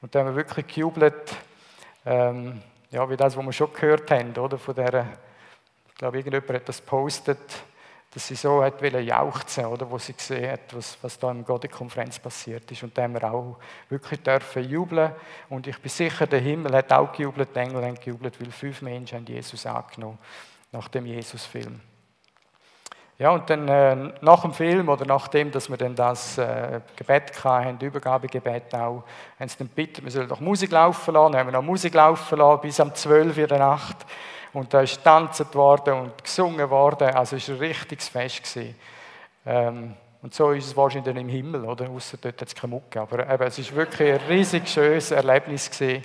Und 0.00 0.14
da 0.14 0.20
haben 0.20 0.28
wir 0.28 0.36
wirklich 0.36 0.66
gejubelt, 0.66 1.36
ähm, 2.06 2.62
ja, 2.90 3.08
wie 3.08 3.16
das, 3.16 3.36
was 3.36 3.44
wir 3.44 3.52
schon 3.52 3.72
gehört 3.72 4.10
haben, 4.10 4.36
oder? 4.36 4.58
Von 4.58 4.74
der, 4.74 5.06
ich 5.88 5.94
glaube, 5.96 6.18
irgendjemand 6.18 6.54
hat 6.54 6.68
das 6.68 6.80
gepostet, 6.80 7.38
dass 8.12 8.26
sie 8.26 8.34
so 8.34 8.62
hat 8.62 8.82
jauchzen 8.82 9.66
oder 9.66 9.88
wo 9.88 9.96
sie 9.98 10.14
gesehen 10.14 10.50
hat, 10.50 10.74
was, 10.74 10.98
was 11.00 11.18
da 11.18 11.30
in 11.30 11.44
der 11.44 11.70
Konferenz 11.70 12.18
passiert 12.18 12.70
ist. 12.70 12.82
Und 12.82 12.98
haben 12.98 13.14
wir 13.14 13.22
auch 13.24 13.56
wirklich 13.88 14.20
dürfen 14.20 14.68
jubeln. 14.68 15.12
Und 15.48 15.68
ich 15.68 15.78
bin 15.78 15.90
sicher, 15.90 16.26
der 16.26 16.40
Himmel 16.40 16.74
hat 16.74 16.92
auch 16.92 17.12
gejubelt, 17.12 17.54
die 17.54 17.60
Engel 17.60 17.84
haben 17.84 17.94
gejubelt, 17.94 18.40
weil 18.40 18.50
fünf 18.50 18.82
Menschen 18.82 19.18
haben 19.18 19.26
Jesus 19.26 19.64
angenommen 19.64 20.18
nach 20.72 20.88
dem 20.88 21.06
Jesus-Film. 21.06 21.80
Ja, 23.20 23.30
und 23.32 23.50
dann 23.50 23.68
äh, 23.68 24.14
nach 24.22 24.40
dem 24.40 24.54
Film 24.54 24.88
oder 24.88 25.04
nachdem, 25.04 25.50
dass 25.50 25.68
wir 25.68 25.76
dann 25.76 25.94
das 25.94 26.38
äh, 26.38 26.80
Gebet 26.96 27.44
hatten, 27.44 27.78
Übergabegebet 27.78 28.74
auch, 28.74 29.04
haben 29.38 29.48
sie 29.48 29.58
dann 29.58 29.68
gebeten, 29.68 30.02
wir 30.04 30.10
sollen 30.10 30.26
doch 30.26 30.40
Musik 30.40 30.70
laufen 30.72 31.12
lassen. 31.12 31.32
Dann 31.32 31.40
haben 31.40 31.48
wir 31.48 31.52
noch 31.52 31.62
Musik 31.62 31.92
laufen 31.92 32.38
lassen 32.38 32.62
bis 32.62 32.80
um 32.80 32.94
12 32.94 33.36
Uhr 33.36 33.46
der 33.46 33.58
Nacht. 33.58 34.06
Und 34.52 34.74
da 34.74 34.80
ist 34.80 34.96
getanzt 34.96 35.54
worden 35.54 35.94
und 35.94 36.24
gesungen 36.24 36.68
worden. 36.70 37.10
Also 37.14 37.36
es 37.36 37.48
war 37.48 37.56
ein 37.56 37.60
richtiges 37.60 38.08
Fest. 38.08 38.58
Ähm, 39.46 39.94
und 40.22 40.34
so 40.34 40.50
ist 40.50 40.66
es 40.66 40.76
wahrscheinlich 40.76 41.16
im 41.16 41.28
Himmel, 41.28 41.64
oder? 41.64 41.88
Außer 41.88 42.18
dort 42.20 42.40
hat 42.40 42.48
es 42.48 42.54
keine 42.54 42.72
Mucke. 42.72 43.00
Aber 43.00 43.28
eben, 43.28 43.42
es 43.44 43.70
war 43.70 43.76
wirklich 43.76 44.12
ein 44.12 44.20
riesig 44.28 44.68
schönes 44.68 45.10
Erlebnis. 45.12 45.70
Gewesen. 45.70 46.04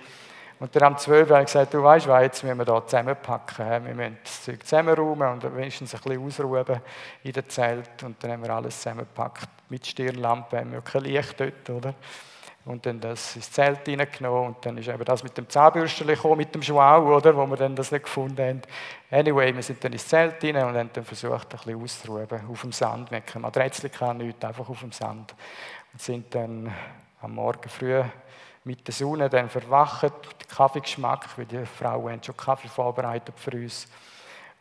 Und 0.59 0.73
dann 0.73 0.83
am 0.83 0.97
12 0.97 1.29
habe 1.29 1.41
ich 1.41 1.45
gesagt, 1.47 1.73
du 1.73 1.83
weißt 1.83 2.07
jetzt 2.21 2.43
müssen 2.43 2.57
wir 2.57 2.65
da 2.65 2.85
zusammenpacken. 2.85 3.85
Wir 3.85 3.93
müssen 3.93 4.17
das 4.23 4.43
Zeug 4.43 4.63
zusammenräumen 4.63 5.33
und 5.33 5.55
wenigstens 5.55 5.93
ein 5.93 6.01
bisschen 6.01 6.25
ausruhen 6.25 6.81
in 7.23 7.33
der 7.33 7.49
Zelt. 7.49 8.03
Und 8.03 8.23
dann 8.23 8.31
haben 8.31 8.43
wir 8.43 8.51
alles 8.51 8.77
zusammengepackt 8.77 9.49
mit 9.69 9.85
Stirnlampe, 9.85 10.57
haben 10.57 10.71
wir 10.71 10.81
kein 10.81 11.03
Licht 11.03 11.39
dort, 11.39 11.69
oder? 11.69 11.93
Und 12.65 12.83
dann 12.85 12.99
das 12.99 13.35
ins 13.35 13.51
Zelt 13.51 13.87
reingenommen 13.87 14.47
und 14.47 14.65
dann 14.65 14.77
ist 14.77 14.87
eben 14.87 15.05
das 15.05 15.23
mit 15.23 15.37
dem 15.37 15.47
Zahnbürstchen 15.47 16.07
gekommen, 16.07 16.37
mit 16.37 16.53
dem 16.53 16.63
Schwau, 16.63 17.15
oder, 17.15 17.35
wo 17.37 17.45
wir 17.45 17.57
dann 17.57 17.75
das 17.75 17.91
nicht 17.91 18.03
gefunden 18.03 18.41
haben. 18.41 18.61
Anyway, 19.11 19.55
wir 19.55 19.61
sind 19.61 19.83
dann 19.83 19.93
ins 19.93 20.07
Zelt 20.07 20.43
rein 20.43 20.55
und 20.55 20.75
haben 20.75 20.89
dann 20.91 21.05
versucht, 21.05 21.53
ein 21.53 21.57
bisschen 21.57 21.81
auszuruhen, 21.81 22.27
auf 22.51 22.61
dem 22.61 22.71
Sand, 22.71 23.11
wir 23.11 23.21
keine 23.21 23.43
Matratze, 23.43 23.85
nichts, 24.15 24.43
einfach 24.43 24.67
auf 24.67 24.79
dem 24.79 24.91
Sand. 24.91 25.35
Und 25.93 26.01
sind 26.01 26.33
dann 26.33 26.73
am 27.21 27.35
Morgen 27.35 27.69
früh 27.69 28.01
mit 28.63 28.87
der 28.87 28.93
Sonne 28.95 29.29
dann 29.29 29.47
verwacht, 29.47 30.03
mit 30.03 30.49
Kaffeegeschmack, 30.49 31.37
weil 31.37 31.45
die 31.45 31.65
Frauen 31.67 32.13
haben 32.13 32.23
schon 32.23 32.35
Kaffee 32.35 32.67
vorbereitet 32.67 33.35
für 33.37 33.51
uns 33.51 33.87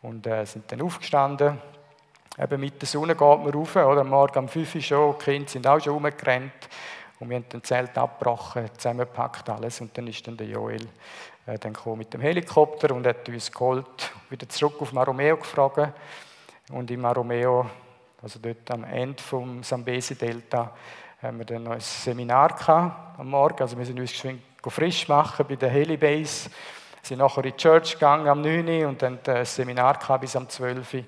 und 0.03 0.27
äh, 0.27 0.45
sind 0.45 0.71
dann 0.71 0.83
aufgestanden. 0.83 1.59
Eben 2.38 2.61
mit 2.61 2.83
der 2.83 2.87
Sonne 2.87 3.14
geht 3.14 3.21
man 3.21 3.49
rauf, 3.49 3.77
oder? 3.77 4.03
Am 4.03 4.11
Morgen 4.11 4.40
um 4.40 4.49
5 4.49 4.75
Uhr 4.75 4.81
schon, 4.83 5.14
die 5.19 5.25
Kinder 5.25 5.49
sind 5.49 5.67
auch 5.67 5.81
schon 5.81 5.95
rumgerannt 5.95 6.69
und 7.20 7.31
wir 7.31 7.37
haben 7.37 7.46
dann 7.48 7.62
Zelt 7.62 7.96
abgebrochen, 7.96 8.68
zusammengepackt 8.77 9.48
alles. 9.48 9.81
Und 9.81 9.96
dann 9.96 10.07
ist 10.07 10.27
dann 10.27 10.37
der 10.37 10.46
Joel 10.46 10.87
äh, 11.46 11.59
dann 11.59 11.77
mit 11.96 12.12
dem 12.12 12.20
Helikopter 12.20 12.94
und 12.94 13.07
hat 13.07 13.29
uns 13.29 13.50
geholt, 13.50 14.12
wieder 14.31 14.48
zurück 14.48 14.74
auf 14.81 14.92
Maromeo 14.92 15.37
gefragt. 15.37 15.92
Und 16.70 16.90
in 16.90 17.00
Maromeo, 17.00 17.66
also 18.22 18.38
dort 18.40 18.70
am 18.70 18.85
Ende 18.85 19.22
vom 19.22 19.62
Sambesi 19.62 20.16
Delta, 20.16 20.72
haben 21.22 21.38
wir 21.38 21.44
dann 21.44 21.66
ein 21.68 21.81
Seminar 21.81 22.57
gehabt 22.57 23.18
am 23.18 23.31
Morgen. 23.31 23.61
Also 23.61 23.79
wir 23.79 23.87
sind 23.87 23.98
uns 24.00 24.11
geschwind 24.11 24.42
frisch 24.66 25.09
machen 25.09 25.44
bei 25.46 25.57
der 25.57 25.68
Helibase. 25.68 26.50
Wir 26.50 27.09
sind 27.09 27.18
nachher 27.18 27.44
in 27.44 27.50
die 27.50 27.57
Church 27.57 27.94
gegangen 27.94 28.29
am 28.29 28.40
9 28.40 28.66
Uhr 28.66 28.88
und 28.88 29.03
dann 29.03 29.18
ein 29.27 29.44
Seminar 29.44 29.98
gehabt 29.98 30.22
bis 30.22 30.37
am 30.37 30.48
12 30.48 30.94
Uhr. 30.94 31.05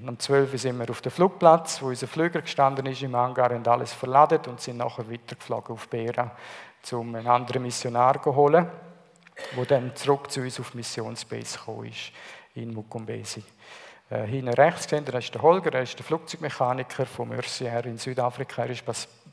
Und 0.00 0.08
um 0.08 0.18
12 0.18 0.52
Uhr 0.52 0.58
sind 0.58 0.78
wir 0.78 0.90
auf 0.90 1.00
dem 1.00 1.10
Flugplatz, 1.10 1.82
wo 1.82 1.88
unser 1.88 2.06
Flüger 2.06 2.40
gestanden 2.40 2.86
ist 2.86 3.02
im 3.02 3.16
Hangar 3.16 3.50
und 3.50 3.66
alles 3.66 3.92
verladen 3.92 4.40
und 4.46 4.60
sind 4.60 4.76
nachher 4.76 5.10
weitergeflogen 5.10 5.74
auf 5.74 5.88
Bera, 5.88 6.30
um 6.92 7.14
einen 7.16 7.26
anderen 7.26 7.62
Missionar 7.62 8.22
zu 8.22 8.34
holen, 8.34 8.68
der 9.56 9.64
dann 9.64 9.96
zurück 9.96 10.30
zu 10.30 10.40
uns 10.40 10.60
auf 10.60 10.74
Missionsbase 10.74 11.58
gekommen 11.58 11.86
ist, 11.86 12.12
in 12.54 12.72
Mukumbesi. 12.72 13.42
Äh, 14.10 14.24
hinten 14.26 14.54
rechts 14.54 14.84
gesehen, 14.84 15.04
da 15.04 15.18
ist 15.18 15.34
der 15.34 15.42
Holger, 15.42 15.74
er 15.74 15.82
ist 15.82 15.98
der 15.98 16.04
Flugzeugmechaniker 16.04 17.04
von 17.04 17.28
Mercier 17.28 17.84
in 17.84 17.98
Südafrika. 17.98 18.64
Er 18.64 18.70
ist 18.70 18.84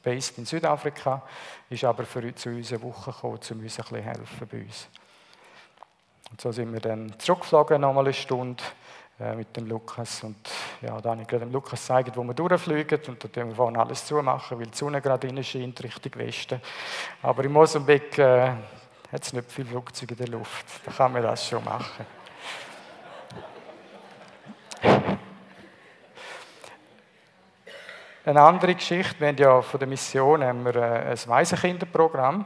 based 0.03 0.37
in 0.39 0.45
Südafrika, 0.45 1.21
ist 1.69 1.83
aber 1.83 2.05
für 2.05 2.19
uns 2.19 2.41
zu 2.41 2.49
uns 2.49 2.71
eine 2.73 2.81
Woche 2.81 3.11
gekommen, 3.11 3.33
um 3.33 3.37
uns 3.37 3.51
ein 3.51 3.59
bisschen 3.59 4.01
helfen 4.01 4.47
bei 4.51 4.61
uns. 4.61 4.87
Und 6.31 6.41
so 6.41 6.51
sind 6.51 6.73
wir 6.73 6.79
dann 6.79 7.13
zurückgeflogen, 7.19 7.81
nochmal 7.81 8.05
eine 8.05 8.13
Stunde 8.13 8.63
äh, 9.17 9.33
mit 9.33 9.55
dem 9.55 9.65
Lukas. 9.65 10.23
Und 10.23 10.35
ja, 10.81 10.99
da 10.99 11.11
habe 11.11 11.21
ich 11.21 11.27
gerade 11.27 11.45
dem 11.45 11.53
Lukas 11.53 11.79
gezeigt, 11.79 12.17
wo 12.17 12.23
wir 12.23 12.33
durchfliegen. 12.33 12.99
Und 13.07 13.23
da 13.23 13.27
tun 13.29 13.47
wir 13.47 13.55
vorne 13.55 13.79
alles 13.79 14.05
zumachen, 14.05 14.59
weil 14.59 14.67
die 14.67 14.77
Sonne 14.77 15.01
gerade 15.01 15.27
rein 15.27 15.41
scheint, 15.41 15.81
Richtung 15.81 16.15
Westen. 16.15 16.61
Aber 17.21 17.45
in 17.45 17.53
Mosambik 17.53 18.17
äh, 18.17 18.49
hat 19.11 19.23
es 19.23 19.31
nicht 19.31 19.49
viele 19.49 19.69
Flugzeuge 19.69 20.15
in 20.15 20.17
der 20.17 20.27
Luft. 20.27 20.65
Da 20.85 20.91
kann 20.91 21.13
man 21.13 21.23
das 21.23 21.47
schon 21.47 21.63
machen. 21.63 22.05
Eine 28.25 28.41
andere 28.41 28.75
Geschichte, 28.75 29.19
wir 29.19 29.27
haben 29.27 29.37
ja 29.37 29.61
von 29.61 29.79
der 29.79 29.87
Mission 29.87 30.43
haben 30.43 30.65
wir 30.65 30.75
äh, 30.75 31.11
ein 31.11 31.19
Waisenkinderprogramm. 31.27 32.45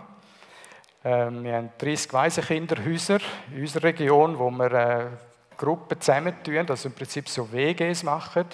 Ähm, 1.03 1.43
wir 1.43 1.55
haben 1.55 1.71
30 1.77 2.13
Waisenkinderhäuser 2.13 3.19
in 3.51 3.61
unserer 3.61 3.83
Region, 3.85 4.37
wo 4.37 4.51
wir 4.51 5.19
Gruppen 5.59 5.99
zusammentun, 5.99 6.69
also 6.69 6.89
im 6.89 6.95
Prinzip 6.95 7.29
so 7.29 7.51
WGs 7.51 8.03
machen. 8.03 8.45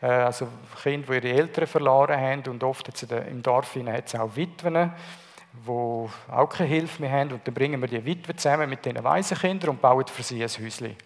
Äh, 0.00 0.06
also 0.06 0.48
Kinder, 0.82 1.20
die 1.20 1.28
ihre 1.28 1.38
Eltern 1.38 1.66
verloren 1.66 2.18
haben 2.18 2.42
und 2.48 2.62
oft 2.64 2.86
jetzt 2.88 3.02
im 3.02 3.42
Dorf 3.42 3.74
hat 3.74 4.06
es 4.06 4.14
auch 4.14 4.34
Witwen, 4.36 4.92
die 5.52 5.70
auch 5.70 6.48
keine 6.48 6.68
Hilfe 6.68 7.02
mehr 7.02 7.10
haben. 7.10 7.32
Und 7.32 7.46
dann 7.46 7.54
bringen 7.54 7.80
wir 7.80 7.88
die 7.88 8.04
Witwen 8.04 8.38
zusammen 8.38 8.70
mit 8.70 8.84
diesen 8.84 9.02
Waisenkindern 9.02 9.70
und 9.70 9.82
bauen 9.82 10.06
für 10.06 10.22
sie 10.22 10.42
ein 10.42 10.48
Häuschen. 10.48 10.96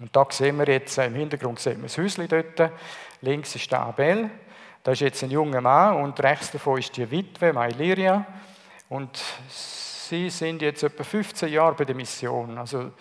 Und 0.00 0.14
da 0.14 0.26
sehen 0.28 0.58
wir 0.58 0.66
jetzt, 0.66 0.98
äh, 0.98 1.06
im 1.06 1.14
Hintergrund 1.14 1.58
sehen 1.60 1.78
wir 1.78 1.88
das 1.88 1.96
Häuschen 1.96 2.28
dort. 2.28 2.72
Links 3.22 3.54
ist 3.54 3.70
der 3.70 3.80
Abel. 3.80 4.30
Da 4.82 4.92
ist 4.92 5.00
jetzt 5.00 5.22
ein 5.24 5.30
junger 5.30 5.60
Mann 5.60 5.96
und 6.02 6.20
rechts 6.20 6.50
davon 6.50 6.78
ist 6.78 6.96
die 6.96 7.10
Witwe, 7.10 7.52
Mailiria. 7.52 8.26
Und 8.88 9.20
sie 9.48 10.30
sind 10.30 10.62
jetzt 10.62 10.82
etwa 10.82 11.02
15 11.02 11.48
Jahre 11.48 11.74
bei 11.74 11.84
der 11.84 11.94
Mission. 11.94 12.56
Also 12.58 12.92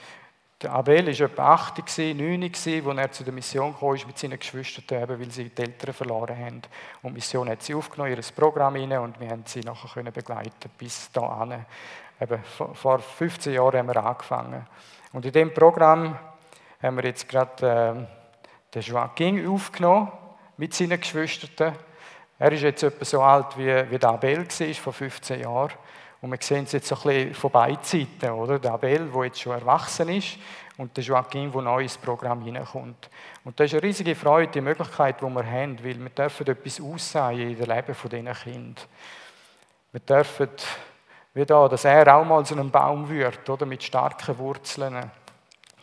der 0.61 0.71
Abel 0.71 1.05
war 1.05 1.25
etwa 1.25 1.53
8, 1.53 1.97
9, 1.97 2.43
als 2.43 2.65
er 2.65 3.11
zu 3.11 3.23
der 3.23 3.33
Mission 3.33 3.75
kam 3.77 3.91
mit 4.07 4.17
seinen 4.17 4.39
Geschwistern, 4.39 5.07
weil 5.09 5.29
sie 5.29 5.49
die 5.49 5.61
Eltern 5.61 5.93
verloren 5.93 6.37
haben. 6.37 6.61
Und 7.01 7.11
die 7.11 7.15
Mission 7.15 7.49
hat 7.49 7.61
sie 7.61 7.75
aufgenommen, 7.75 8.15
ihr 8.15 8.23
Programm 8.33 8.75
rein, 8.75 8.97
und 8.99 9.19
wir 9.19 9.29
haben 9.29 9.43
sie 9.45 9.59
nachher 9.59 10.03
begleiten 10.03 10.69
bis 10.77 11.11
dahin. 11.11 11.65
Eben, 12.21 12.41
vor 12.73 12.99
15 12.99 13.53
Jahren 13.53 13.79
haben 13.79 13.87
wir 13.87 14.05
angefangen. 14.05 14.65
Und 15.11 15.25
in 15.25 15.33
diesem 15.33 15.53
Programm 15.53 16.17
haben 16.81 16.95
wir 16.95 17.03
jetzt 17.03 17.27
gerade 17.27 18.07
äh, 18.07 18.73
den 18.73 18.81
Joaquin 18.81 19.47
aufgenommen 19.47 20.11
mit 20.55 20.73
seinen 20.73 20.99
Geschwistern. 20.99 21.75
Er 22.39 22.51
ist 22.53 22.61
jetzt 22.61 22.83
etwa 22.83 23.03
so 23.03 23.21
alt 23.21 23.57
wie, 23.57 23.91
wie 23.91 23.99
der 23.99 24.09
Abel 24.09 24.47
war, 24.47 24.73
vor 24.75 24.93
15 24.93 25.41
Jahren. 25.41 25.71
Und 26.25 26.31
wir 26.31 26.39
sehen 26.41 26.63
es 26.63 26.71
jetzt 26.71 26.87
so 26.87 26.95
ein 26.95 27.01
bisschen 27.03 27.33
von 27.35 27.51
beiden 27.51 27.83
Seiten, 27.83 28.31
oder? 28.31 28.57
Der 28.57 28.71
Abel, 28.71 29.11
der 29.13 29.25
jetzt 29.25 29.39
schon 29.39 29.53
erwachsen 29.53 30.09
ist, 30.09 30.39
und 30.75 30.97
der 30.97 31.03
Joaquin, 31.03 31.51
der 31.51 31.61
neu 31.61 31.83
ins 31.83 31.99
Programm 31.99 32.41
hineinkommt. 32.41 33.11
Und 33.43 33.59
das 33.59 33.67
ist 33.67 33.73
eine 33.73 33.83
riesige 33.83 34.15
Freude, 34.15 34.51
die 34.51 34.61
Möglichkeit, 34.61 35.21
die 35.21 35.25
wir 35.25 35.45
haben, 35.45 35.77
weil 35.83 35.99
wir 35.99 36.09
dürfen 36.09 36.47
etwas 36.47 36.81
aussehen 36.81 37.51
in 37.51 37.55
dem 37.55 37.69
Leben 37.69 37.93
von 37.93 38.09
diesen 38.09 38.33
Kindern. 38.33 38.75
Wir 39.91 39.99
dürfen, 39.99 40.49
wie 41.35 41.45
da, 41.45 41.67
dass 41.67 41.85
er 41.85 42.15
auch 42.15 42.25
mal 42.25 42.43
so 42.43 42.55
ein 42.55 42.71
Baum 42.71 43.07
wird, 43.07 43.47
oder? 43.47 43.67
Mit 43.67 43.83
starken 43.83 44.35
Wurzeln 44.39 45.11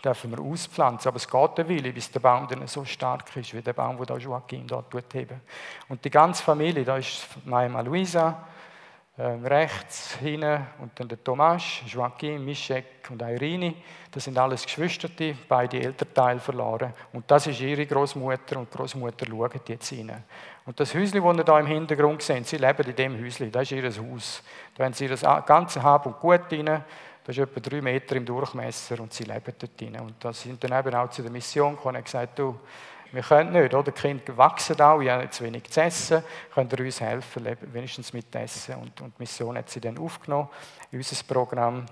dürfen 0.04 0.32
wir 0.32 0.40
auspflanzen. 0.40 1.06
Aber 1.06 1.18
es 1.18 1.28
geht 1.28 1.58
der 1.58 1.68
Wille, 1.68 1.92
bis 1.92 2.10
der 2.10 2.18
Baum 2.18 2.48
dann 2.48 2.66
so 2.66 2.84
stark 2.84 3.36
ist, 3.36 3.54
wie 3.54 3.62
der 3.62 3.74
Baum, 3.74 4.04
den 4.04 4.18
Joaquin 4.18 4.66
dort 4.66 4.90
tut. 4.90 5.04
Und 5.88 6.04
die 6.04 6.10
ganze 6.10 6.42
Familie, 6.42 6.82
da 6.84 6.96
ist 6.96 7.28
Maima 7.44 7.80
Luisa, 7.82 8.44
rechts 9.18 10.16
hinten 10.16 10.66
und 10.80 10.98
dann 10.98 11.06
der 11.06 11.22
Thomas, 11.22 11.62
Joaquin, 11.86 12.42
Mischek 12.42 13.08
und 13.10 13.20
Irene. 13.20 13.74
Das 14.10 14.24
sind 14.24 14.38
alles 14.38 14.64
Geschwister, 14.64 15.08
beide 15.48 15.80
Elternteile 15.80 16.40
verloren. 16.40 16.94
Und 17.12 17.30
das 17.30 17.46
ist 17.46 17.60
ihre 17.60 17.84
Großmutter 17.84 18.58
und 18.58 18.72
die 18.72 18.76
Großmutter 18.76 19.26
schauen 19.26 19.50
jetzt 19.66 19.92
rein. 19.92 20.24
Und 20.64 20.80
das 20.80 20.94
Häuschen, 20.94 21.22
das 21.22 21.36
ihr 21.36 21.44
hier 21.44 21.58
im 21.58 21.66
Hintergrund 21.66 22.22
seht, 22.22 22.46
sie 22.46 22.56
leben 22.56 22.88
in 22.88 22.96
dem 22.96 23.22
Häuschen, 23.22 23.52
das 23.52 23.70
ist 23.70 23.72
ihr 23.72 23.84
Haus. 23.84 24.42
Da 24.74 24.84
haben 24.84 24.94
sie 24.94 25.08
das 25.08 25.20
ganze 25.44 25.82
Hab 25.82 26.06
und 26.06 26.18
Gut 26.18 26.50
rein. 26.50 26.84
Das 27.24 27.36
ist 27.36 27.42
etwa 27.42 27.60
drei 27.60 27.80
Meter 27.80 28.16
im 28.16 28.24
Durchmesser 28.24 28.98
und 28.98 29.12
sie 29.12 29.24
leben 29.24 29.54
dort 29.58 29.80
drin. 29.80 30.00
Und 30.00 30.14
da 30.24 30.32
sind 30.32 30.62
dann 30.64 30.78
eben 30.78 30.94
auch 30.94 31.10
zu 31.10 31.22
der 31.22 31.30
Mission 31.30 31.76
gekommen 31.76 31.96
und 31.96 32.04
gesagt, 32.04 32.38
du, 32.38 32.58
wir 33.12 33.22
können 33.22 33.52
nicht, 33.52 33.74
oder? 33.74 33.92
Die 33.92 34.00
Kinder 34.00 34.36
wachsen 34.36 34.80
auch, 34.80 35.00
ich 35.00 35.10
habe 35.10 35.28
zu 35.28 35.44
wenig 35.44 35.64
zu 35.70 35.82
essen, 35.82 36.24
könnt 36.54 36.72
ihr 36.72 36.84
uns 36.84 37.00
helfen, 37.00 37.46
wenigstens 37.72 38.12
mit 38.12 38.34
Essen. 38.34 38.74
Und, 38.76 39.00
und 39.00 39.14
die 39.18 39.22
Mission 39.22 39.56
hat 39.56 39.68
sie 39.68 39.80
dann 39.80 39.98
aufgenommen 39.98 40.48
in 40.90 40.98
unser 40.98 41.22
Programm 41.24 41.84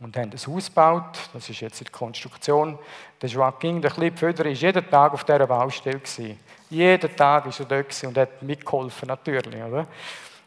und 0.00 0.16
haben 0.16 0.30
ein 0.30 0.54
Haus 0.54 0.66
gebaut. 0.66 1.30
Das 1.32 1.48
ist 1.48 1.60
jetzt 1.60 1.80
in 1.80 1.84
der 1.84 1.92
Konstruktion. 1.92 2.78
Der 3.20 3.28
Joaquin, 3.28 3.80
der 3.80 3.90
kleine 3.90 4.12
Pföder, 4.12 4.44
war 4.44 4.50
jeden 4.50 4.90
Tag 4.90 5.12
auf 5.12 5.24
dieser 5.24 5.46
Baustelle. 5.46 5.98
Gewesen. 5.98 6.40
Jeden 6.70 7.16
Tag 7.16 7.46
war 7.46 7.52
er 7.58 7.64
dort 7.64 8.04
und 8.04 8.18
hat 8.18 8.42
mitgeholfen, 8.42 9.08
natürlich. 9.08 9.62
Oder, 9.62 9.86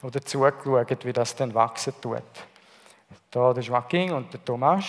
oder 0.02 0.22
zugeschaut, 0.22 1.06
wie 1.06 1.14
das 1.14 1.36
dann 1.36 1.54
wachsen 1.54 1.94
tut. 2.02 2.24
Da 3.32 3.54
der 3.54 3.64
Joaquin 3.64 4.12
und 4.12 4.34
der 4.34 4.44
Thomas. 4.44 4.86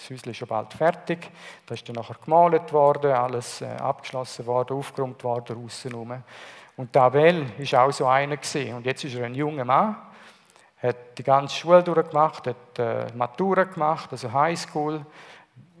Das 0.00 0.10
Häuschen 0.10 0.30
ist 0.30 0.36
schon 0.38 0.48
bald 0.48 0.72
fertig. 0.72 1.30
Da 1.66 1.74
ist 1.74 1.88
dann 1.88 1.96
nachher 1.96 2.16
gemalt 2.24 2.72
worden, 2.72 3.12
alles 3.12 3.60
äh, 3.60 3.66
abgeschlossen 3.66 4.46
worden, 4.46 4.76
aufgeräumt 4.76 5.22
worden, 5.22 5.64
außen 5.64 5.92
rum. 5.92 6.22
Und 6.76 6.94
der 6.94 7.02
Abel 7.02 7.46
war 7.58 7.84
auch 7.84 7.92
so 7.92 8.06
einer. 8.06 8.38
Und 8.74 8.86
jetzt 8.86 9.04
ist 9.04 9.14
er 9.14 9.26
ein 9.26 9.34
junger 9.34 9.64
Mann 9.64 9.96
hat 10.82 11.18
die 11.18 11.22
ganze 11.22 11.54
Schule 11.54 11.82
durchgemacht, 11.82 12.46
hat 12.46 12.78
äh, 12.78 13.06
Matura 13.14 13.64
gemacht, 13.64 14.08
also 14.12 14.32
Highschool, 14.32 15.04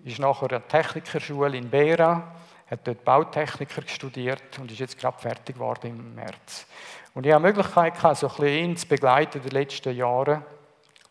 ist 0.04 0.18
nachher 0.18 0.42
an 0.42 0.48
der 0.48 0.68
Technikerschule 0.68 1.56
in 1.56 1.70
Bera, 1.70 2.34
hat 2.70 2.86
dort 2.86 3.04
Bautechniker 3.04 3.82
studiert 3.86 4.58
und 4.58 4.70
ist 4.70 4.78
jetzt 4.78 4.98
gerade 4.98 5.18
fertig 5.18 5.56
geworden 5.56 5.86
im 5.88 6.14
März. 6.14 6.66
Und 7.14 7.26
ich 7.26 7.32
habe 7.32 7.42
die 7.42 7.48
Möglichkeit 7.48 7.96
so 8.16 8.28
ein 8.28 8.36
bisschen 8.36 8.46
ihn 8.46 8.76
zu 8.76 8.86
begleiten 8.86 9.38
in 9.38 9.42
den 9.42 9.52
letzten 9.52 9.96
Jahren, 9.96 10.44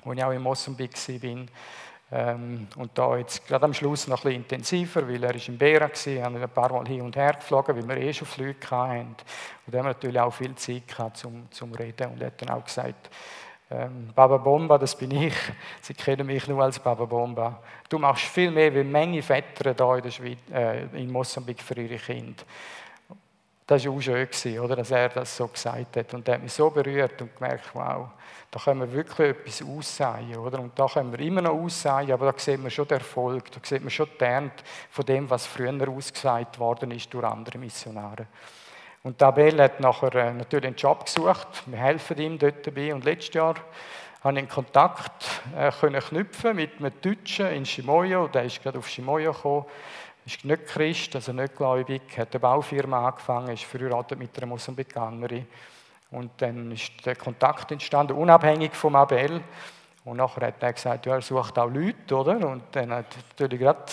wo 0.03 0.14
ich 0.14 0.24
auch 0.24 0.32
in 0.32 0.41
Mosambik 0.41 0.93
war. 0.95 1.45
Ähm, 2.12 2.68
und 2.76 2.97
da 2.97 3.18
jetzt 3.18 3.47
gerade 3.47 3.66
am 3.66 3.74
Schluss 3.74 4.07
noch 4.07 4.26
ein 4.26 4.32
intensiver, 4.32 5.07
weil 5.07 5.24
er 5.24 5.36
ist 5.36 5.47
in 5.47 5.57
Bera 5.57 5.89
war, 5.89 6.24
haben 6.24 6.41
ein 6.41 6.49
paar 6.49 6.72
Mal 6.72 6.88
hin 6.88 7.01
und 7.01 7.16
her 7.16 7.34
geflogen, 7.34 7.76
weil 7.76 7.97
wir 7.97 8.07
eh 8.07 8.14
schon 8.14 8.28
Flüge 8.28 8.72
hatten. 8.72 9.10
Und 9.10 9.18
da 9.68 9.78
haben 9.78 9.86
wir 9.86 9.93
natürlich 9.93 10.20
auch 10.20 10.34
viel 10.34 10.55
Zeit 10.55 10.88
gehabt 10.88 11.18
zum, 11.18 11.51
zum 11.51 11.72
Reden. 11.74 12.12
Und 12.12 12.22
er 12.22 12.28
hat 12.28 12.41
dann 12.41 12.49
auch 12.49 12.66
gesagt, 12.66 13.10
ähm, 13.72 14.10
Baba 14.16 14.38
Bomba, 14.38 14.80
das 14.80 14.95
bin 14.95 15.12
ich. 15.12 15.36
Sie 15.82 15.93
kennen 15.93 16.26
mich 16.26 16.47
nur 16.47 16.64
als 16.64 16.80
Baba 16.80 17.05
Bomba. 17.05 17.62
Du 17.88 17.99
machst 17.99 18.26
viel 18.26 18.49
mehr 18.49 18.74
wie 18.74 18.84
Menge 18.84 19.22
Väter 19.22 19.76
hier 19.76 19.95
in, 19.95 20.01
der 20.01 20.12
Schweiz, 20.12 20.39
äh, 20.51 20.86
in 20.99 21.12
Mosambik 21.12 21.62
für 21.62 21.80
ihre 21.80 21.97
Kinder. 21.97 22.43
Das 23.70 23.86
war 23.86 23.93
auch 23.93 24.01
schön, 24.01 24.59
oder, 24.61 24.76
dass 24.78 24.89
er 24.89 25.09
das 25.09 25.38
so 25.38 25.47
gesagt 25.47 25.95
hat. 25.95 26.13
Und 26.15 26.28
er 26.28 26.34
hat 26.34 26.41
mich 26.41 26.53
so 26.53 26.72
berührt 26.72 27.22
und 27.22 27.36
gemerkt, 27.36 27.70
wow, 27.74 28.07
da 28.49 28.59
können 28.59 28.80
wir 28.80 28.91
wirklich 28.91 29.30
etwas 29.30 29.61
aussehen. 29.61 30.38
Oder? 30.38 30.59
Und 30.59 30.80
da 30.80 30.88
können 30.88 31.11
wir 31.11 31.20
immer 31.20 31.43
noch 31.43 31.53
aussehen, 31.53 32.11
aber 32.11 32.32
da 32.32 32.39
sieht 32.39 32.59
man 32.59 32.72
schon 32.72 32.88
den 32.88 32.97
Erfolg, 32.97 33.51
da 33.51 33.59
sieht 33.61 33.84
man 33.84 33.91
schon 33.91 34.09
die 34.20 34.24
Ernte 34.24 34.63
von 34.89 35.05
dem, 35.05 35.30
was 35.30 35.45
früher 35.45 35.88
ausgesagt 35.88 36.57
worden 36.57 36.89
ist 36.89 37.13
durch 37.13 37.24
andere 37.24 37.59
Missionare. 37.59 38.26
Und 39.03 39.22
Abel 39.22 39.61
hat 39.61 39.80
nachher 39.80 40.15
äh, 40.15 40.34
natürlich 40.34 40.65
einen 40.65 40.76
Job 40.76 41.05
gesucht. 41.05 41.61
Wir 41.67 41.78
helfen 41.78 42.17
ihm 42.17 42.39
dort 42.39 42.65
dabei. 42.65 42.91
Und 42.91 43.05
letztes 43.05 43.36
Jahr 43.36 43.53
habe 44.24 44.34
ich 44.34 44.39
einen 44.39 44.49
Kontakt 44.49 45.43
äh, 45.55 45.72
knüpfen 45.72 46.55
mit 46.55 46.80
einem 46.80 46.91
Deutschen 47.01 47.45
in 47.51 47.67
Shimoyo. 47.67 48.30
Der 48.30 48.45
ist 48.45 48.63
gerade 48.63 48.80
auf 48.80 48.89
Shimoyo 48.89 49.32
gekommen. 49.32 49.65
Ist 50.30 50.46
nicht 50.46 50.68
Christ, 50.68 51.16
also 51.16 51.34
nicht 51.34 51.56
gläubig. 51.56 52.04
Hat 52.16 52.36
eine 52.36 52.40
Baufirma 52.40 53.08
angefangen, 53.08 53.52
ist 53.52 53.64
verheiratet 53.64 54.20
mit 54.20 54.38
einer 54.38 54.46
Mosambikanerin. 54.46 55.48
Und 56.12 56.34
dann 56.38 56.72
ist 56.72 57.04
der 57.04 57.16
Kontakt 57.16 57.72
entstanden, 57.72 58.14
unabhängig 58.14 58.76
vom 58.76 58.96
Abel. 58.96 59.42
Und 60.06 60.18
nachher 60.18 60.46
hat 60.46 60.62
er 60.62 60.74
gesagt, 60.74 61.08
ja, 61.08 61.16
er 61.16 61.24
sucht 61.24 61.58
auch 61.58 61.72
Leute, 61.72 62.16
oder? 62.16 62.48
Und 62.48 62.62
dann 62.74 62.92
hat 62.92 63.08
natürlich 63.40 63.60
gerade 63.60 63.92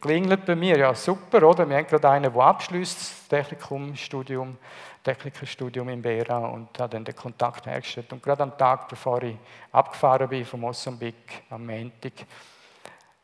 klingelt 0.00 0.44
bei 0.44 0.56
mir, 0.56 0.76
ja 0.76 0.92
super, 0.92 1.40
oder? 1.44 1.68
Wir 1.68 1.76
haben 1.76 1.86
gerade 1.86 2.08
einen, 2.10 2.32
der 2.32 2.42
abschließt, 2.42 3.00
das 3.00 3.28
Technikumstudium, 3.28 4.58
Technikerstudium 5.04 5.88
in 5.90 6.02
Bera 6.02 6.48
und 6.48 6.76
hat 6.80 6.94
dann 6.94 7.04
den 7.04 7.14
Kontakt 7.14 7.66
hergestellt. 7.66 8.12
Und 8.12 8.20
gerade 8.20 8.42
am 8.42 8.58
Tag, 8.58 8.88
bevor 8.88 9.22
ich 9.22 9.36
abgefahren 9.70 10.28
bin 10.28 10.44
von 10.44 10.58
Mosambik 10.58 11.44
am 11.48 11.64
Montag, 11.64 12.14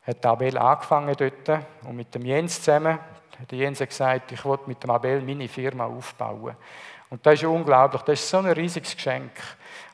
hat 0.07 0.25
Abel 0.25 0.57
angefangen 0.57 1.15
dort 1.17 1.63
und 1.83 1.95
mit 1.95 2.15
dem 2.15 2.25
Jens 2.25 2.61
zusammen, 2.61 2.97
hat 3.39 3.51
Jens 3.51 3.79
gesagt, 3.79 4.31
ich 4.31 4.43
wollte 4.45 4.67
mit 4.67 4.81
dem 4.81 4.89
Abel 4.89 5.21
meine 5.21 5.47
Firma 5.47 5.85
aufbauen. 5.85 6.55
Und 7.09 7.25
das 7.25 7.35
ist 7.35 7.43
unglaublich, 7.43 8.01
das 8.01 8.19
ist 8.19 8.29
so 8.29 8.37
ein 8.37 8.47
riesiges 8.47 8.95
Geschenk. 8.95 9.31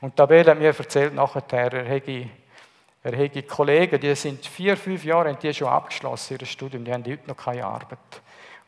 Und 0.02 0.20
Abel 0.20 0.46
hat 0.46 0.58
mir 0.58 0.68
erzählt 0.78 1.14
nachher, 1.14 1.44
er 1.52 1.86
hätte 1.86 2.30
er 3.06 3.18
hat 3.18 3.48
Kollegen, 3.50 4.00
die 4.00 4.16
sind 4.16 4.46
vier, 4.46 4.78
fünf 4.78 5.04
Jahre 5.04 5.28
haben 5.28 5.38
die 5.38 5.54
schon 5.54 5.68
abgeschlossen, 5.68 6.38
ihr 6.40 6.46
Studium, 6.46 6.86
die 6.86 6.94
haben 6.94 7.04
heute 7.04 7.28
noch 7.28 7.36
keine 7.36 7.66
Arbeit. 7.66 8.00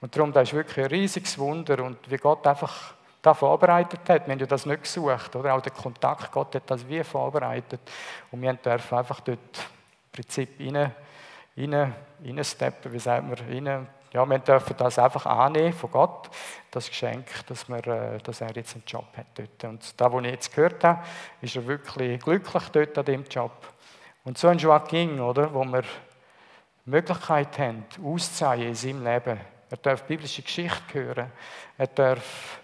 Und 0.02 0.14
darum, 0.14 0.34
das 0.34 0.50
ist 0.50 0.54
wirklich 0.54 0.86
ein 0.86 0.92
riesiges 0.92 1.40
Wunder 1.40 1.82
und 1.82 1.98
wie 2.12 2.18
Gott 2.18 2.46
einfach 2.46 2.96
da 3.22 3.34
vorbereitet 3.34 4.02
hat. 4.10 4.28
Wir 4.28 4.34
haben 4.34 4.40
ja 4.40 4.46
das 4.46 4.66
nicht 4.66 4.84
gesucht, 4.84 5.34
oder? 5.38 5.56
Auch 5.56 5.62
der 5.62 5.72
Kontakt, 5.72 6.34
Gott 6.34 6.54
hat 6.54 6.70
das 6.70 6.86
wie 6.88 7.02
vorbereitet. 7.04 7.80
Und 8.30 8.42
wir 8.42 8.54
dürfen 8.56 8.98
einfach 8.98 9.22
dort 9.22 9.40
im 9.40 10.12
Prinzip 10.12 10.60
rein, 10.60 10.92
rein, 11.58 11.94
rein 12.24 12.44
steppen, 12.44 12.92
wie 12.92 13.00
sagt 13.00 13.24
man, 13.24 13.38
rein, 13.38 13.88
ja, 14.16 14.26
wir 14.30 14.40
dürfen 14.40 14.76
das 14.78 14.98
einfach 14.98 15.26
annehmen 15.26 15.74
von 15.74 15.92
Gott, 15.92 16.30
das 16.72 16.88
Geschenk, 16.88 17.26
dass, 17.48 17.68
wir, 17.68 17.86
äh, 17.86 18.18
dass 18.20 18.40
er 18.40 18.56
jetzt 18.56 18.74
einen 18.74 18.84
Job 18.88 19.08
hat 19.18 19.26
dort. 19.36 19.64
Und 19.66 20.00
da, 20.00 20.10
wo 20.10 20.22
ich 20.22 20.28
jetzt 20.28 20.56
gehört 20.56 20.84
habe, 20.86 21.04
ist 21.42 21.56
er 21.56 21.68
wirklich 21.68 22.22
glücklich 22.22 22.64
dort 22.70 22.98
an 22.98 23.06
dem 23.06 23.26
Job. 23.26 23.52
Und 24.24 24.38
so 24.38 24.48
ein 24.48 24.58
Joaquin, 24.58 25.20
oder, 25.20 25.54
wo 25.54 25.66
wir 25.66 25.82
die 25.82 26.90
Möglichkeit 26.90 27.60
haben, 27.60 27.86
auszuzeigen 28.04 28.68
in 28.68 28.76
seinem 28.76 29.04
Leben. 29.04 29.40
Er 29.70 29.78
darf 29.78 30.04
biblische 30.04 30.44
Geschichte 30.44 30.94
hören. 30.94 31.32
Er 31.78 31.88
darf 31.88 32.62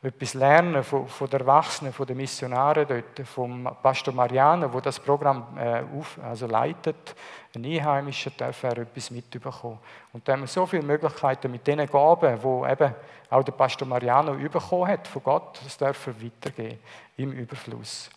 etwas 0.00 0.34
lernen 0.34 0.84
von, 0.84 1.08
von 1.08 1.28
den 1.28 1.40
Erwachsenen, 1.40 1.92
von 1.92 2.06
den 2.06 2.18
Missionaren 2.18 2.86
dort, 2.86 3.26
vom 3.26 3.68
Pastor 3.82 4.14
Mariano, 4.14 4.72
wo 4.72 4.80
das 4.80 5.00
Programm 5.00 5.58
äh, 5.58 5.82
auf, 5.98 6.18
also 6.22 6.46
leitet. 6.46 7.16
Ein 7.56 7.64
Einheimischer 7.64 8.30
darf 8.36 8.64
er 8.64 8.78
etwas 8.78 9.10
mitbekommen. 9.10 9.78
Und 10.12 10.26
da 10.26 10.32
haben 10.32 10.40
wir 10.40 10.48
so 10.48 10.66
viele 10.66 10.82
Möglichkeiten 10.82 11.50
mit 11.50 11.64
diesen 11.66 11.86
Gaben, 11.86 12.40
die 12.40 12.72
eben 12.72 12.94
auch 13.30 13.44
der 13.44 13.52
Pastor 13.52 13.86
Mariano 13.86 14.34
bekommen 14.34 14.88
hat 14.88 15.06
von 15.06 15.22
Gott, 15.22 15.60
das 15.62 15.76
darf 15.76 16.06
er 16.08 16.14
weitergeben 16.22 16.78
im 17.16 17.32
Überfluss. 17.32 18.10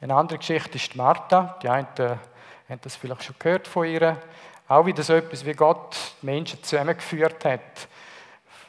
Eine 0.00 0.14
andere 0.14 0.38
Geschichte 0.38 0.76
ist 0.76 0.94
Martha. 0.94 1.58
Die 1.60 1.68
einen 1.68 1.88
äh, 1.98 2.16
haben 2.68 2.80
das 2.82 2.94
vielleicht 2.94 3.24
schon 3.24 3.34
gehört 3.36 3.66
von 3.66 3.84
ihr. 3.84 4.16
Auch 4.68 4.86
wieder 4.86 5.02
so 5.02 5.14
etwas, 5.14 5.44
wie 5.44 5.54
Gott 5.54 5.96
die 6.22 6.26
Menschen 6.26 6.62
zusammengeführt 6.62 7.44
hat. 7.44 7.88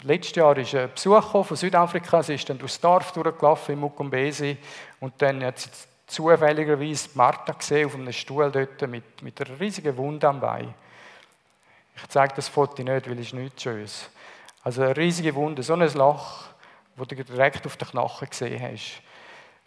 Letztes 0.02 0.36
Jahr 0.36 0.58
ist 0.58 0.74
ein 0.74 0.92
Besuch 0.92 1.46
von 1.46 1.58
Südafrika. 1.58 2.24
Sie 2.24 2.34
ist 2.34 2.50
dann 2.50 2.58
durchs 2.58 2.80
Dorf 2.80 3.12
durchgelaufen 3.12 3.74
in 3.74 3.82
Mukumbesi. 3.82 4.58
Und 5.00 5.22
dann 5.22 5.44
hat 5.44 5.60
sie 5.60 5.70
zufälligerweise 6.10 7.10
Martha 7.14 7.54
gesehen 7.54 7.86
auf 7.86 7.96
einem 7.96 8.12
Stuhl 8.12 8.52
dort 8.52 8.82
mit, 8.90 9.22
mit 9.22 9.40
einer 9.42 9.60
riesigen 9.60 9.96
Wunde 9.96 10.28
am 10.28 10.40
Bein. 10.40 10.74
Ich 11.96 12.08
zeige 12.08 12.34
das 12.36 12.48
Foto 12.48 12.82
nicht, 12.82 13.10
weil 13.10 13.20
es 13.20 13.34
nichts 13.34 13.62
Schönes 13.62 14.10
Also 14.64 14.84
eine 14.84 14.96
riesige 14.96 15.34
Wunde, 15.36 15.64
so 15.64 15.74
ein 15.74 15.94
Loch, 15.94 16.46
wo 16.96 17.06
du 17.06 17.16
direkt 17.16 17.66
auf 17.66 17.78
den 17.78 17.88
Knochen 17.88 18.30
gesehen 18.30 18.62
hast 18.62 19.02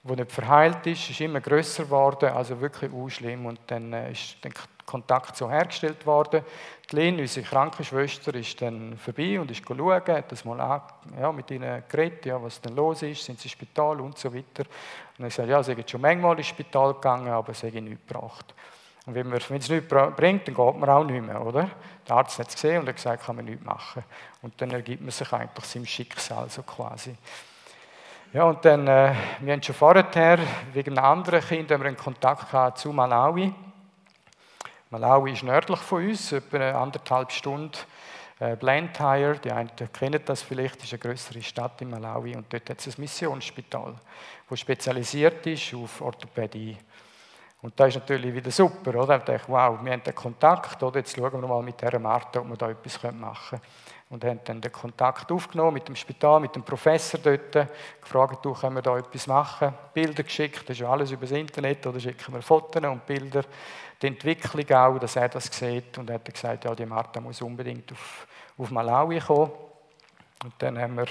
wo 0.04 0.14
nicht 0.14 0.32
verheilt 0.32 0.86
ist, 0.86 1.10
ist 1.10 1.20
immer 1.20 1.40
größer 1.40 1.84
geworden, 1.84 2.30
also 2.30 2.60
wirklich 2.60 2.90
schlimm. 3.14 3.46
Und 3.46 3.60
dann 3.68 3.92
äh, 3.92 4.12
ist 4.12 4.42
der 4.42 4.50
Kontakt 4.84 5.36
so 5.36 5.48
hergestellt 5.48 6.04
worden. 6.06 6.42
Die 6.90 6.96
Lynn, 6.96 7.20
unsere 7.20 7.46
Krankenschwester, 7.46 8.34
ist 8.34 8.60
dann 8.60 8.98
vorbei 8.98 9.40
und 9.40 9.50
ist 9.50 9.62
schauen, 9.66 10.02
hat 10.06 10.32
das 10.32 10.44
mal 10.44 10.82
ja, 11.18 11.32
mit 11.32 11.50
ihnen 11.50 11.84
geredet, 11.88 12.26
ja, 12.26 12.42
was 12.42 12.60
denn 12.60 12.74
los 12.74 13.02
ist, 13.02 13.24
sind 13.24 13.38
sie 13.38 13.46
im 13.46 13.52
Spital 13.52 14.00
und 14.00 14.18
so 14.18 14.34
weiter. 14.34 14.64
Und 15.18 15.26
ich 15.26 15.34
sagte, 15.34 15.52
ja, 15.52 15.62
sie 15.62 15.74
sind 15.74 15.88
schon 15.88 16.00
manchmal 16.00 16.36
ins 16.36 16.48
Spital 16.48 16.94
gegangen, 16.94 17.28
aber 17.28 17.54
sie 17.54 17.68
haben 17.68 17.84
nichts 17.84 18.06
gebracht. 18.06 18.54
Und 19.06 19.14
wenn 19.14 19.32
es 19.32 19.50
nichts 19.50 19.68
bringt, 19.68 20.46
dann 20.46 20.54
geht 20.54 20.56
man 20.56 20.88
auch 20.88 21.04
nicht 21.04 21.24
mehr, 21.24 21.44
oder? 21.44 21.70
Der 22.06 22.16
Arzt 22.16 22.38
hat 22.38 22.48
es 22.48 22.54
gesehen 22.54 22.80
und 22.80 22.88
hat 22.88 22.96
gesagt, 22.96 23.24
kann 23.24 23.36
man 23.36 23.44
nichts 23.44 23.64
machen. 23.64 24.04
Und 24.42 24.60
dann 24.60 24.70
ergibt 24.70 25.02
man 25.02 25.10
sich 25.10 25.32
eigentlich 25.32 25.64
seinem 25.64 25.86
Schicksal 25.86 26.48
so 26.50 26.62
quasi. 26.62 27.14
Ja, 28.34 28.44
und 28.44 28.64
dann, 28.64 28.88
äh, 28.88 29.14
wir 29.40 29.52
haben 29.52 29.62
schon 29.62 29.74
vorher 29.74 30.38
wegen 30.72 30.96
anderen 30.96 31.42
Kind 31.42 31.70
haben 31.70 31.82
wir 31.82 31.88
einen 31.88 31.98
Kontakt 31.98 32.50
gehabt 32.50 32.78
zu 32.78 32.90
Malawi. 32.90 33.52
Malawi 34.88 35.32
ist 35.32 35.42
nördlich 35.42 35.78
von 35.80 36.08
uns, 36.08 36.32
etwa 36.32 36.56
eine 36.56 36.74
anderthalb 36.74 37.30
Stunden. 37.30 37.76
Äh, 38.40 38.56
Blantyre, 38.56 39.38
die 39.38 39.52
einen 39.52 39.70
kennen 39.92 40.22
das 40.24 40.40
vielleicht, 40.40 40.82
ist 40.82 40.94
eine 40.94 41.00
größere 41.00 41.42
Stadt 41.42 41.82
in 41.82 41.90
Malawi 41.90 42.34
und 42.34 42.50
dort 42.50 42.70
hat 42.70 42.78
es 42.78 42.96
ein 42.96 43.02
Missionsspital, 43.02 43.96
das 44.48 44.60
spezialisiert 44.60 45.46
ist 45.46 45.74
auf 45.74 46.00
Orthopädie. 46.00 46.78
Und 47.60 47.78
da 47.78 47.84
ist 47.84 47.96
natürlich 47.96 48.32
wieder 48.32 48.50
super, 48.50 48.94
oder? 48.94 49.18
Ich 49.18 49.24
dachte, 49.24 49.44
wow, 49.48 49.78
wir 49.82 49.92
haben 49.92 50.02
den 50.02 50.14
Kontakt, 50.14 50.82
oder? 50.82 51.00
Jetzt 51.00 51.14
schauen 51.14 51.38
wir 51.38 51.46
mal 51.46 51.62
mit 51.62 51.78
dieser 51.78 51.98
Martha, 51.98 52.40
ob 52.40 52.48
wir 52.48 52.56
da 52.56 52.70
etwas 52.70 53.02
machen 53.12 53.60
können 53.60 53.62
und 54.12 54.22
haben 54.26 54.40
dann 54.44 54.60
den 54.60 54.70
Kontakt 54.70 55.32
aufgenommen 55.32 55.72
mit 55.72 55.88
dem 55.88 55.96
Spital, 55.96 56.38
mit 56.38 56.54
dem 56.54 56.62
Professor 56.62 57.18
dort, 57.18 57.66
gefragt, 57.98 58.44
du, 58.44 58.52
können 58.52 58.74
wir 58.74 58.82
da 58.82 58.98
etwas 58.98 59.26
machen? 59.26 59.72
Bilder 59.94 60.22
geschickt, 60.22 60.68
das 60.68 60.76
ist 60.76 60.80
ja 60.80 60.90
alles 60.90 61.10
über 61.12 61.22
das 61.22 61.30
Internet, 61.30 61.86
oder 61.86 61.98
schicken 61.98 62.34
wir 62.34 62.42
Fotos 62.42 62.84
und 62.84 63.06
Bilder. 63.06 63.42
Die 64.02 64.06
Entwicklung 64.06 64.70
auch, 64.76 64.98
dass 64.98 65.16
er 65.16 65.30
das 65.30 65.46
sieht 65.46 65.96
und 65.96 66.10
er 66.10 66.16
hat 66.16 66.26
gesagt, 66.26 66.64
ja, 66.64 66.74
die 66.74 66.84
Martha 66.84 67.22
muss 67.22 67.40
unbedingt 67.40 67.90
auf, 67.90 68.26
auf 68.58 68.70
Malawi 68.70 69.18
kommen. 69.18 69.50
Und 70.44 70.54
dann 70.58 70.78
haben 70.78 70.98
wir 70.98 71.06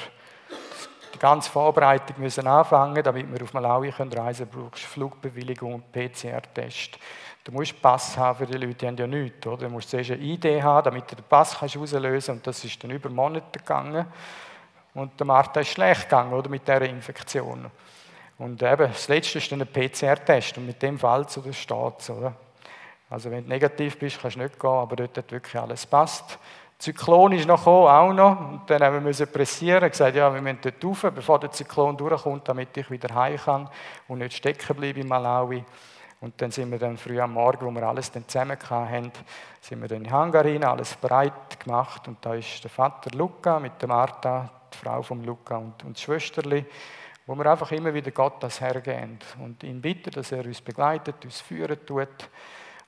die 1.11 1.19
ganze 1.19 1.49
Vorbereitung 1.49 2.17
müssen 2.19 2.45
anfangen, 2.45 3.01
damit 3.01 3.33
wir 3.33 3.41
auf 3.41 3.53
Malawi 3.53 3.89
reisen 3.89 4.47
können. 4.51 4.69
brauchst 4.69 4.83
Flugbewilligung 4.83 5.81
PCR-Test. 5.91 6.99
Du 7.43 7.51
musst 7.51 7.81
Pass 7.81 8.15
haben 8.17 8.37
für 8.37 8.45
die 8.45 8.57
Leute, 8.57 8.75
die 8.75 8.87
haben 8.87 8.97
ja 8.97 9.07
nichts. 9.07 9.45
Oder? 9.47 9.67
Du 9.67 9.69
musst 9.69 9.89
zuerst 9.89 10.11
eine 10.11 10.21
Idee 10.21 10.61
haben, 10.61 10.85
damit 10.85 11.11
du 11.11 11.15
den 11.15 11.25
Pass 11.27 11.57
kannst 11.57 11.75
kannst. 11.75 12.29
Und 12.29 12.45
das 12.45 12.63
ist 12.63 12.83
dann 12.83 12.91
über 12.91 13.09
Monate 13.09 13.59
gegangen. 13.59 14.05
Und 14.93 15.19
der 15.19 15.25
Martha 15.25 15.61
ist 15.61 15.69
schlecht 15.69 16.03
gegangen 16.03 16.33
oder, 16.33 16.49
mit 16.49 16.67
dieser 16.67 16.81
Infektion. 16.83 17.71
Und 18.37 18.61
eben, 18.61 18.91
das 18.91 19.07
Letzte 19.07 19.39
ist 19.39 19.51
dann 19.51 19.61
ein 19.61 19.67
PCR-Test. 19.67 20.57
Und 20.57 20.67
mit 20.67 20.81
dem 20.81 20.99
fällt 20.99 21.29
es 21.29 21.37
oder 21.37 21.53
steht 21.53 21.99
es. 21.99 22.11
Also 23.09 23.31
wenn 23.31 23.43
du 23.43 23.49
negativ 23.49 23.97
bist, 23.97 24.21
kannst 24.21 24.37
du 24.37 24.41
nicht 24.41 24.59
gehen, 24.59 24.69
aber 24.69 24.95
dort 24.95 25.17
hat 25.17 25.31
wirklich 25.31 25.59
alles 25.59 25.85
passt. 25.85 26.37
Zyklon 26.77 27.33
ist 27.33 27.47
noch 27.47 27.59
gekommen, 27.59 27.87
auch 27.87 28.13
noch. 28.13 28.39
Und 28.39 28.61
dann 28.67 28.81
haben 28.81 29.05
wir 29.05 29.25
pressieren, 29.27 29.89
gesagt, 29.89 30.15
ja, 30.15 30.33
wir 30.33 30.41
müssen 30.41 30.59
dort 30.61 30.83
rauf, 30.83 31.11
bevor 31.13 31.39
der 31.39 31.51
Zyklon 31.51 31.97
durchkommt, 31.97 32.47
damit 32.47 32.75
ich 32.77 32.89
wieder 32.89 33.13
heim 33.13 33.37
kann 33.37 33.69
und 34.07 34.19
nicht 34.19 34.37
stecken 34.37 34.75
bleibe 34.75 34.99
in 34.99 35.07
Malawi. 35.07 35.63
Und 36.21 36.39
dann 36.39 36.51
sind 36.51 36.69
wir 36.71 36.77
dann 36.77 36.97
früh 36.97 37.19
am 37.19 37.33
Morgen, 37.33 37.65
wo 37.65 37.71
wir 37.71 37.81
alles 37.81 38.11
dann 38.11 38.27
zusammen 38.27 38.57
hatten, 38.69 39.11
sind 39.59 39.81
wir 39.81 39.87
dann 39.87 40.05
in 40.05 40.11
Hangar 40.11 40.45
rein, 40.45 40.63
alles 40.63 40.95
bereit 40.95 41.59
gemacht. 41.59 42.07
Und 42.07 42.23
da 42.23 42.35
ist 42.35 42.63
der 42.63 42.69
Vater 42.69 43.09
Luca 43.17 43.59
mit 43.59 43.81
der 43.81 43.89
Martha, 43.89 44.49
die 44.71 44.77
Frau 44.77 45.01
von 45.01 45.23
Luca 45.23 45.57
und, 45.57 45.83
und 45.83 45.97
das 45.97 46.01
Schwesterli, 46.03 46.63
wo 47.25 47.35
wir 47.35 47.47
einfach 47.47 47.71
immer 47.71 47.91
wieder 47.91 48.11
Gott 48.11 48.35
das 48.43 48.61
hergeben 48.61 49.17
und 49.39 49.63
ihn 49.63 49.81
bitten, 49.81 50.11
dass 50.11 50.31
er 50.31 50.45
uns 50.45 50.61
begleitet, 50.61 51.25
uns 51.25 51.41
führen 51.41 51.83
tut 51.87 52.29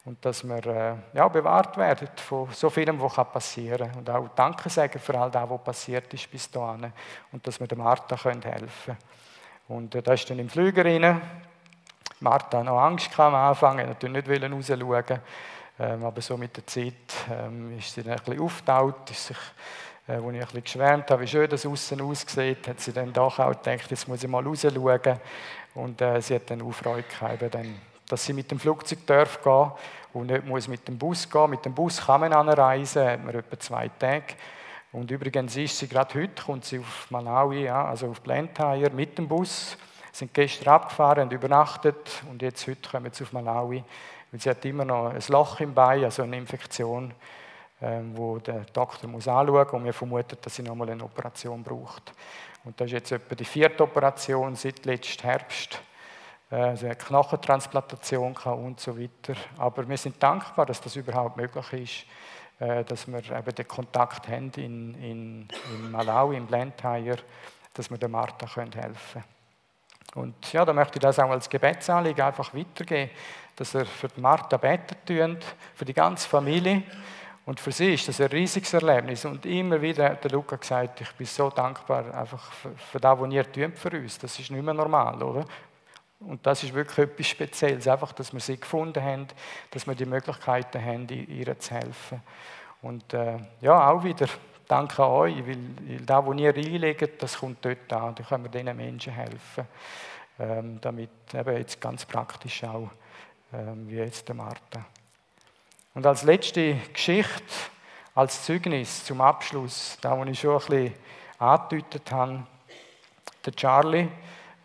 und 0.05 0.23
dass 0.23 0.43
wir 0.43 0.65
äh, 0.67 0.95
ja, 1.17 1.27
bewahrt 1.27 1.75
werden 1.77 2.09
von 2.15 2.49
so 2.51 2.69
vielem, 2.69 3.01
was 3.01 3.15
passieren 3.31 3.89
kann. 3.89 3.97
Und 3.97 4.09
auch 4.11 4.27
Danke 4.35 4.69
sagen 4.69 4.99
für 4.99 5.17
all 5.17 5.31
das, 5.31 5.49
was 5.49 5.63
passiert 5.63 6.13
ist 6.13 6.29
bis 6.29 6.51
dahin. 6.51 6.93
Und 7.31 7.47
dass 7.47 7.59
wir 7.59 7.65
der 7.65 7.79
Martha 7.79 8.15
helfen 8.15 8.41
können. 8.41 8.97
Und 9.69 9.95
äh, 9.95 10.03
da 10.03 10.13
ist 10.13 10.29
dann 10.29 10.37
im 10.37 10.49
Flüger 10.49 10.85
rein 10.85 11.19
Martha 12.23 12.59
hat 12.59 12.65
noch 12.65 12.79
Angst 12.79 13.19
am 13.19 13.35
Anfang, 13.35 13.79
er 13.79 13.87
natürlich 13.87 14.25
nicht 14.27 14.51
rausschauen 14.51 15.19
ähm, 15.79 16.05
aber 16.05 16.21
so 16.21 16.37
mit 16.37 16.55
der 16.55 16.65
Zeit 16.67 16.93
ähm, 17.31 17.77
ist 17.77 17.93
sie 17.93 18.03
dann 18.03 18.13
ein 18.13 18.19
bisschen 18.23 18.41
aufgetaut, 18.41 19.09
ist 19.09 19.27
sich, 19.27 19.37
äh, 20.07 20.21
wo 20.21 20.29
ich 20.31 20.41
ein 20.41 20.63
geschwärmt 20.63 21.09
habe, 21.09 21.23
wie 21.23 21.27
schön 21.27 21.49
das 21.49 21.65
außen 21.65 21.99
aussieht, 21.99 22.67
hat 22.67 22.79
sie 22.79 22.93
dann 22.93 23.11
doch 23.11 23.39
auch 23.39 23.51
gedacht, 23.51 23.89
jetzt 23.89 24.07
muss 24.07 24.23
ich 24.23 24.29
mal 24.29 24.43
rausschauen 24.43 25.19
und 25.73 25.99
äh, 26.01 26.21
sie 26.21 26.35
hat 26.35 26.49
dann 26.49 26.61
auch 26.61 26.71
Freude 26.71 27.03
gehabt, 27.03 27.55
dann, 27.55 27.75
dass 28.07 28.23
sie 28.23 28.33
mit 28.33 28.51
dem 28.51 28.59
Flugzeug 28.59 28.99
darf 29.07 29.41
gehen 29.41 29.71
und 30.13 30.27
nicht 30.27 30.45
muss 30.45 30.67
mit 30.67 30.87
dem 30.87 30.97
Bus 30.97 31.27
gehen. 31.29 31.49
Mit 31.49 31.65
dem 31.65 31.73
Bus 31.73 32.05
kann 32.05 32.21
man 32.21 32.33
anreisen, 32.33 33.03
hat 33.03 33.23
man 33.25 33.33
etwa 33.33 33.59
zwei 33.59 33.87
Tage. 33.87 34.35
Und 34.91 35.09
übrigens 35.09 35.57
ist 35.57 35.79
sie 35.79 35.87
gerade 35.87 36.13
heute, 36.13 36.43
kommt 36.43 36.65
sie 36.65 36.79
auf 36.79 37.09
Malawi, 37.09 37.63
ja, 37.63 37.85
also 37.85 38.07
auf 38.09 38.21
Blantyre 38.21 38.91
mit 38.91 39.17
dem 39.17 39.27
Bus 39.27 39.75
sind 40.13 40.33
gestern 40.33 40.75
abgefahren 40.75 41.23
und 41.23 41.33
übernachtet 41.33 42.23
und 42.29 42.41
jetzt 42.41 42.67
heute 42.67 42.89
kommen 42.89 43.11
sie 43.11 43.23
auf 43.23 43.33
Malawi, 43.33 43.83
weil 44.31 44.39
sie 44.39 44.49
hat 44.49 44.63
immer 44.63 44.85
noch 44.85 45.09
ein 45.09 45.21
Loch 45.27 45.59
im 45.59 45.73
Bein, 45.73 46.03
also 46.03 46.21
eine 46.21 46.37
Infektion, 46.37 47.13
ähm, 47.81 48.15
wo 48.15 48.37
der 48.37 48.61
Doktor 48.71 49.09
muss 49.09 49.27
anschauen 49.27 49.69
und 49.69 49.85
wir 49.85 49.93
vermuten, 49.93 50.37
dass 50.39 50.55
sie 50.55 50.61
nochmal 50.61 50.91
eine 50.91 51.03
Operation 51.03 51.63
braucht. 51.63 52.13
Und 52.63 52.79
das 52.79 52.87
ist 52.87 52.93
jetzt 52.93 53.11
etwa 53.11 53.35
die 53.35 53.43
vierte 53.43 53.83
Operation 53.83 54.55
seit 54.55 54.85
letztem 54.85 55.29
Herbst. 55.29 55.81
Äh, 56.49 56.77
sie 56.77 56.89
hat 56.89 56.99
Knochentransplantation 56.99 58.35
und 58.35 58.79
so 58.79 58.97
weiter. 58.97 59.33
Aber 59.57 59.89
wir 59.89 59.97
sind 59.97 60.21
dankbar, 60.21 60.67
dass 60.67 60.79
das 60.79 60.95
überhaupt 60.95 61.37
möglich 61.37 61.73
ist, 62.59 62.63
äh, 62.63 62.83
dass 62.83 63.07
wir 63.07 63.19
eben 63.19 63.55
den 63.55 63.67
Kontakt 63.67 64.27
haben 64.27 64.51
in, 64.57 64.93
in, 64.93 65.47
in 65.73 65.91
Malawi, 65.91 66.37
in 66.37 66.45
Blantyre, 66.45 67.17
dass 67.73 67.89
wir 67.89 67.97
der 67.97 68.09
Martha 68.09 68.45
helfen 68.45 68.71
können. 68.75 69.32
Und 70.15 70.53
ja, 70.53 70.63
da 70.63 70.73
möchte 70.73 70.97
ich 70.97 71.01
das 71.01 71.19
auch 71.19 71.29
als 71.29 71.49
Gebetsanliegen 71.49 72.23
einfach 72.23 72.53
weitergeben, 72.53 73.11
dass 73.55 73.73
er 73.73 73.85
für 73.85 74.09
Martha 74.17 74.57
beten 74.57 74.95
tun, 75.05 75.37
für 75.73 75.85
die 75.85 75.93
ganze 75.93 76.27
Familie. 76.27 76.83
Und 77.45 77.59
für 77.59 77.71
sie 77.71 77.93
ist 77.93 78.07
das 78.07 78.21
ein 78.21 78.27
riesiges 78.27 78.73
Erlebnis. 78.73 79.25
Und 79.25 79.45
immer 79.45 79.81
wieder 79.81 80.05
hat 80.05 80.23
der 80.23 80.31
Luca 80.31 80.55
gesagt, 80.55 81.01
ich 81.01 81.11
bin 81.13 81.27
so 81.27 81.49
dankbar 81.49 82.13
einfach 82.15 82.51
für, 82.53 82.71
für 82.71 82.99
das, 82.99 83.19
was 83.19 83.31
ihr 83.31 83.51
tut 83.51 83.77
für 83.77 83.91
uns. 83.91 84.17
Das 84.17 84.39
ist 84.39 84.49
nicht 84.49 84.63
mehr 84.63 84.73
normal, 84.73 85.21
oder? 85.21 85.45
Und 86.19 86.45
das 86.45 86.63
ist 86.63 86.73
wirklich 86.73 86.99
etwas 86.99 87.27
Spezielles, 87.27 87.87
einfach, 87.87 88.13
dass 88.13 88.31
wir 88.31 88.39
sie 88.39 88.57
gefunden 88.57 89.03
haben, 89.03 89.27
dass 89.71 89.85
wir 89.85 89.95
die 89.95 90.05
Möglichkeiten 90.05 90.83
haben, 90.83 91.07
ihr 91.09 91.59
zu 91.59 91.73
helfen. 91.73 92.21
Und 92.81 93.13
äh, 93.13 93.39
ja, 93.61 93.89
auch 93.89 94.03
wieder 94.03 94.27
Danke 94.67 95.03
an 95.03 95.11
euch, 95.11 95.47
weil, 95.47 95.57
das, 96.05 96.25
was 96.25 96.37
ihr 96.37 96.55
reinlegt, 96.55 97.21
das 97.21 97.37
kommt 97.37 97.63
dort 97.65 97.91
an. 97.91 98.15
Da 98.15 98.23
können 98.23 98.45
wir 98.45 98.51
diesen 98.51 98.75
Menschen 98.75 99.13
helfen. 99.13 99.67
Ähm, 100.39 100.79
damit 100.81 101.09
eben 101.33 101.57
jetzt 101.57 101.79
ganz 101.79 102.05
praktisch 102.05 102.63
auch, 102.63 102.89
ähm, 103.53 103.87
wie 103.87 103.97
jetzt 103.97 104.27
der 104.27 104.35
Martha. 104.35 104.85
Und 105.93 106.07
als 106.07 106.23
letzte 106.23 106.75
Geschichte, 106.91 107.43
als 108.15 108.43
Zeugnis 108.43 109.05
zum 109.05 109.21
Abschluss, 109.21 109.97
da 110.01 110.17
wo 110.17 110.23
ich 110.23 110.39
schon 110.39 110.53
ein 110.53 110.57
bisschen 110.57 110.93
angedeutet 111.37 112.11
habe, 112.11 112.43
der 113.45 113.53
Charlie, 113.53 114.07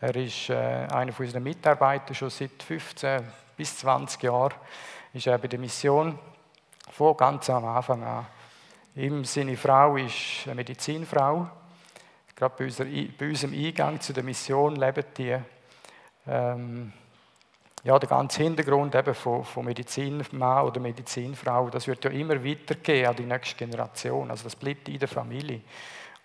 er 0.01 0.16
ist 0.16 0.49
äh, 0.49 0.55
einer 0.55 1.12
von 1.12 1.26
unseren 1.26 1.42
Mitarbeitern, 1.42 2.14
schon 2.14 2.30
seit 2.30 2.62
15 2.62 3.30
bis 3.57 3.76
20 3.78 4.22
Jahren, 4.22 4.55
ist 5.12 5.26
er 5.26 5.36
bei 5.38 5.49
der 5.49 5.59
Mission 5.59 6.18
von 6.92 7.16
ganz 7.16 7.51
am 7.51 7.64
Anfang 7.64 8.03
an. 8.05 8.26
Ihm, 8.99 9.24
seine 9.24 9.57
Frau 9.57 9.96
ist 9.96 10.42
eine 10.46 10.57
Medizinfrau. 10.57 11.49
Gerade 12.34 12.55
bei, 12.59 12.64
unserer, 12.64 12.88
bei 13.16 13.28
unserem 13.28 13.55
Eingang 13.55 14.01
zu 14.01 14.12
der 14.12 14.24
Mission 14.24 14.74
leben 14.74 15.05
die. 15.16 15.36
Ähm, 16.26 16.92
ja, 17.84 17.96
der 17.96 18.09
ganze 18.09 18.42
Hintergrund 18.42 18.96
eben 18.96 19.14
von, 19.14 19.44
von 19.44 19.64
Medizinmann 19.64 20.66
oder 20.66 20.80
Medizinfrau, 20.80 21.70
das 21.70 21.86
wird 21.86 22.05
ja 22.07 22.11
immer 22.11 22.44
weitergehen 22.44 23.07
an 23.07 23.14
die 23.14 23.22
nächste 23.22 23.55
Generation. 23.55 24.32
Also 24.32 24.42
das 24.42 24.57
bleibt 24.57 24.88
in 24.88 24.99
der 24.99 25.07
Familie. 25.07 25.61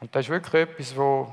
Und 0.01 0.15
das 0.15 0.25
ist 0.25 0.29
wirklich 0.29 0.63
etwas, 0.63 0.97
wo 0.97 1.31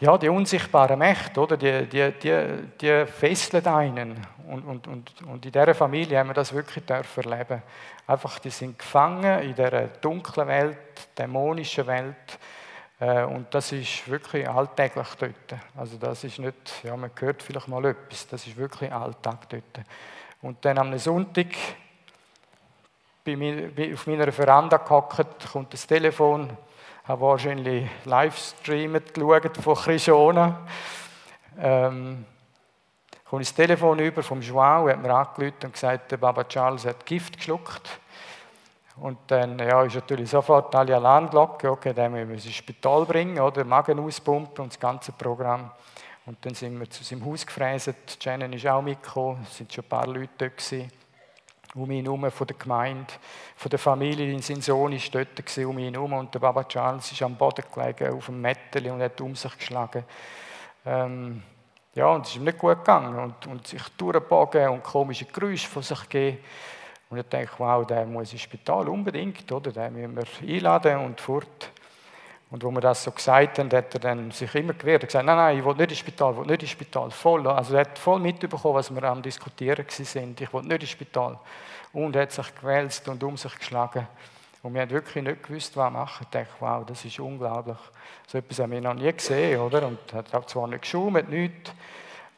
ja, 0.00 0.16
die 0.16 0.28
unsichtbaren 0.28 0.98
Mächte, 0.98 1.40
oder, 1.40 1.56
die, 1.56 1.86
die, 1.86 2.12
die, 2.12 2.46
die 2.80 3.06
fesseln 3.06 3.66
einen. 3.66 4.26
Und, 4.48 4.64
und, 4.64 4.86
und, 4.86 5.22
und 5.22 5.44
in 5.44 5.52
dieser 5.52 5.74
Familie 5.74 6.18
haben 6.18 6.28
wir 6.28 6.34
das 6.34 6.52
wirklich 6.52 6.84
dürfen 6.84 7.24
erleben. 7.24 7.62
Einfach, 8.06 8.38
die 8.38 8.50
sind 8.50 8.78
gefangen 8.78 9.42
in 9.42 9.54
dieser 9.54 9.88
dunklen 9.88 10.46
Welt, 10.46 10.78
dämonischen 11.18 11.86
Welt. 11.86 12.38
Äh, 13.00 13.24
und 13.24 13.52
das 13.52 13.72
ist 13.72 14.08
wirklich 14.08 14.48
alltäglich 14.48 15.08
dort. 15.18 15.60
Also 15.76 15.96
das 15.98 16.22
ist 16.24 16.38
nicht, 16.38 16.84
ja, 16.84 16.96
man 16.96 17.10
hört 17.18 17.42
vielleicht 17.42 17.68
mal 17.68 17.84
etwas, 17.84 18.26
das 18.28 18.46
ist 18.46 18.56
wirklich 18.56 18.92
Alltag 18.92 19.48
dort. 19.48 19.84
Und 20.42 20.64
dann 20.64 20.78
am 20.78 20.96
Sonntag 20.98 21.48
bei 23.24 23.36
mir, 23.36 23.70
auf 23.92 24.06
meiner 24.06 24.30
Veranda 24.32 24.78
gehockt, 24.78 25.50
kommt 25.52 25.72
das 25.74 25.86
Telefon, 25.86 26.56
habe 27.08 27.22
wahrscheinlich 27.22 27.88
Livestreamen 28.04 29.02
geschaut 29.14 29.56
von 29.56 29.74
Krishona. 29.74 30.60
Ähm, 31.58 32.26
komme 33.24 33.42
ich 33.42 33.48
das 33.48 33.54
Telefon 33.54 33.98
über 33.98 34.22
vom 34.22 34.42
Joao, 34.42 34.90
hat 34.90 35.00
mir 35.00 35.14
angerufen 35.14 35.64
und 35.64 35.72
gesagt, 35.72 36.12
der 36.12 36.18
Baba 36.18 36.44
Charles 36.44 36.84
hat 36.84 37.06
Gift 37.06 37.38
geschluckt. 37.38 37.98
Und 38.96 39.16
dann 39.28 39.58
ja, 39.58 39.84
ist 39.84 39.94
natürlich 39.94 40.28
sofort 40.28 40.74
alle 40.74 40.96
Alarmglocke, 40.96 41.70
okay, 41.70 41.94
dann 41.94 42.12
müssen 42.12 42.28
wir 42.28 42.34
ins 42.34 42.52
Spital 42.52 43.06
bringen, 43.06 43.40
oder 43.40 43.64
Magen 43.64 43.98
auspumpen 44.00 44.64
und 44.64 44.72
das 44.72 44.78
ganze 44.78 45.12
Programm. 45.12 45.70
Und 46.26 46.44
dann 46.44 46.54
sind 46.54 46.78
wir 46.78 46.90
zu 46.90 47.02
seinem 47.04 47.24
Haus 47.24 47.46
gefräset. 47.46 48.22
Janen 48.22 48.52
ist 48.52 48.66
auch 48.66 48.82
mitgekommen, 48.82 49.46
es 49.48 49.56
sind 49.56 49.72
schon 49.72 49.84
ein 49.84 49.88
paar 49.88 50.06
Leute 50.06 50.50
gewesen 50.50 50.90
um 51.74 51.90
ihn 51.90 52.04
herum, 52.04 52.30
von 52.30 52.46
der 52.46 52.56
Gemeinde, 52.56 53.12
von 53.56 53.70
der 53.70 53.78
Familie. 53.78 54.40
Sein 54.42 54.60
Sohn 54.60 54.92
war 54.92 55.24
dort 55.24 55.58
um 55.58 55.78
ihn 55.78 55.94
herum 55.94 56.12
und 56.14 56.34
der 56.34 56.38
Baba 56.38 56.64
Charles 56.64 57.12
ist 57.12 57.22
am 57.22 57.36
Boden 57.36 57.64
gelegen, 57.72 58.14
auf 58.14 58.26
dem 58.26 58.40
Metall 58.40 58.86
und 58.90 59.02
hat 59.02 59.20
um 59.20 59.34
sich 59.34 59.56
geschlagen. 59.56 60.04
Ähm, 60.86 61.42
ja, 61.94 62.06
und 62.06 62.24
es 62.24 62.30
ist 62.30 62.36
ihm 62.36 62.44
nicht 62.44 62.58
gut 62.58 62.78
gegangen 62.78 63.18
und, 63.18 63.46
und 63.46 63.66
sich 63.66 63.82
durchbogen 63.96 64.68
und 64.68 64.82
komische 64.82 65.24
Geräusche 65.24 65.68
von 65.68 65.82
sich 65.82 66.08
geben. 66.08 66.38
Und 67.10 67.18
ich 67.18 67.26
denke, 67.26 67.52
wow, 67.58 67.86
der 67.86 68.06
muss 68.06 68.32
ins 68.32 68.42
Spital 68.42 68.88
unbedingt, 68.88 69.50
oder? 69.50 69.72
Den 69.72 69.94
müssen 69.94 70.16
wir 70.42 70.54
einladen 70.54 70.98
und 70.98 71.20
fort. 71.20 71.72
Und 72.50 72.64
wo 72.64 72.70
wir 72.70 72.80
das 72.80 73.04
so 73.04 73.10
gesagt 73.10 73.58
haben, 73.58 73.70
hat 73.70 73.92
er 73.92 74.00
dann 74.00 74.30
sich 74.30 74.54
immer 74.54 74.72
gewehrt. 74.72 75.02
Hat 75.02 75.08
gesagt, 75.08 75.26
nein, 75.26 75.36
nein, 75.36 75.58
ich 75.58 75.64
will 75.64 75.74
nicht 75.74 75.90
ins 75.90 75.98
Spital, 75.98 76.32
ich 76.32 76.38
will 76.38 76.46
nicht 76.46 76.62
ins 76.62 76.70
Spital. 76.70 77.10
Voll. 77.10 77.46
Also 77.46 77.74
er 77.74 77.80
hat 77.80 77.98
voll 77.98 78.18
mitbekommen, 78.20 78.74
was 78.74 78.94
wir 78.94 79.02
am 79.02 79.20
Diskutieren 79.20 79.84
sind. 79.88 80.40
Ich 80.40 80.52
will 80.52 80.62
nicht 80.62 80.80
ins 80.80 80.90
Spital. 80.90 81.38
Und 81.92 82.16
er 82.16 82.22
hat 82.22 82.32
sich 82.32 82.54
gewälzt 82.54 83.06
und 83.08 83.22
um 83.22 83.36
sich 83.36 83.54
geschlagen. 83.58 84.06
Und 84.62 84.74
wir 84.74 84.80
haben 84.80 84.90
wirklich 84.90 85.22
nicht 85.22 85.42
gewusst, 85.42 85.76
was 85.76 85.92
machen. 85.92 86.22
Ich 86.22 86.30
dachte, 86.30 86.48
wow, 86.58 86.84
das 86.86 87.04
ist 87.04 87.20
unglaublich. 87.20 87.76
So 88.26 88.38
etwas 88.38 88.58
haben 88.58 88.72
wir 88.72 88.80
noch 88.80 88.94
nie 88.94 89.12
gesehen, 89.12 89.60
oder? 89.60 89.86
Und 89.86 89.98
er 90.12 90.18
hat 90.18 90.34
auch 90.34 90.46
zwar 90.46 90.66
nicht 90.68 90.82
geschaumt, 90.82 91.28
nichts. 91.28 91.70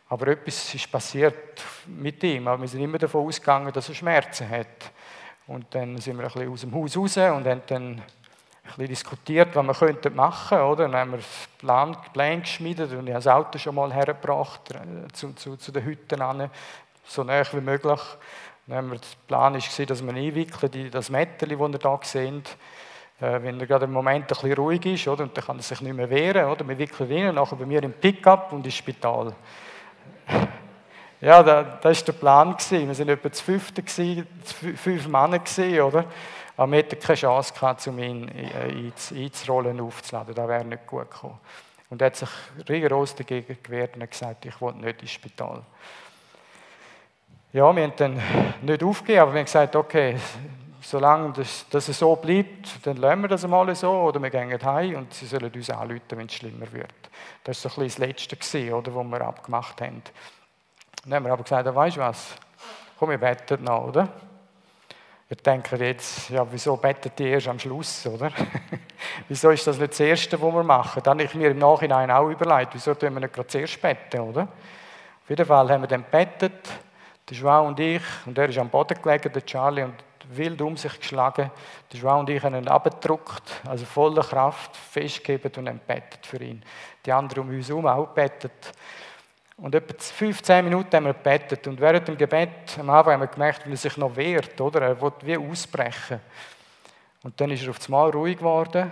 Aber 0.09 0.27
etwas 0.27 0.75
ist 0.75 0.91
passiert 0.91 1.63
mit 1.87 2.23
ihm. 2.25 2.49
Aber 2.49 2.61
wir 2.61 2.69
sind 2.69 2.83
immer 2.83 2.99
davon 2.99 3.27
ausgegangen, 3.27 3.73
dass 3.73 3.89
er 3.89 3.95
Schmerzen 3.95 4.49
hat. 4.51 4.91
Und 5.47 5.67
dann 5.71 5.99
sind 5.99 6.19
wir 6.19 6.25
ein 6.25 6.33
bisschen 6.33 6.53
aus 6.53 6.61
dem 6.61 6.75
Haus 6.75 6.97
raus 6.97 7.17
und 7.17 7.47
haben 7.47 7.63
dann 7.67 8.03
bisschen 8.77 8.89
diskutiert, 8.89 9.55
was 9.55 9.81
wir 9.81 10.11
machen 10.13 10.59
könnten. 10.59 10.83
Dann 10.93 10.97
haben 10.97 11.13
wir 11.13 11.19
Plan, 11.59 11.97
Plan 12.13 12.41
geschmiedet 12.41 12.93
und 12.93 13.07
ich 13.07 13.15
habe 13.15 13.25
das 13.25 13.27
Auto 13.27 13.59
schon 13.59 13.75
mal 13.75 13.93
hergebracht 13.93 14.71
äh, 14.73 15.13
zu, 15.13 15.33
zu, 15.35 15.57
zu 15.57 15.73
den 15.73 15.85
Hütten 15.85 16.21
an, 16.23 16.51
so 17.05 17.25
nah 17.25 17.43
wie 17.53 17.61
möglich. 17.61 18.01
Dann 18.67 18.91
wir, 18.91 18.99
der 18.99 19.07
Plan 19.27 19.55
war, 19.55 19.87
dass 19.87 20.05
wir 20.05 20.15
einwickeln, 20.15 20.91
das 20.91 21.11
Mätteli, 21.11 21.57
das 21.57 21.69
ihr 21.71 21.91
hier 21.91 21.99
seht, 22.03 22.57
äh, 23.21 23.43
wenn 23.43 23.59
er 23.59 23.67
gerade 23.67 23.87
im 23.87 23.93
Moment 23.93 24.25
ein 24.25 24.27
bisschen 24.29 24.53
ruhig 24.53 24.87
ist, 24.87 25.09
oder, 25.09 25.25
und 25.25 25.37
dann 25.37 25.45
kann 25.45 25.57
er 25.59 25.63
sich 25.63 25.81
nicht 25.81 25.95
mehr 25.95 26.09
wehren, 26.09 26.47
oder, 26.47 26.67
wir 26.67 26.79
wickeln 26.79 27.11
ihn 27.11 27.35
nachher 27.35 27.57
bei 27.57 27.67
mir 27.67 27.83
im 27.83 27.93
Pickup 27.93 28.53
und 28.53 28.65
ins 28.65 28.77
Spital. 28.77 29.35
Ja, 31.21 31.43
das 31.43 31.85
war 31.85 31.93
der 32.07 32.13
Plan. 32.13 32.57
Wir 32.71 32.89
waren 32.89 33.09
etwa 33.11 33.31
zu 33.31 33.45
fünften, 33.45 33.87
fünf 33.87 35.07
Männer, 35.07 35.41
oder? 35.85 36.05
Aber 36.61 36.73
wir 36.73 36.81
hatten 36.81 36.99
keine 36.99 37.17
Chance 37.17 37.55
gehabt, 37.55 37.87
um 37.87 37.99
ihn 37.99 38.29
äh, 38.29 38.93
einzurollen, 39.15 39.81
aufzuladen. 39.81 40.35
Das 40.35 40.47
wäre 40.47 40.63
nicht 40.63 40.87
gut 40.87 41.11
gekommen. 41.11 41.41
Und 41.89 42.03
er 42.03 42.09
hat 42.09 42.17
sich 42.17 42.29
rigoros 42.69 43.15
dagegen 43.15 43.57
gewehrt 43.63 43.97
und 43.97 44.11
gesagt, 44.11 44.45
ich 44.45 44.61
will 44.61 44.75
nicht 44.75 45.01
ins 45.01 45.11
Spital. 45.11 45.63
Ja, 47.55 47.75
wir 47.75 47.83
haben 47.83 47.93
dann 47.97 48.21
nicht 48.61 48.85
aufgegeben, 48.85 49.21
aber 49.21 49.33
wir 49.33 49.39
haben 49.39 49.47
gesagt, 49.47 49.75
okay, 49.75 50.19
solange 50.83 51.33
das, 51.33 51.65
das 51.71 51.87
so 51.87 52.15
bleibt, 52.17 52.87
dann 52.87 52.99
lassen 52.99 53.23
wir 53.23 53.29
das 53.29 53.43
einmal 53.43 53.75
so 53.75 53.91
oder 53.93 54.21
wir 54.23 54.29
gehen 54.29 54.63
heim 54.63 54.97
und 54.97 55.15
sie 55.15 55.25
sollen 55.25 55.51
uns 55.51 55.71
anrufen, 55.71 56.03
wenn 56.11 56.27
es 56.27 56.35
schlimmer 56.35 56.71
wird. 56.71 56.93
Das 57.43 57.65
war 57.65 57.71
so 57.71 57.81
ein 57.81 57.85
bisschen 57.87 58.03
das 58.03 58.09
Letzte, 58.09 58.37
gewesen, 58.37 58.75
oder, 58.75 58.95
was 58.95 59.07
wir 59.07 59.21
abgemacht 59.23 59.81
haben. 59.81 60.03
Dann 61.05 61.15
haben 61.15 61.25
wir 61.25 61.33
aber 61.33 61.43
gesagt, 61.43 61.75
weißt 61.75 61.97
du 61.97 62.01
was, 62.01 62.35
komm, 62.99 63.09
wir 63.09 63.17
beten 63.17 63.65
noch, 63.65 63.87
oder? 63.87 64.30
Wir 65.31 65.37
denken 65.37 65.81
jetzt, 65.81 66.29
ja, 66.31 66.45
wieso 66.51 66.77
betet 66.77 67.17
die 67.17 67.29
erst 67.29 67.47
am 67.47 67.57
Schluss, 67.57 68.05
oder? 68.05 68.33
wieso 69.29 69.51
ist 69.51 69.65
das 69.65 69.79
nicht 69.79 69.93
das 69.93 70.01
Erste, 70.01 70.43
was 70.43 70.53
wir 70.53 70.65
machen? 70.65 71.01
Dann 71.05 71.19
habe 71.19 71.23
ich 71.23 71.35
mir 71.37 71.53
im 71.53 71.59
Nachhinein 71.59 72.11
auch 72.11 72.29
überlegt, 72.29 72.75
wieso 72.75 72.95
tun 72.95 73.15
wir 73.15 73.21
nicht 73.21 73.33
gerade 73.33 73.47
zuerst 73.47 73.81
beten, 73.81 74.19
oder? 74.23 74.43
Auf 74.43 75.29
jeden 75.29 75.47
Fall 75.47 75.71
haben 75.71 75.83
wir 75.83 75.87
dann 75.87 76.03
betet, 76.03 76.69
der 77.29 77.37
Joao 77.37 77.69
und 77.69 77.79
ich, 77.79 78.03
und 78.27 78.37
er 78.39 78.49
ist 78.49 78.59
am 78.59 78.71
Boden 78.71 79.01
gelegen, 79.01 79.33
der 79.33 79.47
Charlie, 79.47 79.85
und 79.85 79.95
wild 80.31 80.61
um 80.63 80.77
sich 80.77 80.99
geschlagen. 80.99 81.53
Der 81.93 82.01
Joao 82.01 82.19
und 82.19 82.29
ich 82.29 82.43
haben 82.43 82.57
ihn 82.57 82.67
abgedruckt, 82.67 83.63
also 83.69 83.85
voller 83.85 84.25
Kraft, 84.25 84.77
festgegeben 84.77 85.53
und 85.59 85.67
dann 85.67 85.79
betet 85.79 86.27
für 86.27 86.43
ihn. 86.43 86.61
Die 87.07 87.13
anderen 87.13 87.45
um 87.45 87.51
uns 87.51 87.69
herum 87.69 87.87
auch 87.87 88.09
betet. 88.09 88.73
Und 89.61 89.75
etwa 89.75 89.95
15 89.99 90.65
Minuten 90.65 90.97
haben 90.97 91.05
wir 91.05 91.13
gebetet. 91.13 91.67
Und 91.67 91.81
während 91.81 92.09
dem 92.09 92.17
Gebet, 92.17 92.79
am 92.79 92.89
Anfang 92.89 93.15
haben 93.15 93.21
wir 93.21 93.27
gemerkt, 93.27 93.67
wie 93.67 93.73
er 93.73 93.77
sich 93.77 93.97
noch 93.99 94.17
wehrt, 94.17 94.59
oder? 94.59 94.81
Er 94.81 95.01
will 95.01 95.13
wie 95.21 95.37
ausbrechen. 95.37 96.21
Und 97.23 97.39
dann 97.39 97.51
ist 97.51 97.65
er 97.65 97.71
auf 97.71 97.79
das 97.79 97.91
Mal 97.91 98.09
ruhig 98.09 98.39
geworden. 98.39 98.91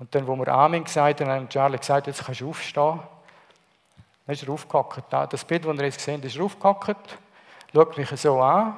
Und 0.00 0.12
dann, 0.12 0.26
wo 0.26 0.34
wir 0.34 0.48
Amen 0.48 0.82
gesagt 0.82 1.20
haben, 1.20 1.30
haben 1.30 1.48
Charlie 1.48 1.78
gesagt, 1.78 2.08
jetzt 2.08 2.24
kannst 2.24 2.40
du 2.40 2.48
aufstehen. 2.48 2.98
Dann 4.26 4.34
ist 4.34 4.42
er 4.42 4.50
aufgehackt. 4.50 5.04
Das 5.32 5.44
Bild, 5.44 5.64
das 5.64 5.76
ihr 5.76 5.84
jetzt 5.84 5.98
gesehen 5.98 6.14
habt, 6.14 6.24
ist 6.24 6.36
er 6.36 6.44
aufgehackt, 6.44 7.18
schaut 7.72 7.96
mich 7.96 8.08
so 8.10 8.40
an 8.40 8.74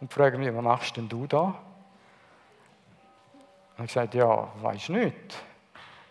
und 0.00 0.12
fragt 0.12 0.38
mich, 0.38 0.52
was 0.52 0.62
machst 0.62 0.96
denn 0.96 1.08
du 1.08 1.26
da? 1.28 1.54
Und 3.78 3.84
ich 3.84 3.86
gesagt, 3.86 4.14
ja, 4.14 4.48
weiß 4.60 4.88
nicht. 4.88 5.36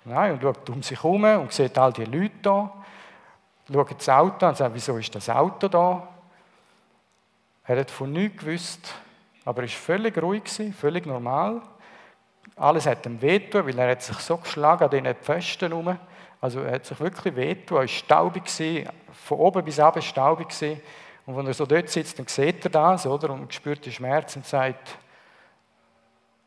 Nein, 0.06 0.34
und 0.34 0.42
schaut 0.42 0.70
um 0.70 0.84
sich 0.84 1.04
herum 1.04 1.24
und 1.24 1.52
sieht 1.52 1.78
all 1.78 1.92
die 1.92 2.06
Leute 2.06 2.36
da 2.42 2.85
schaut 3.72 3.98
das 3.98 4.10
Auto 4.10 4.46
an 4.46 4.52
und 4.52 4.58
sagt, 4.58 4.76
wieso 4.76 4.98
ist 4.98 5.14
das 5.16 5.30
Auto 5.30 5.68
da? 5.68 6.08
Er 7.66 7.80
hat 7.80 7.92
von 7.92 8.12
nichts 8.12 8.44
gewusst, 8.44 8.94
aber 9.44 9.64
er 9.64 9.70
war 9.70 9.76
völlig 9.76 10.22
ruhig, 10.22 10.44
völlig 10.80 11.06
normal. 11.06 11.62
Alles 12.56 12.86
hat 12.86 13.06
ihm 13.06 13.22
wehgetan, 13.22 13.66
weil 13.66 13.78
er 13.80 13.92
hat 13.92 14.02
sich 14.02 14.18
so 14.18 14.38
geschlagen 14.38 14.84
an 14.84 14.90
diesen 14.90 15.16
Pfosten 15.16 15.70
herum. 15.70 15.98
Also 16.40 16.62
er 16.62 16.74
hat 16.74 16.86
sich 16.86 17.00
wirklich 17.00 17.36
wehgetan, 17.36 17.78
er 17.78 17.82
war 17.82 17.88
staubig, 17.88 18.44
von 19.14 19.38
oben 19.40 19.66
bis 19.66 19.80
unten 19.80 20.02
staubig. 20.02 20.50
Und 21.26 21.36
wenn 21.36 21.48
er 21.48 21.54
so 21.54 21.66
dort 21.66 21.90
sitzt, 21.90 22.20
dann 22.20 22.28
sieht 22.28 22.64
er 22.66 22.70
das 22.70 23.08
oder? 23.08 23.32
und 23.32 23.52
spürt 23.52 23.84
die 23.84 23.92
Schmerzen 23.92 24.40
und 24.40 24.46
sagt, 24.46 24.96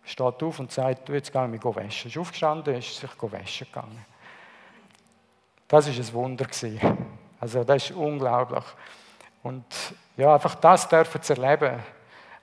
steht 0.05 0.43
auf 0.43 0.61
und 0.61 0.71
sagt, 0.71 1.09
du, 1.09 1.15
jetzt 1.15 1.33
gehe 1.33 1.45
ich 1.45 1.51
mich 1.51 1.65
waschen. 1.65 1.81
Er 1.81 2.07
ist 2.07 2.19
aufgestanden, 2.19 2.75
ist 2.77 3.01
sich 3.01 3.11
waschen 3.21 3.67
gegangen. 3.67 4.05
Das 5.67 5.87
ist 5.87 5.99
ein 5.99 6.15
Wunder 6.15 6.47
Also 7.41 7.65
das 7.65 7.85
ist 7.85 7.97
unglaublich. 7.97 8.65
Und 9.43 9.65
ja, 10.17 10.35
einfach 10.35 10.55
das 10.57 10.89
dürfen 10.89 11.23
zu 11.23 11.35
erleben. 11.35 11.79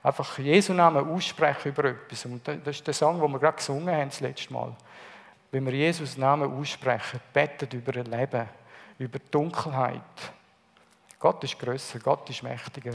Einfach 0.02 0.38
Jesu 0.38 0.72
Namen 0.72 1.08
aussprechen 1.08 1.68
über 1.68 1.84
etwas. 1.84 2.24
Und 2.24 2.46
das 2.46 2.76
ist 2.76 2.86
der 2.86 2.94
Song, 2.94 3.20
den 3.20 3.30
wir 3.30 3.38
gerade 3.38 3.56
gesungen 3.56 3.94
haben 3.94 4.08
das 4.08 4.20
letzte 4.20 4.52
Mal. 4.52 4.72
Wenn 5.50 5.66
wir 5.66 5.72
Jesus 5.72 6.16
Namen 6.16 6.52
aussprechen, 6.52 7.20
beten 7.32 7.68
über 7.76 7.98
ein 7.98 8.06
Leben, 8.06 8.48
über 8.98 9.18
die 9.18 9.30
Dunkelheit. 9.30 10.00
Gott 11.18 11.42
ist 11.44 11.58
größer, 11.58 11.98
Gott 11.98 12.28
ist 12.30 12.42
mächtiger. 12.42 12.94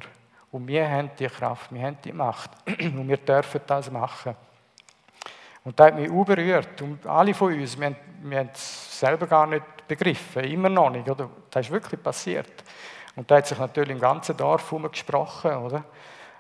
Und 0.52 0.68
wir 0.68 0.90
haben 0.90 1.12
die 1.18 1.28
Kraft, 1.28 1.72
wir 1.72 1.82
haben 1.82 1.98
die 2.04 2.14
Macht. 2.14 2.52
Und 2.68 3.08
wir 3.08 3.18
dürfen 3.18 3.62
das 3.66 3.90
machen. 3.90 4.36
Und 5.64 5.80
das 5.80 5.88
hat 5.88 5.96
mich 5.96 6.10
berührt. 6.10 6.82
Und 6.82 7.06
alle 7.06 7.34
von 7.34 7.54
uns, 7.54 7.80
wir 7.80 7.88
haben, 7.88 8.50
es 8.54 9.00
selber 9.00 9.28
gar 9.28 9.46
nicht 9.46 9.64
begriffen, 9.88 10.44
immer 10.44 10.70
noch 10.70 10.90
nicht. 10.90 11.10
Oder? 11.10 11.30
Das 11.50 11.66
ist 11.66 11.72
wirklich 11.72 12.02
passiert. 12.02 12.64
Und 13.16 13.30
da 13.30 13.38
hat 13.38 13.48
sich 13.48 13.58
natürlich 13.58 13.92
im 13.92 14.00
ganzen 14.00 14.36
Dorf 14.38 14.74
gesprochen, 14.92 15.52
oder? 15.58 15.84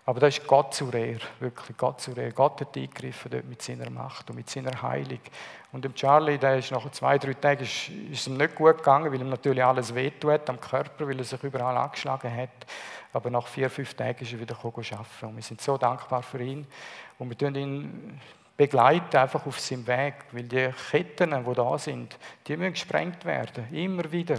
Aber 0.05 0.19
das 0.19 0.37
ist 0.37 0.47
Gott 0.47 0.73
zu 0.73 0.91
Ehre, 0.91 1.19
wirklich 1.39 1.77
Gott 1.77 2.01
zu 2.01 2.11
Ehre. 2.11 2.31
Gott 2.31 2.59
hat 2.59 2.75
eingegriffen 2.75 3.29
dort 3.29 3.45
mit 3.45 3.61
seiner 3.61 3.89
Macht 3.91 4.29
und 4.29 4.35
mit 4.35 4.49
seiner 4.49 4.81
Heilung. 4.81 5.19
Und 5.71 5.85
dem 5.85 5.93
Charlie, 5.93 6.39
der 6.39 6.57
ist 6.57 6.71
nach 6.71 6.89
zwei, 6.91 7.19
drei 7.19 7.35
Tagen 7.35 7.61
ist, 7.61 7.89
ist 8.11 8.27
ihm 8.27 8.35
nicht 8.35 8.55
gut 8.55 8.77
gegangen, 8.77 9.11
weil 9.11 9.21
ihm 9.21 9.29
natürlich 9.29 9.63
alles 9.63 9.93
wehtut 9.93 10.49
am 10.49 10.59
Körper, 10.59 11.07
weil 11.07 11.19
er 11.19 11.23
sich 11.23 11.41
überall 11.43 11.77
angeschlagen 11.77 12.35
hat. 12.35 12.49
Aber 13.13 13.29
nach 13.29 13.45
vier, 13.45 13.69
fünf 13.69 13.93
Tagen 13.93 14.23
ist 14.23 14.33
er 14.33 14.39
wieder 14.39 14.55
arbeiten. 14.55 15.25
Und 15.27 15.35
wir 15.35 15.43
sind 15.43 15.61
so 15.61 15.77
dankbar 15.77 16.23
für 16.23 16.41
ihn. 16.41 16.65
Und 17.19 17.29
wir 17.29 17.37
tun 17.37 17.53
ihn 17.53 18.19
begleiten, 18.61 19.17
einfach 19.17 19.47
auf 19.47 19.59
seinem 19.59 19.87
Weg, 19.87 20.13
weil 20.31 20.43
die 20.43 20.69
Ketten, 20.91 21.31
die 21.31 21.53
da 21.55 21.77
sind, 21.79 22.15
die 22.45 22.55
müssen 22.55 22.73
gesprengt 22.73 23.25
werden, 23.25 23.65
immer 23.73 24.11
wieder, 24.11 24.37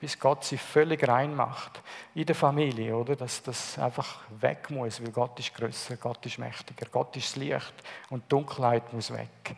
bis 0.00 0.18
Gott 0.18 0.44
sie 0.44 0.56
völlig 0.56 1.06
rein 1.06 1.36
macht. 1.36 1.82
In 2.14 2.24
der 2.24 2.34
Familie, 2.34 2.96
oder? 2.96 3.16
Dass 3.16 3.42
das 3.42 3.78
einfach 3.78 4.20
weg 4.40 4.70
muss, 4.70 5.02
weil 5.02 5.10
Gott 5.10 5.38
ist 5.38 5.54
größer, 5.54 5.96
Gott 5.96 6.24
ist 6.24 6.38
mächtiger, 6.38 6.86
Gott 6.90 7.14
ist 7.16 7.32
das 7.32 7.36
Licht 7.36 7.74
und 8.08 8.24
die 8.24 8.28
Dunkelheit 8.30 8.90
muss 8.94 9.12
weg. 9.12 9.54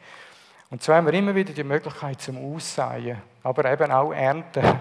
Und 0.69 0.83
so 0.83 0.93
haben 0.93 1.07
wir 1.07 1.15
immer 1.15 1.33
wieder 1.37 1.53
die 1.53 1.63
Möglichkeit 1.63 2.21
zum 2.21 2.39
Aussäen, 2.39 3.23
aber 3.45 3.71
eben 3.71 3.93
auch 3.93 4.11
Ernten. 4.11 4.81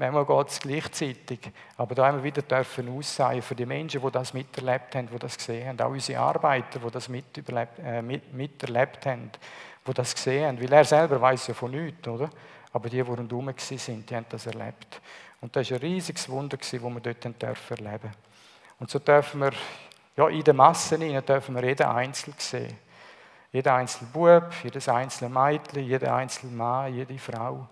Manchmal 0.00 0.24
geht 0.24 0.48
es 0.48 0.60
gleichzeitig. 0.60 1.40
Aber 1.76 1.94
da 1.94 2.06
haben 2.06 2.16
wir 2.16 2.24
wieder 2.24 2.40
dürfen 2.40 2.88
aussagen 2.88 3.42
für 3.42 3.54
die 3.54 3.66
Menschen, 3.66 4.00
die 4.00 4.10
das 4.10 4.32
miterlebt 4.32 4.94
haben, 4.94 5.10
die 5.12 5.18
das 5.18 5.36
gesehen 5.36 5.68
haben. 5.68 5.80
Auch 5.82 5.90
unsere 5.90 6.20
Arbeiter, 6.20 6.78
die 6.78 6.90
das 6.90 7.10
äh, 7.10 8.00
mit, 8.00 8.32
miterlebt 8.32 9.04
haben, 9.04 9.30
die 9.86 9.92
das 9.92 10.14
gesehen 10.14 10.48
haben. 10.48 10.62
Weil 10.62 10.72
er 10.72 10.86
selber 10.86 11.20
weiß 11.20 11.48
ja 11.48 11.54
von 11.54 11.70
nichts, 11.72 12.08
oder? 12.08 12.30
Aber 12.72 12.88
die, 12.88 12.96
die 12.96 13.00
rundherum 13.02 13.52
sind, 13.58 14.08
die 14.08 14.16
haben 14.16 14.24
das 14.30 14.46
erlebt. 14.46 15.02
Und 15.42 15.54
das 15.54 15.70
war 15.70 15.76
ein 15.76 15.82
riesiges 15.82 16.30
Wunder, 16.30 16.56
das 16.56 16.72
wir 16.72 16.80
dort 16.80 17.42
erleben 17.70 18.10
Und 18.78 18.88
so 18.88 19.00
dürfen 19.00 19.42
wir, 19.42 19.52
ja, 20.16 20.28
in 20.28 20.42
den 20.42 20.56
Massen 20.56 21.02
hinein 21.02 21.26
dürfen 21.26 21.54
wir 21.54 21.62
jeden 21.62 21.86
Einzelnen 21.86 22.38
sehen. 22.38 22.78
Jeder 23.52 23.74
einzelne 23.74 24.08
Bub, 24.10 24.50
jedes 24.64 24.88
einzelne 24.88 25.28
Mädchen, 25.28 25.84
jeder 25.84 26.14
einzelne 26.14 26.52
Mann, 26.52 26.94
jede 26.94 27.18
Frau. 27.18 27.68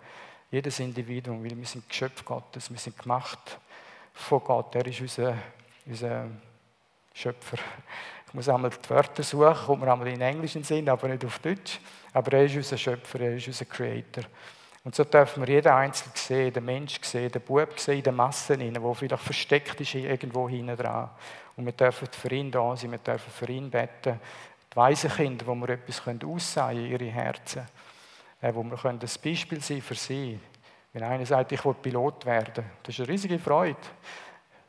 Jedes 0.51 0.81
Individuum, 0.81 1.45
weil 1.45 1.57
wir 1.57 1.67
sind 1.67 1.89
Geschöpf 1.89 2.25
Gottes, 2.25 2.71
wir 2.71 2.79
sind 2.79 2.99
gemacht 2.99 3.59
von 4.15 4.43
Gott. 4.43 4.75
Er 4.75 4.87
ist 4.87 5.01
unser, 5.01 5.35
unser 5.85 6.27
Schöpfer. 7.13 7.59
Ich 8.27 8.35
muss 8.35 8.49
einmal 8.49 8.71
die 8.71 8.91
Wörter 8.91 9.23
suchen, 9.23 9.55
kommt 9.67 9.83
mir 9.83 9.93
einmal 9.93 10.09
in 10.09 10.21
Englisch 10.21 10.57
in 10.57 10.65
Sinn, 10.65 10.89
aber 10.89 11.09
nicht 11.09 11.25
auf 11.25 11.39
Deutsch. 11.41 11.81
Aber 12.13 12.33
er 12.33 12.45
ist 12.45 12.57
unser 12.57 12.79
Schöpfer, 12.79 13.21
er 13.21 13.37
ist 13.37 13.47
unser 13.47 13.67
Creator. 13.67 14.25
Und 14.85 14.95
so 14.95 15.05
dürfen 15.05 15.47
wir 15.47 15.55
jeden 15.55 15.73
Einzelnen 15.73 16.17
sehen, 16.17 16.53
den 16.53 16.65
Mensch 16.65 16.99
sehen, 17.03 17.31
den 17.31 17.43
Bub 17.43 17.79
sehen, 17.79 17.99
in 17.99 18.05
den 18.05 18.17
Massen, 18.17 18.59
der 18.59 18.95
vielleicht 18.95 19.23
versteckt 19.23 19.81
ist 19.81 19.95
irgendwo 19.95 20.49
hinten 20.49 20.77
dran. 20.77 21.11
Und 21.57 21.67
wir 21.67 21.73
dürfen 21.73 22.09
für 22.11 22.33
ihn 22.33 22.51
da 22.51 22.75
sein, 22.75 22.93
wir 22.93 22.99
dürfen 22.99 23.31
für 23.31 23.53
ihn 23.53 23.71
beten. 23.71 24.19
Die 24.73 24.77
weisen 24.77 25.11
Kinder, 25.11 25.47
wo 25.47 25.55
wir 25.57 25.71
etwas 25.71 26.01
aussehen 26.01 26.67
können, 26.69 26.87
ihre 26.87 27.05
Herzen. 27.05 27.67
Äh, 28.41 28.55
wo 28.55 28.63
wir 28.63 28.85
ein 28.85 28.99
Beispiel 28.99 29.61
sein 29.61 29.83
für 29.83 29.95
sie. 29.95 30.39
Wenn 30.93 31.03
einer 31.03 31.27
sagt, 31.27 31.53
ich 31.53 31.65
will 31.65 31.75
Pilot 31.75 32.25
werden, 32.25 32.65
das 32.83 32.95
ist 32.95 33.01
eine 33.01 33.09
riesige 33.09 33.39
Freude. 33.39 33.77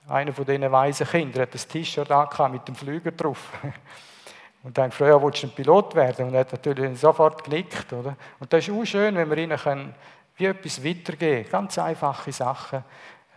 Einer 0.07 0.34
von 0.34 0.45
diesen 0.45 0.72
weisen 0.72 1.07
Kindern 1.07 1.43
hat 1.43 1.53
ein 1.53 1.70
T-Shirt 1.70 2.09
mit 2.51 2.67
dem 2.67 2.76
Flüger 2.76 3.11
drauf. 3.11 3.51
Und 4.63 4.78
dann 4.78 4.91
früher 4.91 5.09
ja, 5.09 5.24
willst 5.24 5.43
du 5.43 5.47
ein 5.47 5.53
Pilot 5.53 5.95
werden? 5.95 6.28
Und 6.28 6.34
er 6.34 6.41
hat 6.41 6.51
natürlich 6.51 6.99
sofort 6.99 7.43
genickt. 7.43 7.93
Oder? 7.93 8.17
Und 8.39 8.51
das 8.51 8.67
ist 8.67 8.74
auch 8.74 8.84
schön, 8.84 9.15
wenn 9.15 9.30
wir 9.30 9.38
ihnen 9.38 9.57
können, 9.57 9.95
wie 10.36 10.45
etwas 10.45 10.84
weitergeben 10.84 11.43
können. 11.43 11.51
Ganz 11.51 11.78
einfache 11.78 12.32
Sachen. 12.32 12.84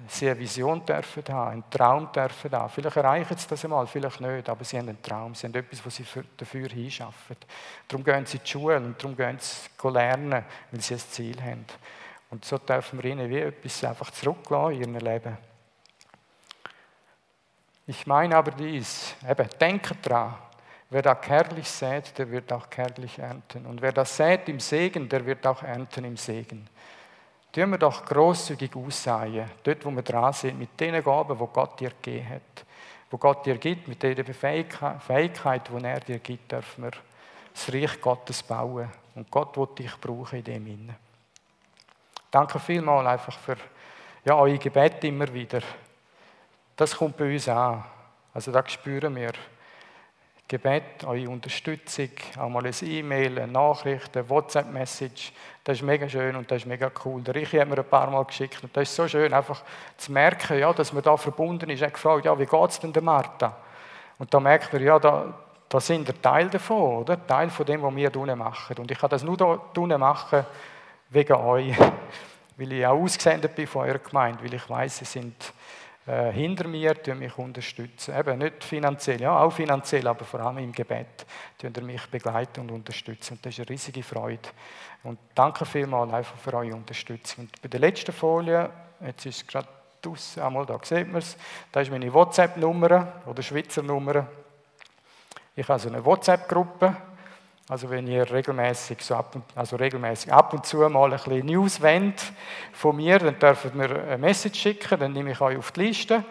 Sie 0.08 0.30
eine 0.30 0.38
Vision 0.38 0.84
dürfen 0.84 1.22
haben, 1.28 1.50
einen 1.50 1.70
Traum 1.70 2.10
dürfen 2.12 2.50
haben. 2.52 2.70
Vielleicht 2.70 2.96
erreichen 2.96 3.36
sie 3.36 3.48
das 3.48 3.64
einmal, 3.64 3.86
vielleicht 3.86 4.20
nicht, 4.20 4.48
aber 4.48 4.64
sie 4.64 4.78
haben 4.78 4.88
einen 4.88 5.02
Traum, 5.02 5.34
sie 5.34 5.46
haben 5.46 5.54
etwas, 5.54 5.84
was 5.84 5.96
sie 5.96 6.04
dafür 6.36 6.68
hinschaffen. 6.68 7.36
Darum 7.88 8.04
gehen 8.04 8.26
sie 8.26 8.38
in 8.38 8.42
die 8.44 8.50
Schule 8.50 8.76
und 8.76 9.02
darum 9.02 9.16
gehen 9.16 9.38
sie 9.38 9.88
lernen, 9.88 10.44
weil 10.70 10.80
sie 10.80 10.94
ein 10.94 11.00
Ziel 11.00 11.42
haben. 11.42 11.66
Und 12.30 12.44
so 12.44 12.58
dürfen 12.58 13.02
wir 13.02 13.10
ihnen 13.10 13.28
wie 13.28 13.38
etwas 13.38 13.84
einfach 13.84 14.10
zurücklassen 14.10 14.74
in 14.74 14.80
ihrem 14.80 14.96
Leben. 14.96 15.38
Ich 17.86 18.06
meine 18.06 18.36
aber 18.36 18.52
dies, 18.52 19.14
eben, 19.28 19.48
denke 19.60 19.94
dran, 19.96 20.34
wer 20.88 21.02
da 21.02 21.14
kärglich 21.14 21.68
sät, 21.68 22.16
der 22.16 22.30
wird 22.30 22.52
auch 22.52 22.70
kärglich 22.70 23.18
ernten. 23.18 23.66
Und 23.66 23.82
wer 23.82 23.92
das 23.92 24.16
sät 24.16 24.48
im 24.48 24.60
Segen, 24.60 25.08
der 25.08 25.26
wird 25.26 25.46
auch 25.46 25.62
ernten 25.62 26.04
im 26.04 26.16
Segen. 26.16 26.68
Tun 27.52 27.70
wir 27.70 27.78
doch 27.78 28.04
großzügig 28.06 28.74
aussehen, 28.74 29.50
dort 29.62 29.84
wo 29.84 29.90
wir 29.90 30.02
dran 30.02 30.32
sind, 30.32 30.58
mit 30.58 30.80
den 30.80 31.02
Gaben, 31.04 31.38
wo 31.38 31.46
Gott 31.46 31.78
dir 31.78 31.90
gegeben 31.90 32.30
hat. 32.30 32.64
Wo 33.10 33.18
Gott 33.18 33.44
dir 33.44 33.58
gibt, 33.58 33.88
mit 33.88 34.02
der 34.02 34.24
Fähigkeit, 34.24 35.68
die 35.68 35.84
er 35.84 36.00
dir 36.00 36.18
gibt, 36.18 36.50
dürfen 36.50 36.84
wir 36.84 36.92
das 37.52 37.70
Reich 37.72 38.00
Gottes 38.00 38.42
bauen. 38.42 38.90
Und 39.14 39.30
Gott 39.30 39.54
wird 39.58 39.78
dich 39.78 39.94
brauchen 40.00 40.38
in 40.38 40.44
dem 40.44 40.66
Innen. 40.66 40.96
Danke 42.30 42.58
vielmals 42.58 43.06
einfach 43.06 43.38
für 43.38 43.58
ja, 44.24 44.34
eure 44.36 44.56
Gebete 44.56 45.08
immer 45.08 45.30
wieder. 45.34 45.60
Das 46.74 46.96
kommt 46.96 47.18
bei 47.18 47.34
uns 47.34 47.46
an. 47.48 47.84
Also 48.32 48.50
das 48.50 48.72
spüren 48.72 49.14
wir. 49.14 49.32
Gebet, 50.52 51.02
eure 51.06 51.30
Unterstützung, 51.30 52.10
auch 52.38 52.50
mal 52.50 52.66
ein 52.66 52.74
E-Mail, 52.82 53.38
eine 53.38 53.50
Nachricht, 53.50 54.14
eine 54.14 54.28
WhatsApp-Message. 54.28 55.32
Das 55.64 55.78
ist 55.78 55.82
mega 55.82 56.06
schön 56.06 56.36
und 56.36 56.50
das 56.50 56.58
ist 56.58 56.66
mega 56.66 56.90
cool. 57.06 57.22
Der 57.22 57.34
Richi 57.34 57.56
hat 57.56 57.70
mir 57.70 57.78
ein 57.78 57.88
paar 57.88 58.10
Mal 58.10 58.22
geschickt 58.26 58.62
und 58.62 58.76
das 58.76 58.90
ist 58.90 58.94
so 58.94 59.08
schön, 59.08 59.32
einfach 59.32 59.62
zu 59.96 60.12
merken, 60.12 60.58
ja, 60.58 60.70
dass 60.74 60.92
man 60.92 61.02
da 61.02 61.16
verbunden 61.16 61.70
ist. 61.70 61.80
Er 61.80 61.86
hat 61.86 61.94
gefragt, 61.94 62.26
ja, 62.26 62.38
wie 62.38 62.44
geht 62.44 62.70
es 62.70 62.78
denn 62.78 62.92
der 62.92 63.02
Martha? 63.02 63.56
Und 64.18 64.34
da 64.34 64.40
merkt 64.40 64.70
man, 64.74 64.84
ja, 64.84 64.98
da, 64.98 65.32
da 65.70 65.80
sind 65.80 66.06
wir 66.06 66.20
Teil 66.20 66.50
davon, 66.50 66.98
oder? 66.98 67.26
Teil 67.26 67.48
von 67.48 67.64
dem, 67.64 67.80
was 67.80 67.96
wir 67.96 68.10
hier 68.10 68.36
machen. 68.36 68.76
Und 68.76 68.90
ich 68.90 68.98
kann 68.98 69.08
das 69.08 69.22
nur 69.22 69.62
hier 69.74 69.98
machen 69.98 70.44
wegen 71.08 71.32
euch, 71.32 71.74
weil 72.58 72.72
ich 72.72 72.86
auch 72.86 73.02
ausgesendet 73.02 73.54
bin 73.54 73.66
von 73.66 73.86
eurer 73.86 74.00
Gemeinde, 74.00 74.44
weil 74.44 74.52
ich 74.52 74.68
weiß, 74.68 74.98
sie 74.98 75.06
sind 75.06 75.54
äh, 76.06 76.32
hinter 76.32 76.66
mir, 76.66 76.94
die 76.94 77.14
mich 77.14 77.38
unterstützen. 77.38 78.18
Eben 78.18 78.38
nicht 78.38 78.64
finanziell, 78.64 79.20
ja, 79.20 79.38
auch 79.38 79.52
finanziell, 79.52 80.06
aber 80.08 80.24
vor 80.24 80.40
allem 80.40 80.58
im 80.58 80.72
Gebet, 80.72 81.24
die 81.60 81.80
mich 81.80 82.06
begleiten 82.06 82.62
und 82.62 82.72
unterstützen. 82.72 83.34
Und 83.34 83.46
das 83.46 83.52
ist 83.52 83.60
eine 83.60 83.68
riesige 83.68 84.02
Freude. 84.02 84.48
Und 85.04 85.18
danke 85.34 85.64
vielmals 85.64 86.12
einfach 86.12 86.36
für 86.36 86.54
eure 86.54 86.74
Unterstützung. 86.74 87.44
Und 87.44 87.62
bei 87.62 87.68
der 87.68 87.80
letzten 87.80 88.12
Folie, 88.12 88.68
jetzt 89.04 89.26
ist 89.26 89.36
es 89.36 89.46
gerade 89.46 89.68
draußen, 90.00 90.42
einmal 90.42 90.66
da 90.66 90.78
sieht 90.82 91.06
man 91.06 91.18
es, 91.18 91.36
da 91.70 91.80
ist 91.80 91.90
meine 91.90 92.12
WhatsApp-Nummer 92.12 93.22
oder 93.26 93.42
Schweizer 93.42 93.82
Nummer. 93.82 94.26
Ich 95.54 95.68
habe 95.68 95.78
so 95.78 95.88
eine 95.88 96.04
WhatsApp-Gruppe 96.04 96.96
also 97.72 97.88
wenn 97.88 98.06
ihr 98.06 98.30
regelmäßig, 98.30 99.00
so 99.00 99.14
ab 99.14 99.34
und, 99.34 99.44
also 99.54 99.76
regelmäßig 99.76 100.30
ab 100.30 100.52
und 100.52 100.66
zu 100.66 100.76
mal 100.90 101.10
ein 101.10 101.18
bisschen 101.18 101.46
News 101.46 101.80
wendet 101.80 102.20
von 102.74 102.94
mir, 102.94 103.18
dann 103.18 103.38
dürft 103.38 103.64
ihr 103.64 103.72
mir 103.72 103.90
eine 103.90 104.18
Message 104.18 104.60
schicken, 104.60 105.00
dann 105.00 105.14
nehme 105.14 105.32
ich 105.32 105.40
euch 105.40 105.56
auf 105.56 105.72
die 105.72 105.84
Liste 105.84 106.22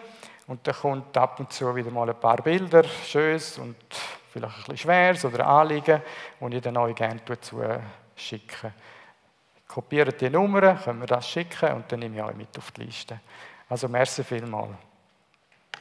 und 0.46 0.64
dann 0.64 0.74
kommt 0.76 1.18
ab 1.18 1.40
und 1.40 1.52
zu 1.52 1.74
wieder 1.74 1.90
mal 1.90 2.08
ein 2.08 2.14
paar 2.14 2.36
Bilder, 2.36 2.84
Schönes 2.84 3.58
und 3.58 3.74
vielleicht 4.30 4.54
ein 4.54 4.60
bisschen 4.60 4.76
Schweres 4.76 5.24
oder 5.24 5.44
Anliegen, 5.44 6.00
die 6.40 6.56
ich 6.56 6.62
dann 6.62 6.76
euch 6.76 6.94
gerne 6.94 7.20
dazu 7.24 7.60
schicke. 8.14 8.72
Kopiert 9.66 10.20
die 10.20 10.30
Nummern, 10.30 10.78
können 10.80 11.00
wir 11.00 11.08
das 11.08 11.28
schicken 11.28 11.72
und 11.72 11.90
dann 11.90 11.98
nehme 11.98 12.18
ich 12.18 12.22
euch 12.22 12.36
mit 12.36 12.56
auf 12.56 12.70
die 12.70 12.84
Liste. 12.84 13.18
Also 13.68 13.88
merci 13.88 14.22
vielmals. 14.22 14.91